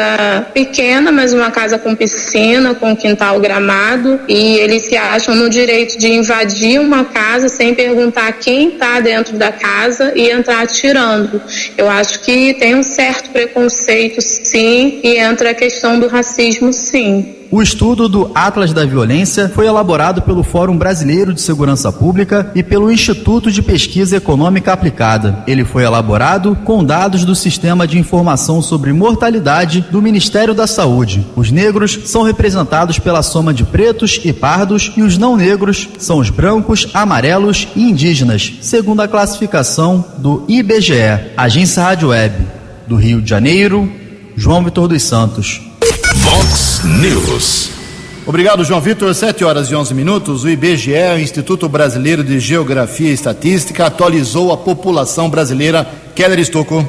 pequena, 0.54 1.12
mas 1.12 1.34
uma 1.34 1.52
casa 1.52 1.77
com 1.78 1.96
piscina, 1.96 2.76
com 2.76 2.96
quintal 2.96 3.40
gramado, 3.40 4.20
e 4.28 4.58
eles 4.58 4.84
se 4.84 4.98
acham 4.98 5.36
no 5.36 5.50
direito 5.50 5.98
de 5.98 6.08
invadir 6.08 6.80
uma 6.80 7.06
casa 7.06 7.50
sem 7.50 7.74
perguntar 7.74 8.32
quem 8.34 8.70
está 8.70 9.00
dentro 9.00 9.38
da 9.38 9.52
casa 9.52 10.14
e 10.16 10.30
entrar 10.30 10.64
atirando. 10.64 11.42
Eu 11.78 11.90
acho 11.90 12.20
que 12.22 12.54
tem 12.56 12.76
um 12.76 12.84
certo 12.84 13.30
preconceito, 13.30 14.22
sim, 14.22 15.00
e 15.04 15.18
entra 15.18 15.52
a 15.52 15.54
questão 15.54 16.00
do 16.00 16.08
racismo, 16.08 16.74
sim. 16.74 17.37
O 17.50 17.62
estudo 17.62 18.10
do 18.10 18.30
Atlas 18.36 18.74
da 18.74 18.86
Violência 18.86 19.48
foi 19.48 19.68
elaborado 19.68 20.22
pelo 20.22 20.44
Fórum 20.44 20.78
Brasileiro 20.78 21.34
de 21.34 21.40
Segurança 21.40 21.92
Pública 21.94 22.52
e 22.54 22.62
pelo 22.62 22.92
Instituto 22.92 23.50
de 23.50 23.62
Pesquisa 23.62 24.18
Econômica 24.18 24.74
Aplicada. 24.74 25.44
Ele 25.48 25.64
foi 25.64 25.84
elaborado 25.84 26.58
com 26.66 26.84
dados 26.84 27.24
do 27.24 27.34
Sistema 27.34 27.88
de 27.88 27.98
Informação 27.98 28.62
sobre 28.62 28.92
Mortalidade 28.92 29.86
do 29.90 30.02
Ministério 30.02 30.54
da 30.54 30.68
Saúde. 30.68 31.26
Os 31.38 31.50
negros 31.50 31.98
são 32.06 32.24
representados 32.24 33.00
pela 33.00 33.24
soma 33.24 33.54
de 33.54 33.64
pretos 33.64 34.20
e 34.26 34.34
pardos 34.34 34.92
e 34.98 35.02
os 35.02 35.18
não 35.18 35.38
negros 35.38 35.88
são 36.00 36.18
os 36.18 36.30
brancos, 36.30 36.90
amarelos 36.94 37.70
e 37.78 37.84
indígenas, 37.84 38.56
segundo 38.62 39.02
a 39.02 39.08
classificação 39.08 40.04
do 40.18 40.44
IBGE, 40.50 41.32
Agência 41.38 41.82
Rádio 41.82 42.10
Web. 42.10 42.46
Do 42.88 42.96
Rio 42.96 43.22
de 43.22 43.30
Janeiro, 43.30 43.90
João 44.36 44.64
Vitor 44.64 44.88
dos 44.88 45.04
Santos. 45.04 45.67
Vox 46.30 46.82
News. 46.84 47.70
Obrigado, 48.26 48.66
João 48.66 48.82
Vitor. 48.82 49.16
7 49.16 49.46
horas 49.46 49.72
e 49.72 49.76
11 49.76 49.94
minutos. 49.94 50.44
O 50.44 50.50
IBGE, 50.50 50.92
o 51.16 51.20
Instituto 51.20 51.70
Brasileiro 51.70 52.22
de 52.22 52.38
Geografia 52.38 53.10
e 53.10 53.14
Estatística, 53.14 53.86
atualizou 53.86 54.52
a 54.52 54.58
população 54.58 55.30
brasileira. 55.30 55.90
Keller 56.14 56.40
Estocco. 56.40 56.86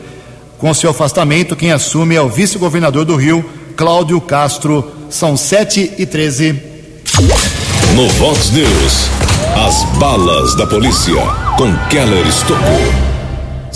Com 0.58 0.74
seu 0.74 0.90
afastamento, 0.90 1.56
quem 1.56 1.72
assume 1.72 2.14
é 2.14 2.20
o 2.20 2.28
vice-governador 2.28 3.06
do 3.06 3.16
Rio, 3.16 3.42
Cláudio 3.74 4.20
Castro. 4.20 4.92
São 5.08 5.34
7 5.34 5.94
e 5.96 6.04
13. 6.04 6.62
No 7.94 8.06
Vox 8.18 8.50
News, 8.50 9.08
as 9.66 9.82
balas 9.98 10.54
da 10.56 10.66
polícia 10.66 11.14
com 11.56 11.74
Keller 11.88 12.26
Estocou. 12.26 13.07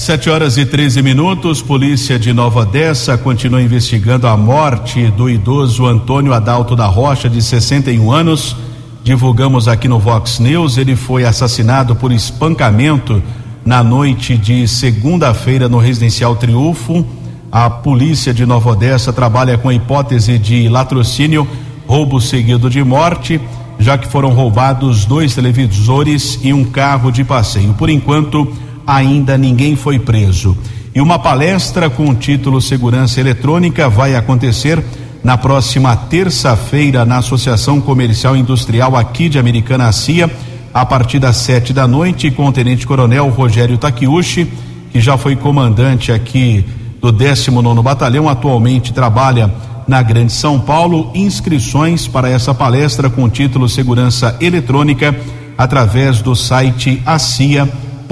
Sete 0.02 0.28
horas 0.28 0.58
e 0.58 0.66
13 0.66 1.00
minutos. 1.00 1.62
Polícia 1.62 2.18
de 2.18 2.32
Nova 2.32 2.62
Odessa 2.62 3.16
continua 3.16 3.62
investigando 3.62 4.26
a 4.26 4.36
morte 4.36 5.08
do 5.12 5.30
idoso 5.30 5.86
Antônio 5.86 6.32
Adalto 6.32 6.74
da 6.74 6.86
Rocha, 6.86 7.30
de 7.30 7.40
61 7.40 8.10
anos. 8.10 8.56
Divulgamos 9.04 9.68
aqui 9.68 9.86
no 9.86 10.00
Vox 10.00 10.40
News. 10.40 10.76
Ele 10.76 10.96
foi 10.96 11.24
assassinado 11.24 11.94
por 11.94 12.10
espancamento 12.10 13.22
na 13.64 13.84
noite 13.84 14.36
de 14.36 14.66
segunda-feira 14.66 15.68
no 15.68 15.78
Residencial 15.78 16.34
Triunfo. 16.34 17.06
A 17.52 17.70
polícia 17.70 18.34
de 18.34 18.44
Nova 18.44 18.70
Odessa 18.70 19.12
trabalha 19.12 19.56
com 19.56 19.68
a 19.68 19.74
hipótese 19.74 20.36
de 20.36 20.68
latrocínio, 20.68 21.46
roubo 21.86 22.20
seguido 22.20 22.68
de 22.68 22.82
morte, 22.82 23.40
já 23.78 23.96
que 23.96 24.08
foram 24.08 24.30
roubados 24.30 25.04
dois 25.04 25.32
televisores 25.32 26.40
e 26.42 26.52
um 26.52 26.64
carro 26.64 27.12
de 27.12 27.22
passeio. 27.22 27.72
Por 27.74 27.88
enquanto, 27.88 28.52
ainda 28.86 29.36
ninguém 29.38 29.76
foi 29.76 29.98
preso. 29.98 30.56
E 30.94 31.00
uma 31.00 31.18
palestra 31.18 31.88
com 31.88 32.08
o 32.08 32.14
título 32.14 32.60
Segurança 32.60 33.20
Eletrônica 33.20 33.88
vai 33.88 34.14
acontecer 34.14 34.82
na 35.24 35.38
próxima 35.38 35.96
terça-feira 35.96 37.04
na 37.04 37.18
Associação 37.18 37.80
Comercial 37.80 38.36
Industrial 38.36 38.96
aqui 38.96 39.28
de 39.28 39.38
Americana 39.38 39.90
CIA, 39.92 40.30
a 40.74 40.84
partir 40.84 41.18
das 41.18 41.36
sete 41.36 41.72
da 41.72 41.86
noite, 41.86 42.30
com 42.30 42.46
o 42.46 42.52
Tenente 42.52 42.86
Coronel 42.86 43.28
Rogério 43.28 43.78
Takiushi, 43.78 44.50
que 44.90 45.00
já 45.00 45.16
foi 45.16 45.36
comandante 45.36 46.10
aqui 46.10 46.64
do 47.00 47.12
19 47.12 47.82
Batalhão, 47.82 48.28
atualmente 48.28 48.92
trabalha 48.92 49.52
na 49.86 50.02
Grande 50.02 50.32
São 50.32 50.60
Paulo. 50.60 51.10
Inscrições 51.14 52.06
para 52.06 52.28
essa 52.28 52.54
palestra 52.54 53.08
com 53.10 53.24
o 53.24 53.28
título 53.28 53.68
Segurança 53.68 54.36
Eletrônica 54.40 55.14
através 55.56 56.20
do 56.20 56.34
site 56.34 57.02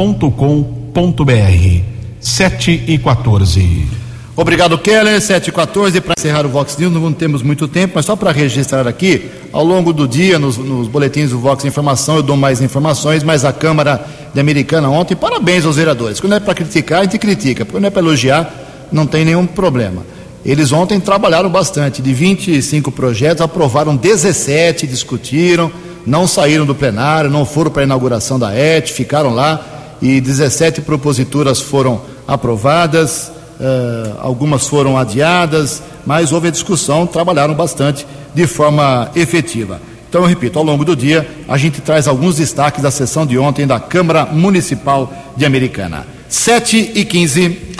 acia.com.br. 0.00 1.82
7 2.20 2.84
e 2.86 2.98
14. 2.98 3.86
Obrigado, 4.34 4.78
Keller. 4.78 5.20
7 5.20 5.48
e 5.48 5.52
14. 5.52 6.00
Para 6.00 6.14
encerrar 6.18 6.46
o 6.46 6.48
Vox 6.48 6.76
News, 6.78 6.92
não 6.92 7.12
temos 7.12 7.42
muito 7.42 7.68
tempo, 7.68 7.92
mas 7.96 8.06
só 8.06 8.16
para 8.16 8.32
registrar 8.32 8.88
aqui, 8.88 9.30
ao 9.52 9.62
longo 9.62 9.92
do 9.92 10.08
dia, 10.08 10.38
nos, 10.38 10.56
nos, 10.56 10.88
boletins 10.88 11.30
do 11.30 11.38
Vox 11.38 11.64
Informação, 11.64 12.16
eu 12.16 12.22
dou 12.22 12.36
mais 12.36 12.62
informações, 12.62 13.22
mas 13.22 13.44
a 13.44 13.52
Câmara 13.52 14.06
de 14.32 14.40
Americana 14.40 14.88
ontem, 14.88 15.14
parabéns 15.14 15.66
aos 15.66 15.76
vereadores. 15.76 16.20
Quando 16.20 16.34
é 16.34 16.40
para 16.40 16.54
criticar, 16.54 17.00
a 17.00 17.02
gente 17.04 17.18
critica. 17.18 17.64
Quando 17.64 17.86
é 17.86 17.90
para 17.90 18.00
elogiar, 18.00 18.50
não 18.90 19.06
tem 19.06 19.24
nenhum 19.24 19.46
problema. 19.46 20.02
Eles 20.44 20.72
ontem 20.72 20.98
trabalharam 20.98 21.50
bastante. 21.50 22.00
De 22.00 22.14
25 22.14 22.90
projetos, 22.90 23.42
aprovaram 23.42 23.94
17, 23.94 24.86
discutiram, 24.86 25.70
não 26.06 26.26
saíram 26.26 26.64
do 26.64 26.74
plenário, 26.74 27.28
não 27.28 27.44
foram 27.44 27.70
para 27.70 27.82
a 27.82 27.84
inauguração 27.84 28.38
da 28.38 28.54
ET, 28.54 28.88
ficaram 28.88 29.34
lá 29.34 29.79
e 30.00 30.20
17 30.20 30.80
proposituras 30.82 31.60
foram 31.60 32.00
aprovadas, 32.26 33.30
uh, 33.60 34.16
algumas 34.20 34.66
foram 34.66 34.96
adiadas, 34.96 35.82
mas 36.06 36.32
houve 36.32 36.48
a 36.48 36.50
discussão, 36.50 37.06
trabalharam 37.06 37.54
bastante 37.54 38.06
de 38.34 38.46
forma 38.46 39.10
efetiva. 39.14 39.80
Então, 40.08 40.22
eu 40.22 40.26
repito, 40.26 40.58
ao 40.58 40.64
longo 40.64 40.84
do 40.84 40.96
dia, 40.96 41.28
a 41.48 41.56
gente 41.56 41.80
traz 41.80 42.08
alguns 42.08 42.36
destaques 42.36 42.82
da 42.82 42.90
sessão 42.90 43.24
de 43.24 43.38
ontem 43.38 43.66
da 43.66 43.78
Câmara 43.78 44.26
Municipal 44.26 45.12
de 45.36 45.44
Americana. 45.44 46.04
7 46.28 46.92
e 46.94 47.04
15. 47.04 47.76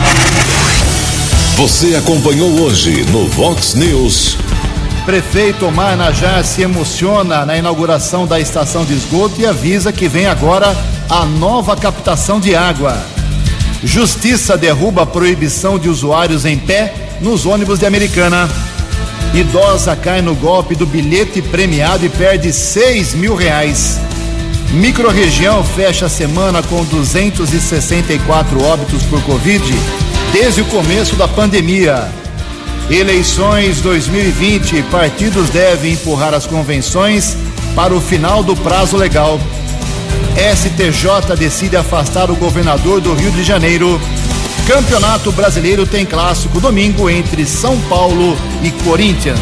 Você 1.57 1.95
acompanhou 1.95 2.49
hoje 2.61 3.03
no 3.11 3.27
Vox 3.27 3.75
News. 3.75 4.37
Prefeito 5.05 5.65
Omar 5.65 5.97
Najar 5.97 6.43
se 6.43 6.61
emociona 6.61 7.43
na 7.45 7.57
inauguração 7.57 8.27
da 8.27 8.39
estação 8.39 8.85
de 8.85 8.93
esgoto 8.93 9.41
e 9.41 9.45
avisa 9.45 9.91
que 9.91 10.07
vem 10.07 10.27
agora 10.27 10.75
a 11.09 11.25
nova 11.25 11.75
captação 11.75 12.39
de 12.39 12.55
água. 12.55 12.97
Justiça 13.83 14.55
derruba 14.55 15.01
a 15.01 15.05
proibição 15.05 15.79
de 15.79 15.89
usuários 15.89 16.45
em 16.45 16.57
pé 16.57 16.93
nos 17.19 17.47
ônibus 17.47 17.79
de 17.79 17.85
Americana. 17.85 18.47
Idosa 19.33 19.95
cai 19.95 20.21
no 20.21 20.35
golpe 20.35 20.75
do 20.75 20.85
bilhete 20.85 21.41
premiado 21.41 22.05
e 22.05 22.09
perde 22.09 22.53
6 22.53 23.15
mil 23.15 23.35
reais. 23.35 23.99
Microrregião 24.71 25.63
fecha 25.63 26.05
a 26.05 26.09
semana 26.09 26.61
com 26.61 26.83
264 26.85 28.63
óbitos 28.63 29.01
por 29.03 29.21
Covid 29.23 29.63
desde 30.31 30.61
o 30.61 30.65
começo 30.65 31.15
da 31.15 31.27
pandemia. 31.27 32.07
Eleições 32.91 33.79
2020, 33.79 34.83
partidos 34.91 35.49
devem 35.49 35.93
empurrar 35.93 36.33
as 36.33 36.45
convenções 36.45 37.37
para 37.73 37.95
o 37.95 38.01
final 38.01 38.43
do 38.43 38.53
prazo 38.53 38.97
legal. 38.97 39.39
STJ 40.35 41.37
decide 41.37 41.77
afastar 41.77 42.29
o 42.29 42.35
governador 42.35 42.99
do 42.99 43.13
Rio 43.13 43.31
de 43.31 43.45
Janeiro. 43.45 43.99
Campeonato 44.67 45.31
Brasileiro 45.31 45.87
tem 45.87 46.05
clássico 46.05 46.59
domingo 46.59 47.09
entre 47.09 47.45
São 47.45 47.79
Paulo 47.83 48.37
e 48.61 48.71
Corinthians. 48.83 49.39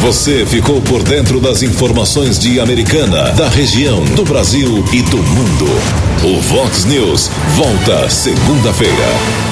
Você 0.00 0.46
ficou 0.46 0.80
por 0.80 1.02
dentro 1.02 1.40
das 1.40 1.64
informações 1.64 2.38
de 2.38 2.60
Americana, 2.60 3.32
da 3.32 3.48
região, 3.48 4.04
do 4.04 4.24
Brasil 4.24 4.84
e 4.92 5.02
do 5.02 5.18
mundo. 5.18 5.66
O 6.22 6.40
Vox 6.42 6.84
News 6.84 7.28
volta 7.56 8.08
segunda-feira. 8.08 9.49